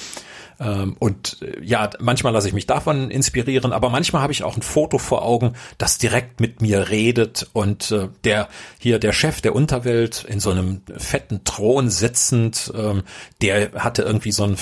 Ähm, 0.60 0.96
und 1.00 1.42
äh, 1.42 1.64
ja, 1.64 1.90
manchmal 2.00 2.34
lasse 2.34 2.48
ich 2.48 2.54
mich 2.54 2.68
davon 2.68 3.12
inspirieren, 3.12 3.74
aber 3.74 3.90
manchmal 3.90 4.22
habe 4.22 4.34
ich 4.34 4.44
auch 4.44 4.56
ein 4.56 4.62
Foto 4.62 4.98
vor 4.98 5.24
Augen, 5.24 5.54
das 5.78 5.98
direkt 5.98 6.40
mit 6.40 6.62
mir 6.62 6.90
redet 6.90 7.50
und 7.54 7.92
äh, 7.92 8.10
der 8.24 8.48
hier 8.80 9.00
der 9.00 9.12
Chef 9.12 9.42
der 9.42 9.56
Unterwelt 9.56 10.24
in 10.28 10.40
so 10.40 10.52
einem 10.52 10.82
fetten 10.98 11.44
Thron 11.44 11.90
sitzend, 11.90 12.72
ähm, 12.76 13.04
der 13.42 13.72
hatte 13.74 14.04
irgendwie 14.04 14.32
so 14.32 14.44
einen 14.44 14.58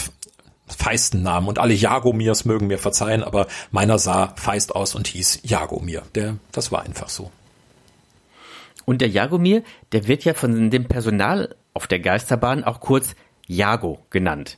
feisten 0.68 1.22
Namen 1.22 1.48
und 1.48 1.60
alle 1.60 1.74
Jagomirs 1.74 2.46
mögen 2.46 2.68
mir 2.68 2.80
verzeihen, 2.80 3.24
aber 3.24 3.48
meiner 3.72 4.00
sah 4.00 4.34
feist 4.36 4.76
aus 4.76 4.96
und 4.96 5.08
hieß 5.08 5.42
Jagomir. 5.44 6.04
Der, 6.16 6.38
das 6.52 6.72
war 6.72 6.84
einfach 6.84 7.10
so. 7.10 7.32
Und 8.86 9.02
der 9.02 9.10
Jagomir, 9.10 9.64
der 9.92 10.08
wird 10.08 10.26
ja 10.26 10.34
von 10.34 10.70
dem 10.70 10.86
Personal 10.86 11.56
auf 11.74 11.88
der 11.88 12.00
Geisterbahn 12.00 12.64
auch 12.64 12.80
kurz 12.80 13.16
Jago 13.48 14.00
genannt. 14.10 14.58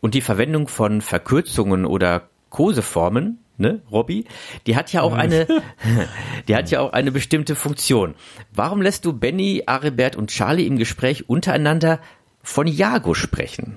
Und 0.00 0.14
die 0.14 0.20
Verwendung 0.20 0.68
von 0.68 1.00
Verkürzungen 1.00 1.84
oder 1.84 2.28
Koseformen, 2.48 3.38
ne, 3.58 3.80
Robby, 3.90 4.24
die 4.66 4.76
hat 4.76 4.92
ja 4.92 5.02
auch 5.02 5.14
eine, 5.14 5.46
die 6.48 6.56
hat 6.56 6.70
ja 6.70 6.80
auch 6.80 6.92
eine 6.92 7.12
bestimmte 7.12 7.54
Funktion. 7.54 8.14
Warum 8.52 8.82
lässt 8.82 9.04
du 9.04 9.12
Benny, 9.12 9.64
Aribert 9.66 10.16
und 10.16 10.30
Charlie 10.30 10.66
im 10.66 10.76
Gespräch 10.76 11.28
untereinander 11.28 12.00
von 12.42 12.66
Jago 12.66 13.14
sprechen? 13.14 13.76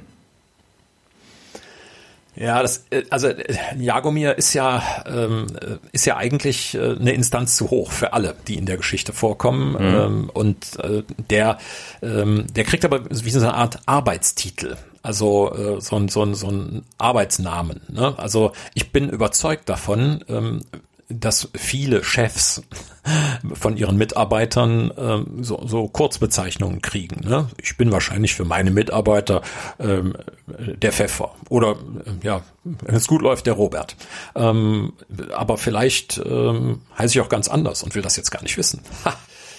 Ja, 2.35 2.61
das, 2.63 2.85
äh, 2.89 3.03
also 3.09 3.27
äh, 3.27 3.55
Jagomir 3.77 4.37
ist 4.37 4.53
ja 4.53 4.81
ähm, 5.05 5.47
äh, 5.61 5.77
ist 5.91 6.05
ja 6.05 6.17
eigentlich 6.17 6.77
eine 6.79 7.11
Instanz 7.11 7.55
zu 7.55 7.69
hoch 7.69 7.91
für 7.91 8.13
alle, 8.13 8.35
die 8.47 8.55
in 8.55 8.65
der 8.65 8.77
Geschichte 8.77 9.13
vorkommen. 9.13 9.73
Mhm. 9.73 9.95
Ähm, 9.95 10.29
und 10.33 10.79
äh, 10.79 11.03
der 11.29 11.59
ähm, 12.01 12.47
der 12.55 12.63
kriegt 12.63 12.85
aber 12.85 13.01
wie 13.09 13.29
so 13.29 13.39
eine 13.39 13.53
Art 13.53 13.81
Arbeitstitel, 13.85 14.77
also 15.03 15.53
äh, 15.53 15.81
so 15.81 15.97
ein 15.97 16.07
so 16.07 16.23
ein 16.23 16.33
so 16.33 16.47
ein 16.47 16.85
Arbeitsnamen. 16.97 17.81
Ne? 17.89 18.17
Also 18.17 18.53
ich 18.73 18.91
bin 18.91 19.09
überzeugt 19.09 19.69
davon, 19.69 20.23
ähm, 20.29 20.61
dass 21.09 21.49
viele 21.53 22.03
Chefs 22.03 22.63
von 23.53 23.77
ihren 23.77 23.97
Mitarbeitern 23.97 24.91
ähm, 24.97 25.43
so, 25.43 25.61
so 25.67 25.87
Kurzbezeichnungen 25.89 26.81
kriegen. 26.81 27.27
Ne? 27.27 27.49
Ich 27.61 27.77
bin 27.77 27.91
wahrscheinlich 27.91 28.33
für 28.33 28.45
meine 28.45 28.71
Mitarbeiter 28.71 29.41
ähm, 29.77 30.15
der 30.47 30.93
Pfeffer 30.93 31.35
oder 31.49 31.71
äh, 31.71 32.25
ja, 32.25 32.41
wenn 32.63 32.95
es 32.95 33.07
gut 33.07 33.21
läuft, 33.21 33.45
der 33.45 33.53
Robert. 33.53 33.97
Ähm, 34.35 34.93
aber 35.35 35.57
vielleicht 35.57 36.21
ähm, 36.25 36.81
heiße 36.97 37.19
ich 37.19 37.21
auch 37.21 37.29
ganz 37.29 37.49
anders 37.49 37.83
und 37.83 37.93
will 37.93 38.01
das 38.01 38.15
jetzt 38.15 38.31
gar 38.31 38.41
nicht 38.41 38.57
wissen. 38.57 38.81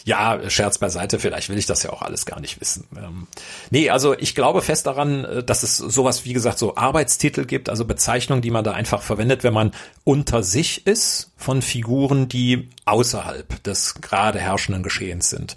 Ja, 0.06 0.38
Scherz 0.50 0.76
beiseite, 0.76 1.18
vielleicht 1.18 1.48
will 1.48 1.56
ich 1.56 1.64
das 1.64 1.82
ja 1.82 1.90
auch 1.90 2.02
alles 2.02 2.26
gar 2.26 2.38
nicht 2.38 2.60
wissen. 2.60 2.86
Ähm, 2.94 3.26
nee, 3.70 3.88
also 3.88 4.14
ich 4.16 4.34
glaube 4.34 4.60
fest 4.60 4.86
daran, 4.86 5.24
äh, 5.24 5.42
dass 5.42 5.62
es 5.62 5.78
sowas, 5.78 6.26
wie 6.26 6.34
gesagt, 6.34 6.58
so 6.58 6.76
Arbeitstitel 6.76 7.46
gibt, 7.46 7.70
also 7.70 7.86
Bezeichnungen, 7.86 8.42
die 8.42 8.50
man 8.50 8.64
da 8.64 8.72
einfach 8.72 9.00
verwendet, 9.00 9.44
wenn 9.44 9.54
man 9.54 9.72
unter 10.04 10.42
sich 10.42 10.86
ist 10.86 11.30
von 11.38 11.62
Figuren, 11.62 12.28
die 12.28 12.68
außerhalb 12.84 13.62
des 13.62 13.94
gerade 13.94 14.38
herrschenden 14.38 14.82
Geschehens 14.82 15.30
sind. 15.30 15.56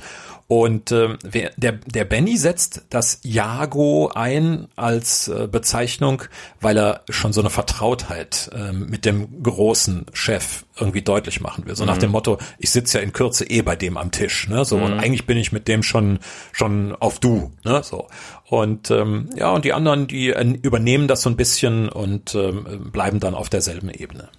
Und 0.50 0.94
äh, 0.94 1.18
der, 1.58 1.74
der 1.74 2.06
Benny 2.06 2.38
setzt 2.38 2.86
das 2.90 3.20
Jago 3.24 4.10
ein 4.16 4.70
als 4.78 5.28
äh, 5.28 5.46
Bezeichnung, 5.52 6.24
weil 6.62 6.78
er 6.78 7.02
schon 7.10 7.34
so 7.34 7.42
eine 7.42 7.50
Vertrautheit 7.50 8.50
äh, 8.56 8.72
mit 8.72 9.04
dem 9.04 9.44
großen 9.44 10.06
Chef 10.14 10.64
irgendwie 10.80 11.02
deutlich 11.02 11.42
machen 11.42 11.66
will. 11.66 11.76
So 11.76 11.84
mhm. 11.84 11.90
nach 11.90 11.98
dem 11.98 12.12
Motto, 12.12 12.38
ich 12.60 12.70
sitze 12.70 13.00
ja 13.00 13.04
in 13.04 13.12
Kürze 13.12 13.44
eh 13.50 13.62
bei 13.62 13.76
dem 13.76 13.98
am 13.98 14.12
Tisch. 14.12 14.48
Ne? 14.48 14.64
So, 14.64 14.78
mhm. 14.78 14.84
und 14.84 14.94
eigentlich 14.94 15.26
bin 15.26 15.38
ich 15.38 15.52
mit 15.52 15.68
dem 15.68 15.84
schon, 15.84 16.20
schon 16.54 16.96
auf 16.96 17.20
du. 17.20 17.52
Ne? 17.66 17.84
So. 17.84 18.08
Und 18.46 18.90
ähm, 18.90 19.30
ja, 19.36 19.52
und 19.52 19.66
die 19.66 19.74
anderen, 19.74 20.08
die 20.08 20.30
äh, 20.30 20.58
übernehmen 20.62 21.10
das 21.10 21.24
so 21.24 21.30
ein 21.30 21.36
bisschen 21.36 21.90
und 21.90 22.36
ähm, 22.36 22.90
bleiben 22.94 23.20
dann 23.20 23.36
auf 23.36 23.50
derselben 23.50 23.90
Ebene. 23.90 24.30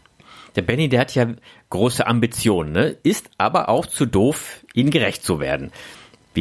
Der 0.57 0.63
Benny, 0.63 0.89
der 0.89 1.01
hat 1.01 1.15
ja 1.15 1.27
große 1.69 2.07
Ambitionen, 2.07 2.73
ne? 2.73 2.97
ist 3.03 3.29
aber 3.37 3.69
auch 3.69 3.85
zu 3.85 4.07
doof, 4.07 4.65
ihnen 4.73 4.91
gerecht 4.91 5.23
zu 5.23 5.39
werden 5.39 5.71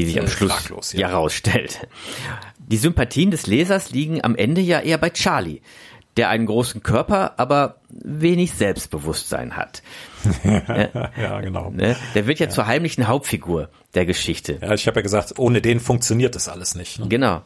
wie 0.01 0.05
sich 0.05 0.19
am 0.19 0.25
äh, 0.25 0.29
Schluss 0.29 0.51
Fraglos, 0.51 0.93
ja. 0.93 1.09
herausstellt. 1.09 1.87
Die 2.57 2.77
Sympathien 2.77 3.31
des 3.31 3.47
Lesers 3.47 3.91
liegen 3.91 4.23
am 4.23 4.35
Ende 4.35 4.61
ja 4.61 4.79
eher 4.79 4.97
bei 4.97 5.09
Charlie. 5.09 5.61
der 6.17 6.29
einen 6.29 6.47
großen 6.47 6.81
Körper, 6.81 7.39
aber 7.39 7.75
wenig 7.89 8.53
Selbstbewusstsein 8.53 9.55
hat. 9.55 9.83
ja, 10.43 11.41
genau. 11.41 11.69
Ne? 11.69 11.95
Der 12.15 12.25
wird 12.25 12.39
ja, 12.39 12.49
zur 12.49 12.65
heimlichen 12.65 13.07
Hauptfigur 13.07 13.69
der 13.93 14.07
Geschichte. 14.07 14.57
Ja, 14.61 14.73
ich 14.73 14.87
habe 14.87 14.97
ja 14.99 15.03
gesagt, 15.03 15.37
ohne 15.37 15.61
den 15.61 15.79
funktioniert 15.79 16.35
das 16.35 16.49
alles 16.49 16.73
nicht. 16.73 16.99
Ne? 16.99 17.07
Genau. 17.07 17.43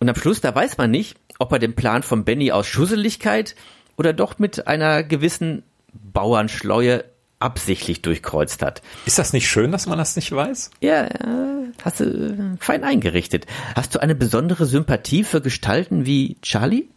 Und 0.00 0.08
am 0.08 0.16
Schluss, 0.16 0.40
da 0.40 0.54
weiß 0.54 0.76
man 0.78 0.90
nicht, 0.90 1.16
ob 1.38 1.52
er 1.52 1.58
den 1.58 1.74
Plan 1.74 2.02
von 2.02 2.24
Benny 2.24 2.50
aus 2.50 2.66
Schusseligkeit 2.66 3.54
oder 3.96 4.12
doch 4.12 4.38
mit 4.38 4.66
einer 4.66 5.02
gewissen 5.02 5.62
Bauernschleue 5.92 7.04
absichtlich 7.38 8.02
durchkreuzt 8.02 8.62
hat. 8.62 8.82
Ist 9.04 9.18
das 9.18 9.32
nicht 9.32 9.48
schön, 9.48 9.72
dass 9.72 9.86
man 9.86 9.98
das 9.98 10.16
nicht 10.16 10.32
weiß? 10.32 10.70
Ja, 10.80 11.04
äh, 11.04 11.72
hast 11.82 12.00
du 12.00 12.04
äh, 12.04 12.56
fein 12.58 12.84
eingerichtet. 12.84 13.46
Hast 13.74 13.94
du 13.94 14.00
eine 14.00 14.14
besondere 14.14 14.66
Sympathie 14.66 15.24
für 15.24 15.40
Gestalten 15.40 16.06
wie 16.06 16.36
Charlie? 16.42 16.88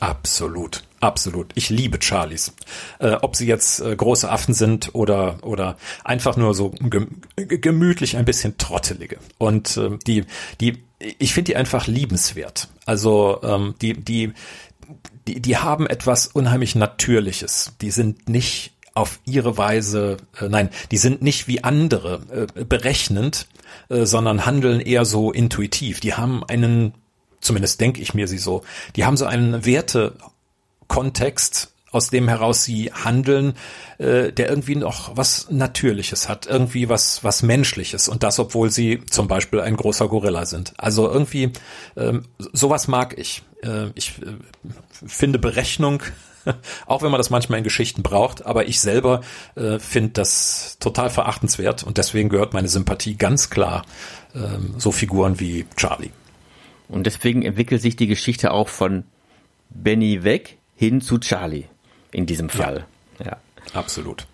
Absolut, 0.00 0.82
absolut. 1.00 1.50
Ich 1.54 1.68
liebe 1.68 1.98
Charlies. 2.00 2.54
Äh, 2.98 3.12
ob 3.20 3.36
sie 3.36 3.46
jetzt 3.46 3.80
äh, 3.80 3.94
große 3.94 4.30
Affen 4.30 4.54
sind 4.54 4.94
oder 4.94 5.38
oder 5.42 5.76
einfach 6.02 6.36
nur 6.36 6.54
so 6.54 6.74
gemütlich 7.36 8.16
ein 8.16 8.24
bisschen 8.24 8.56
trottelige. 8.58 9.18
Und 9.38 9.76
äh, 9.76 9.98
die 10.06 10.24
die 10.60 10.82
ich 10.98 11.34
finde 11.34 11.52
die 11.52 11.56
einfach 11.56 11.86
liebenswert. 11.86 12.68
Also 12.86 13.40
ähm, 13.42 13.74
die 13.82 13.92
die 13.92 14.32
die 15.26 15.40
die 15.40 15.56
haben 15.58 15.86
etwas 15.86 16.26
unheimlich 16.26 16.74
Natürliches. 16.74 17.74
Die 17.82 17.90
sind 17.90 18.28
nicht 18.30 18.71
auf 18.94 19.20
ihre 19.24 19.56
Weise, 19.56 20.18
äh, 20.40 20.48
nein, 20.48 20.70
die 20.90 20.98
sind 20.98 21.22
nicht 21.22 21.48
wie 21.48 21.64
andere 21.64 22.48
äh, 22.56 22.64
berechnend, 22.64 23.46
äh, 23.88 24.04
sondern 24.04 24.46
handeln 24.46 24.80
eher 24.80 25.04
so 25.04 25.32
intuitiv. 25.32 26.00
Die 26.00 26.14
haben 26.14 26.44
einen, 26.44 26.94
zumindest 27.40 27.80
denke 27.80 28.00
ich 28.00 28.14
mir 28.14 28.28
sie 28.28 28.38
so, 28.38 28.62
die 28.96 29.04
haben 29.04 29.16
so 29.16 29.24
einen 29.24 29.64
Wertekontext, 29.64 31.72
aus 31.92 32.08
dem 32.08 32.26
heraus 32.26 32.64
sie 32.64 32.90
handeln, 32.92 33.54
äh, 33.98 34.32
der 34.32 34.48
irgendwie 34.48 34.76
noch 34.76 35.16
was 35.16 35.50
Natürliches 35.50 36.28
hat, 36.28 36.46
irgendwie 36.46 36.88
was 36.88 37.22
was 37.22 37.42
Menschliches 37.42 38.08
und 38.08 38.22
das, 38.22 38.38
obwohl 38.38 38.70
sie 38.70 39.02
zum 39.10 39.28
Beispiel 39.28 39.60
ein 39.60 39.76
großer 39.76 40.08
Gorilla 40.08 40.46
sind. 40.46 40.72
Also 40.78 41.10
irgendwie 41.10 41.52
ähm, 41.96 42.24
sowas 42.52 42.88
mag 42.88 43.18
ich. 43.18 43.42
Äh, 43.62 43.90
ich 43.94 44.14
äh, 44.22 44.36
finde 45.06 45.38
Berechnung 45.38 46.02
auch 46.86 47.02
wenn 47.02 47.10
man 47.10 47.18
das 47.18 47.30
manchmal 47.30 47.58
in 47.58 47.64
Geschichten 47.64 48.02
braucht. 48.02 48.46
Aber 48.46 48.66
ich 48.66 48.80
selber 48.80 49.20
äh, 49.54 49.78
finde 49.78 50.10
das 50.10 50.76
total 50.80 51.10
verachtenswert 51.10 51.82
und 51.82 51.98
deswegen 51.98 52.28
gehört 52.28 52.54
meine 52.54 52.68
Sympathie 52.68 53.16
ganz 53.16 53.50
klar 53.50 53.84
ähm, 54.34 54.74
so 54.78 54.92
Figuren 54.92 55.40
wie 55.40 55.66
Charlie. 55.76 56.10
Und 56.88 57.06
deswegen 57.06 57.42
entwickelt 57.42 57.80
sich 57.80 57.96
die 57.96 58.06
Geschichte 58.06 58.52
auch 58.52 58.68
von 58.68 59.04
Benny 59.70 60.24
weg 60.24 60.58
hin 60.76 61.00
zu 61.00 61.18
Charlie 61.18 61.64
in 62.10 62.26
diesem 62.26 62.48
Fall. 62.48 62.86
Ja, 63.18 63.26
ja. 63.26 63.36
absolut. 63.72 64.26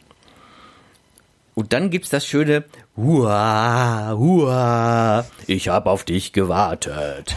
Und 1.55 1.73
dann 1.73 1.91
gibt's 1.91 2.09
das 2.09 2.25
schöne 2.25 2.65
Hua, 2.97 4.15
hua, 4.17 5.27
ich 5.49 5.69
hab 5.69 5.87
auf 5.87 6.05
dich 6.05 6.33
gewartet. 6.33 7.37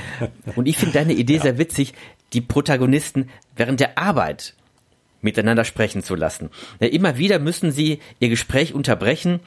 Und 0.56 0.66
ich 0.66 0.78
finde 0.78 0.94
deine 0.94 1.12
Idee 1.12 1.36
ja. 1.36 1.42
sehr 1.42 1.58
witzig 1.58 1.92
die 2.32 2.40
Protagonisten 2.40 3.28
während 3.56 3.80
der 3.80 3.98
Arbeit 3.98 4.54
miteinander 5.20 5.64
sprechen 5.64 6.02
zu 6.02 6.14
lassen. 6.14 6.50
Immer 6.78 7.18
wieder 7.18 7.38
müssen 7.38 7.72
sie 7.72 8.00
ihr 8.20 8.28
Gespräch 8.28 8.74
unterbrechen, 8.74 9.40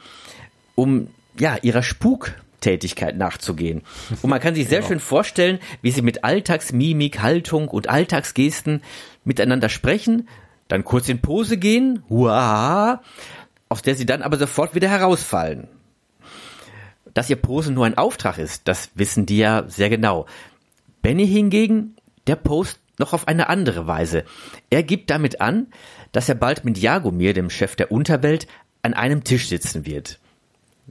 um 0.74 1.08
ja 1.38 1.56
ihrer 1.62 1.82
Spuktätigkeit 1.82 3.16
nachzugehen. 3.16 3.82
Und 4.20 4.30
man 4.30 4.40
kann 4.40 4.54
sich 4.54 4.68
sehr 4.68 4.78
genau. 4.78 4.88
schön 4.88 5.00
vorstellen, 5.00 5.58
wie 5.80 5.90
sie 5.90 6.02
mit 6.02 6.24
Alltagsmimik, 6.24 7.22
Haltung 7.22 7.68
und 7.68 7.88
Alltagsgesten 7.88 8.82
miteinander 9.24 9.68
sprechen, 9.68 10.28
dann 10.68 10.84
kurz 10.84 11.08
in 11.08 11.20
Pose 11.20 11.56
gehen, 11.56 12.02
huah, 12.08 13.02
aus 13.68 13.82
der 13.82 13.94
sie 13.94 14.06
dann 14.06 14.22
aber 14.22 14.36
sofort 14.36 14.74
wieder 14.74 14.88
herausfallen. 14.88 15.68
Dass 17.14 17.28
ihr 17.28 17.36
Posen 17.36 17.74
nur 17.74 17.84
ein 17.84 17.98
Auftrag 17.98 18.38
ist, 18.38 18.68
das 18.68 18.90
wissen 18.94 19.26
die 19.26 19.38
ja 19.38 19.64
sehr 19.68 19.90
genau. 19.90 20.26
Benny 21.02 21.26
hingegen 21.26 21.96
der 22.26 22.36
Post 22.36 22.80
noch 22.98 23.12
auf 23.12 23.28
eine 23.28 23.48
andere 23.48 23.86
Weise. 23.86 24.24
Er 24.70 24.82
gibt 24.82 25.10
damit 25.10 25.40
an, 25.40 25.68
dass 26.12 26.28
er 26.28 26.34
bald 26.34 26.64
mit 26.64 26.78
Jagomir, 26.78 27.34
dem 27.34 27.50
Chef 27.50 27.74
der 27.76 27.90
Unterwelt, 27.90 28.46
an 28.82 28.94
einem 28.94 29.24
Tisch 29.24 29.48
sitzen 29.48 29.86
wird. 29.86 30.18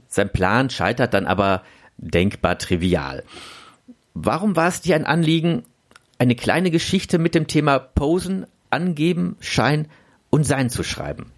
Sein 0.08 0.30
Plan 0.30 0.70
scheitert 0.70 1.14
dann 1.14 1.26
aber 1.26 1.62
denkbar 1.98 2.58
trivial. 2.58 3.22
Warum 4.14 4.56
war 4.56 4.68
es 4.68 4.80
dir 4.80 4.96
ein 4.96 5.06
Anliegen, 5.06 5.64
eine 6.18 6.34
kleine 6.34 6.70
Geschichte 6.70 7.18
mit 7.18 7.34
dem 7.34 7.46
Thema 7.46 7.78
Posen, 7.78 8.46
Angeben, 8.70 9.36
Schein 9.40 9.88
und 10.30 10.44
Sein 10.44 10.70
zu 10.70 10.82
schreiben? 10.82 11.32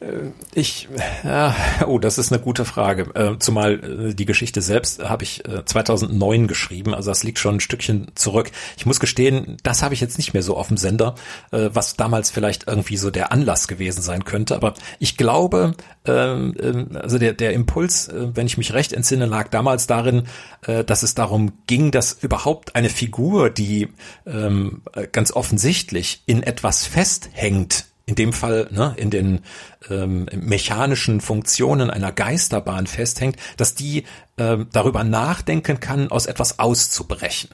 Äh, 0.00 0.30
ich, 0.54 0.88
ja, 1.24 1.54
oh, 1.86 1.98
das 1.98 2.18
ist 2.18 2.32
eine 2.32 2.40
gute 2.40 2.64
Frage. 2.64 3.14
Äh, 3.14 3.38
zumal 3.38 4.10
äh, 4.10 4.14
die 4.14 4.26
Geschichte 4.26 4.62
selbst 4.62 5.02
habe 5.02 5.24
ich 5.24 5.42
2009 5.64 6.46
geschrieben, 6.46 6.94
also 6.94 7.10
das 7.10 7.22
liegt 7.22 7.38
schon 7.38 7.56
ein 7.56 7.60
Stückchen 7.60 8.08
zurück. 8.14 8.50
Ich 8.76 8.86
muss 8.86 9.00
gestehen, 9.00 9.56
das 9.62 9.82
habe 9.82 9.94
ich 9.94 10.00
jetzt 10.00 10.18
nicht 10.18 10.34
mehr 10.34 10.42
so 10.42 10.56
auf 10.56 10.68
dem 10.68 10.76
Sender, 10.76 11.14
was 11.50 11.96
damals 11.96 12.30
vielleicht 12.30 12.66
irgendwie 12.66 12.96
so 12.96 13.10
der 13.10 13.32
Anlass 13.32 13.68
gewesen 13.68 14.02
sein 14.02 14.24
könnte. 14.24 14.56
Aber 14.56 14.74
ich 14.98 15.16
glaube, 15.16 15.74
ähm, 16.04 16.54
ähm, 16.60 16.88
also 16.94 17.18
der, 17.18 17.32
der 17.32 17.52
Impuls, 17.52 18.10
wenn 18.12 18.46
ich 18.46 18.58
mich 18.58 18.72
recht 18.72 18.92
entsinne, 18.92 19.26
lag 19.26 19.48
damals 19.48 19.86
darin, 19.86 20.24
dass 20.62 21.02
es 21.02 21.14
darum 21.14 21.52
ging, 21.66 21.90
dass 21.90 22.12
überhaupt 22.12 22.74
eine 22.74 22.88
Figur, 22.88 23.50
die 23.50 23.88
ähm, 24.26 24.82
ganz 25.12 25.32
offensichtlich 25.32 26.22
in 26.26 26.42
etwas 26.42 26.86
festhängt, 26.86 27.86
in 28.06 28.14
dem 28.14 28.32
Fall 28.32 28.68
ne, 28.70 28.94
in 28.96 29.10
den 29.10 29.40
ähm, 29.90 30.28
mechanischen 30.32 31.20
Funktionen 31.20 31.90
einer 31.90 32.12
Geisterbahn 32.12 32.86
festhängt, 32.86 33.36
dass 33.56 33.74
die 33.74 34.04
ähm, 34.38 34.68
darüber 34.72 35.02
nachdenken 35.02 35.80
kann, 35.80 36.10
aus 36.10 36.26
etwas 36.26 36.60
auszubrechen. 36.60 37.50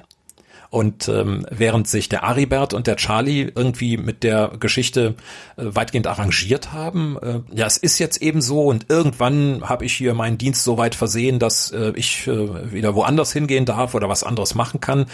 Und 0.72 1.06
ähm, 1.06 1.44
während 1.50 1.86
sich 1.86 2.08
der 2.08 2.24
Aribert 2.24 2.72
und 2.72 2.86
der 2.86 2.96
Charlie 2.96 3.52
irgendwie 3.54 3.98
mit 3.98 4.22
der 4.22 4.52
Geschichte 4.58 5.16
äh, 5.58 5.64
weitgehend 5.66 6.06
arrangiert 6.06 6.72
haben, 6.72 7.18
äh, 7.20 7.40
ja, 7.54 7.66
es 7.66 7.76
ist 7.76 7.98
jetzt 7.98 8.22
eben 8.22 8.40
so 8.40 8.62
und 8.62 8.86
irgendwann 8.88 9.68
habe 9.68 9.84
ich 9.84 9.92
hier 9.92 10.14
meinen 10.14 10.38
Dienst 10.38 10.64
so 10.64 10.78
weit 10.78 10.94
versehen, 10.94 11.38
dass 11.38 11.72
äh, 11.72 11.92
ich 11.94 12.26
äh, 12.26 12.72
wieder 12.72 12.94
woanders 12.94 13.34
hingehen 13.34 13.66
darf 13.66 13.94
oder 13.94 14.08
was 14.08 14.24
anderes 14.24 14.54
machen 14.54 14.80
kann, 14.80 15.04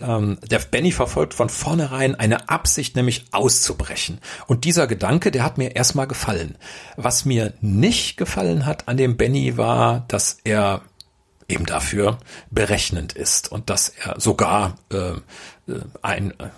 ähm, 0.00 0.38
der 0.50 0.58
Benny 0.58 0.90
verfolgt 0.90 1.34
von 1.34 1.50
vornherein 1.50 2.14
eine 2.14 2.48
Absicht, 2.48 2.96
nämlich 2.96 3.26
auszubrechen. 3.32 4.20
Und 4.46 4.64
dieser 4.64 4.86
Gedanke, 4.86 5.30
der 5.30 5.44
hat 5.44 5.58
mir 5.58 5.76
erstmal 5.76 6.06
gefallen. 6.06 6.56
Was 6.96 7.26
mir 7.26 7.52
nicht 7.60 8.16
gefallen 8.16 8.64
hat 8.64 8.88
an 8.88 8.96
dem 8.96 9.18
Benny 9.18 9.58
war, 9.58 10.06
dass 10.08 10.38
er 10.44 10.80
eben 11.48 11.66
dafür 11.66 12.18
berechnend 12.50 13.12
ist 13.12 13.50
und 13.50 13.70
dass 13.70 13.88
er 13.88 14.20
sogar 14.20 14.76
äh, 14.90 14.96
äh 14.96 15.80
ein, 16.02 16.30
äh, 16.32 16.48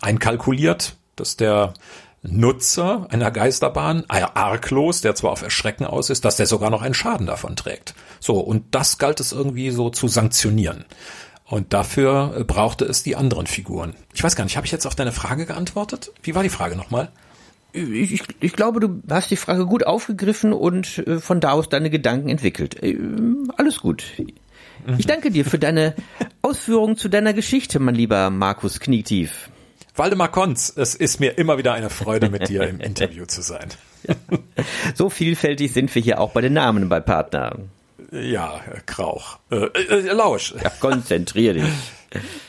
einkalkuliert, 0.00 0.96
dass 1.16 1.36
der 1.36 1.74
Nutzer 2.22 3.08
einer 3.10 3.32
Geisterbahn, 3.32 4.04
arglos, 4.08 5.00
der 5.00 5.14
zwar 5.16 5.32
auf 5.32 5.42
Erschrecken 5.42 5.84
aus 5.84 6.08
ist, 6.08 6.24
dass 6.24 6.36
der 6.36 6.46
sogar 6.46 6.70
noch 6.70 6.82
einen 6.82 6.94
Schaden 6.94 7.26
davon 7.26 7.56
trägt. 7.56 7.94
So, 8.20 8.38
und 8.38 8.74
das 8.74 8.98
galt 8.98 9.18
es 9.18 9.32
irgendwie 9.32 9.70
so 9.70 9.90
zu 9.90 10.06
sanktionieren. 10.06 10.84
Und 11.44 11.72
dafür 11.72 12.34
äh, 12.38 12.44
brauchte 12.44 12.84
es 12.84 13.02
die 13.02 13.16
anderen 13.16 13.46
Figuren. 13.46 13.94
Ich 14.14 14.22
weiß 14.22 14.36
gar 14.36 14.44
nicht, 14.44 14.56
habe 14.56 14.66
ich 14.66 14.72
jetzt 14.72 14.86
auf 14.86 14.94
deine 14.94 15.12
Frage 15.12 15.46
geantwortet? 15.46 16.12
Wie 16.22 16.34
war 16.34 16.42
die 16.42 16.48
Frage 16.48 16.76
nochmal? 16.76 17.10
Ich, 17.72 18.12
ich, 18.12 18.22
ich 18.40 18.52
glaube, 18.52 18.80
du 18.80 19.02
hast 19.08 19.30
die 19.30 19.36
Frage 19.36 19.66
gut 19.66 19.86
aufgegriffen 19.86 20.52
und 20.52 20.98
äh, 21.06 21.18
von 21.18 21.40
da 21.40 21.52
aus 21.52 21.68
deine 21.68 21.90
Gedanken 21.90 22.28
entwickelt. 22.28 22.82
Äh, 22.82 22.98
alles 23.56 23.80
gut. 23.80 24.04
Ich 24.98 25.06
danke 25.06 25.30
dir 25.30 25.44
für 25.44 25.58
deine 25.58 25.94
Ausführungen 26.42 26.96
zu 26.96 27.08
deiner 27.08 27.32
Geschichte, 27.32 27.78
mein 27.78 27.94
lieber 27.94 28.30
Markus 28.30 28.80
Knietief. 28.80 29.48
Waldemar 29.94 30.30
Konz, 30.30 30.72
es 30.74 30.94
ist 30.94 31.20
mir 31.20 31.38
immer 31.38 31.58
wieder 31.58 31.74
eine 31.74 31.90
Freude, 31.90 32.30
mit 32.30 32.48
dir 32.48 32.62
im 32.62 32.80
Interview 32.80 33.26
zu 33.26 33.42
sein. 33.42 33.68
So 34.94 35.10
vielfältig 35.10 35.72
sind 35.72 35.94
wir 35.94 36.02
hier 36.02 36.20
auch 36.20 36.32
bei 36.32 36.40
den 36.40 36.54
Namen 36.54 36.88
bei 36.88 36.98
Partner. 36.98 37.56
Ja, 38.10 38.60
Krauch. 38.84 39.38
Äh, 39.50 39.66
äh, 39.66 40.12
Lausch. 40.12 40.54
Ja, 40.60 40.70
konzentrier 40.80 41.54
dich. 41.54 41.64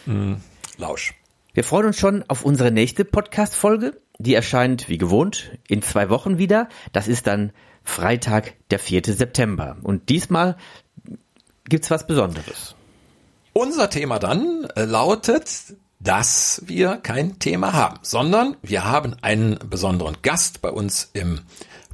Mm, 0.08 0.34
Lausch. 0.78 1.14
Wir 1.54 1.64
freuen 1.64 1.86
uns 1.86 2.00
schon 2.00 2.24
auf 2.28 2.44
unsere 2.44 2.72
nächste 2.72 3.06
Podcast-Folge. 3.06 3.94
Die 4.24 4.36
erscheint 4.36 4.88
wie 4.88 4.98
gewohnt 4.98 5.52
in 5.68 5.82
zwei 5.82 6.10
Wochen 6.10 6.38
wieder. 6.38 6.70
Das 6.94 7.10
ist 7.10 7.28
dann 7.28 7.52
Freitag, 7.84 8.54
der 8.70 8.80
4. 8.80 9.02
September. 9.06 9.76
Und 9.84 10.08
diesmal 10.08 10.56
gibt's 11.66 11.92
was 11.92 12.08
Besonderes. 12.08 12.74
Unser 13.52 13.90
Thema 13.90 14.20
dann 14.20 14.66
äh, 14.78 14.86
lautet, 14.86 15.76
dass 16.00 16.62
wir 16.66 16.96
kein 17.04 17.38
Thema 17.38 17.74
haben, 17.74 18.00
sondern 18.02 18.56
wir 18.62 18.86
haben 18.86 19.18
einen 19.22 19.60
besonderen 19.70 20.16
Gast 20.22 20.62
bei 20.62 20.70
uns 20.70 21.10
im 21.12 21.42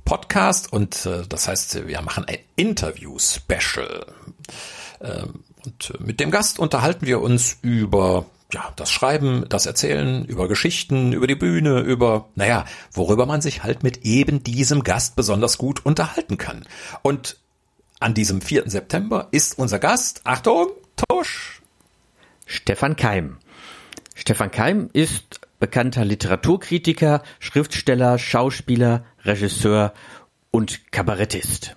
Podcast 0.05 0.71
und 0.71 1.07
äh, 1.07 1.23
das 1.27 1.47
heißt, 1.47 1.87
wir 1.87 2.01
machen 2.03 2.25
ein 2.25 2.37
Interview-Special. 2.55 4.05
Ähm, 5.01 5.43
und 5.65 5.99
mit 5.99 6.19
dem 6.19 6.29
Gast 6.29 6.59
unterhalten 6.59 7.07
wir 7.07 7.21
uns 7.21 7.57
über 7.63 8.27
ja, 8.51 8.73
das 8.75 8.91
Schreiben, 8.91 9.45
das 9.47 9.65
Erzählen, 9.65 10.25
über 10.25 10.47
Geschichten, 10.47 11.13
über 11.13 11.27
die 11.27 11.35
Bühne, 11.35 11.81
über, 11.81 12.29
naja, 12.35 12.65
worüber 12.91 13.25
man 13.25 13.41
sich 13.41 13.63
halt 13.63 13.83
mit 13.83 14.05
eben 14.05 14.43
diesem 14.43 14.83
Gast 14.83 15.15
besonders 15.15 15.57
gut 15.57 15.85
unterhalten 15.85 16.37
kann. 16.37 16.65
Und 17.03 17.37
an 17.99 18.13
diesem 18.13 18.41
4. 18.41 18.69
September 18.69 19.27
ist 19.31 19.59
unser 19.59 19.77
Gast, 19.77 20.21
Achtung, 20.23 20.69
Tusch. 20.95 21.61
Stefan 22.45 22.95
Keim. 22.95 23.37
Stefan 24.15 24.49
Keim 24.49 24.89
ist 24.93 25.41
bekannter 25.59 26.03
Literaturkritiker, 26.03 27.21
Schriftsteller, 27.39 28.17
Schauspieler, 28.17 29.05
Regisseur 29.23 29.93
und 30.49 30.91
Kabarettist. 30.91 31.75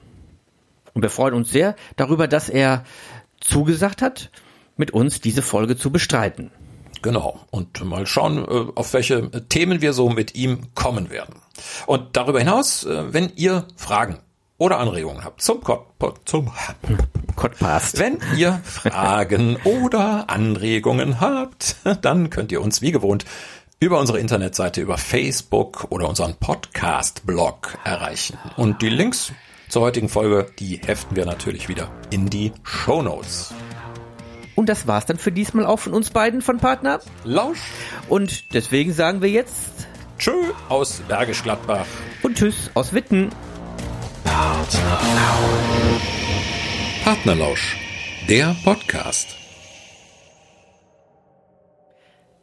Und 0.95 1.03
wir 1.03 1.11
freuen 1.11 1.35
uns 1.35 1.51
sehr 1.51 1.77
darüber, 1.97 2.29
dass 2.29 2.49
er 2.49 2.85
zugesagt 3.41 4.01
hat, 4.01 4.31
mit 4.77 4.93
uns 4.93 5.21
diese 5.21 5.43
Folge 5.43 5.77
zu 5.77 5.91
bestreiten. 5.91 6.51
Genau. 7.03 7.41
Und 7.51 7.85
mal 7.85 8.07
schauen, 8.07 8.39
äh, 8.39 8.73
auf 8.75 8.93
welche 8.93 9.31
Themen 9.49 9.81
wir 9.81 9.93
so 9.93 10.09
mit 10.09 10.35
ihm 10.35 10.75
kommen 10.75 11.11
werden. 11.11 11.35
Und 11.87 12.17
darüber 12.17 12.39
hinaus, 12.39 12.85
äh, 12.85 13.13
wenn 13.13 13.33
ihr 13.37 13.67
Fragen 13.77 14.19
oder 14.59 14.79
Anregungen 14.79 15.25
habt 15.25 15.43
zum, 15.43 15.61
Pod, 15.61 16.21
zum 16.25 16.51
Podcast. 17.37 17.99
Wenn 17.99 18.21
ihr 18.37 18.61
Fragen 18.65 19.57
oder 19.65 20.31
Anregungen 20.31 21.21
habt, 21.21 21.77
dann 22.03 22.31
könnt 22.31 22.53
ihr 22.53 22.63
uns 22.63 22.81
wie 22.81 22.93
gewohnt 22.93 23.25
über 23.81 23.99
unsere 23.99 24.21
Internetseite, 24.21 24.81
über 24.81 24.97
Facebook 24.97 25.89
oder 25.91 26.09
unseren 26.09 26.37
Podcast-Blog 26.37 27.79
erreichen. 27.83 28.39
Und 28.57 28.81
die 28.81 28.89
Links 28.89 29.33
zur 29.69 29.83
heutigen 29.83 30.09
Folge, 30.09 30.47
die 30.61 30.77
heften 30.77 31.17
wir 31.17 31.27
natürlich 31.27 31.69
wieder 31.69 31.91
in 32.11 32.31
die 32.31 32.53
Show 32.63 33.03
Notes. 33.03 33.53
Und 34.55 34.69
das 34.69 34.87
war's 34.87 35.07
dann 35.07 35.19
für 35.19 35.33
diesmal 35.33 35.67
auch 35.67 35.79
von 35.79 35.95
uns 35.95 36.11
beiden 36.11 36.43
von 36.43 36.59
Partner. 36.59 37.01
Lausch. 37.25 37.61
Und 38.09 38.53
deswegen 38.55 38.93
sagen 38.93 39.23
wir 39.23 39.31
jetzt 39.31 39.87
Tschö 40.19 40.53
aus 40.69 41.01
Bergisch 41.09 41.43
Gladbach. 41.43 41.87
Und 42.23 42.37
Tschüss 42.37 42.71
aus 42.75 42.93
Witten. 42.93 43.31
Partnerlausch, 47.05 47.77
der 48.29 48.55
Podcast. 48.63 49.37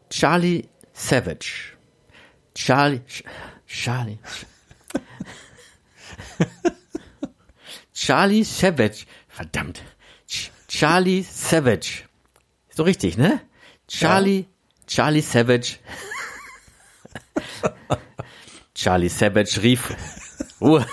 Charlie 0.09 0.67
Savage. 0.91 1.77
Charlie. 2.55 3.01
Charlie. 3.67 4.19
Charlie 7.93 8.43
Savage. 8.43 9.05
Verdammt. 9.27 9.81
Charlie 10.69 11.23
Savage. 11.23 12.05
So 12.69 12.83
richtig, 12.83 13.17
ne? 13.17 13.41
Charlie, 13.87 14.41
ja. 14.41 14.45
Charlie 14.87 15.21
Savage. 15.21 15.79
Charlie 18.75 19.09
Savage 19.09 19.61
rief. 19.61 19.93
Uh. 20.61 20.83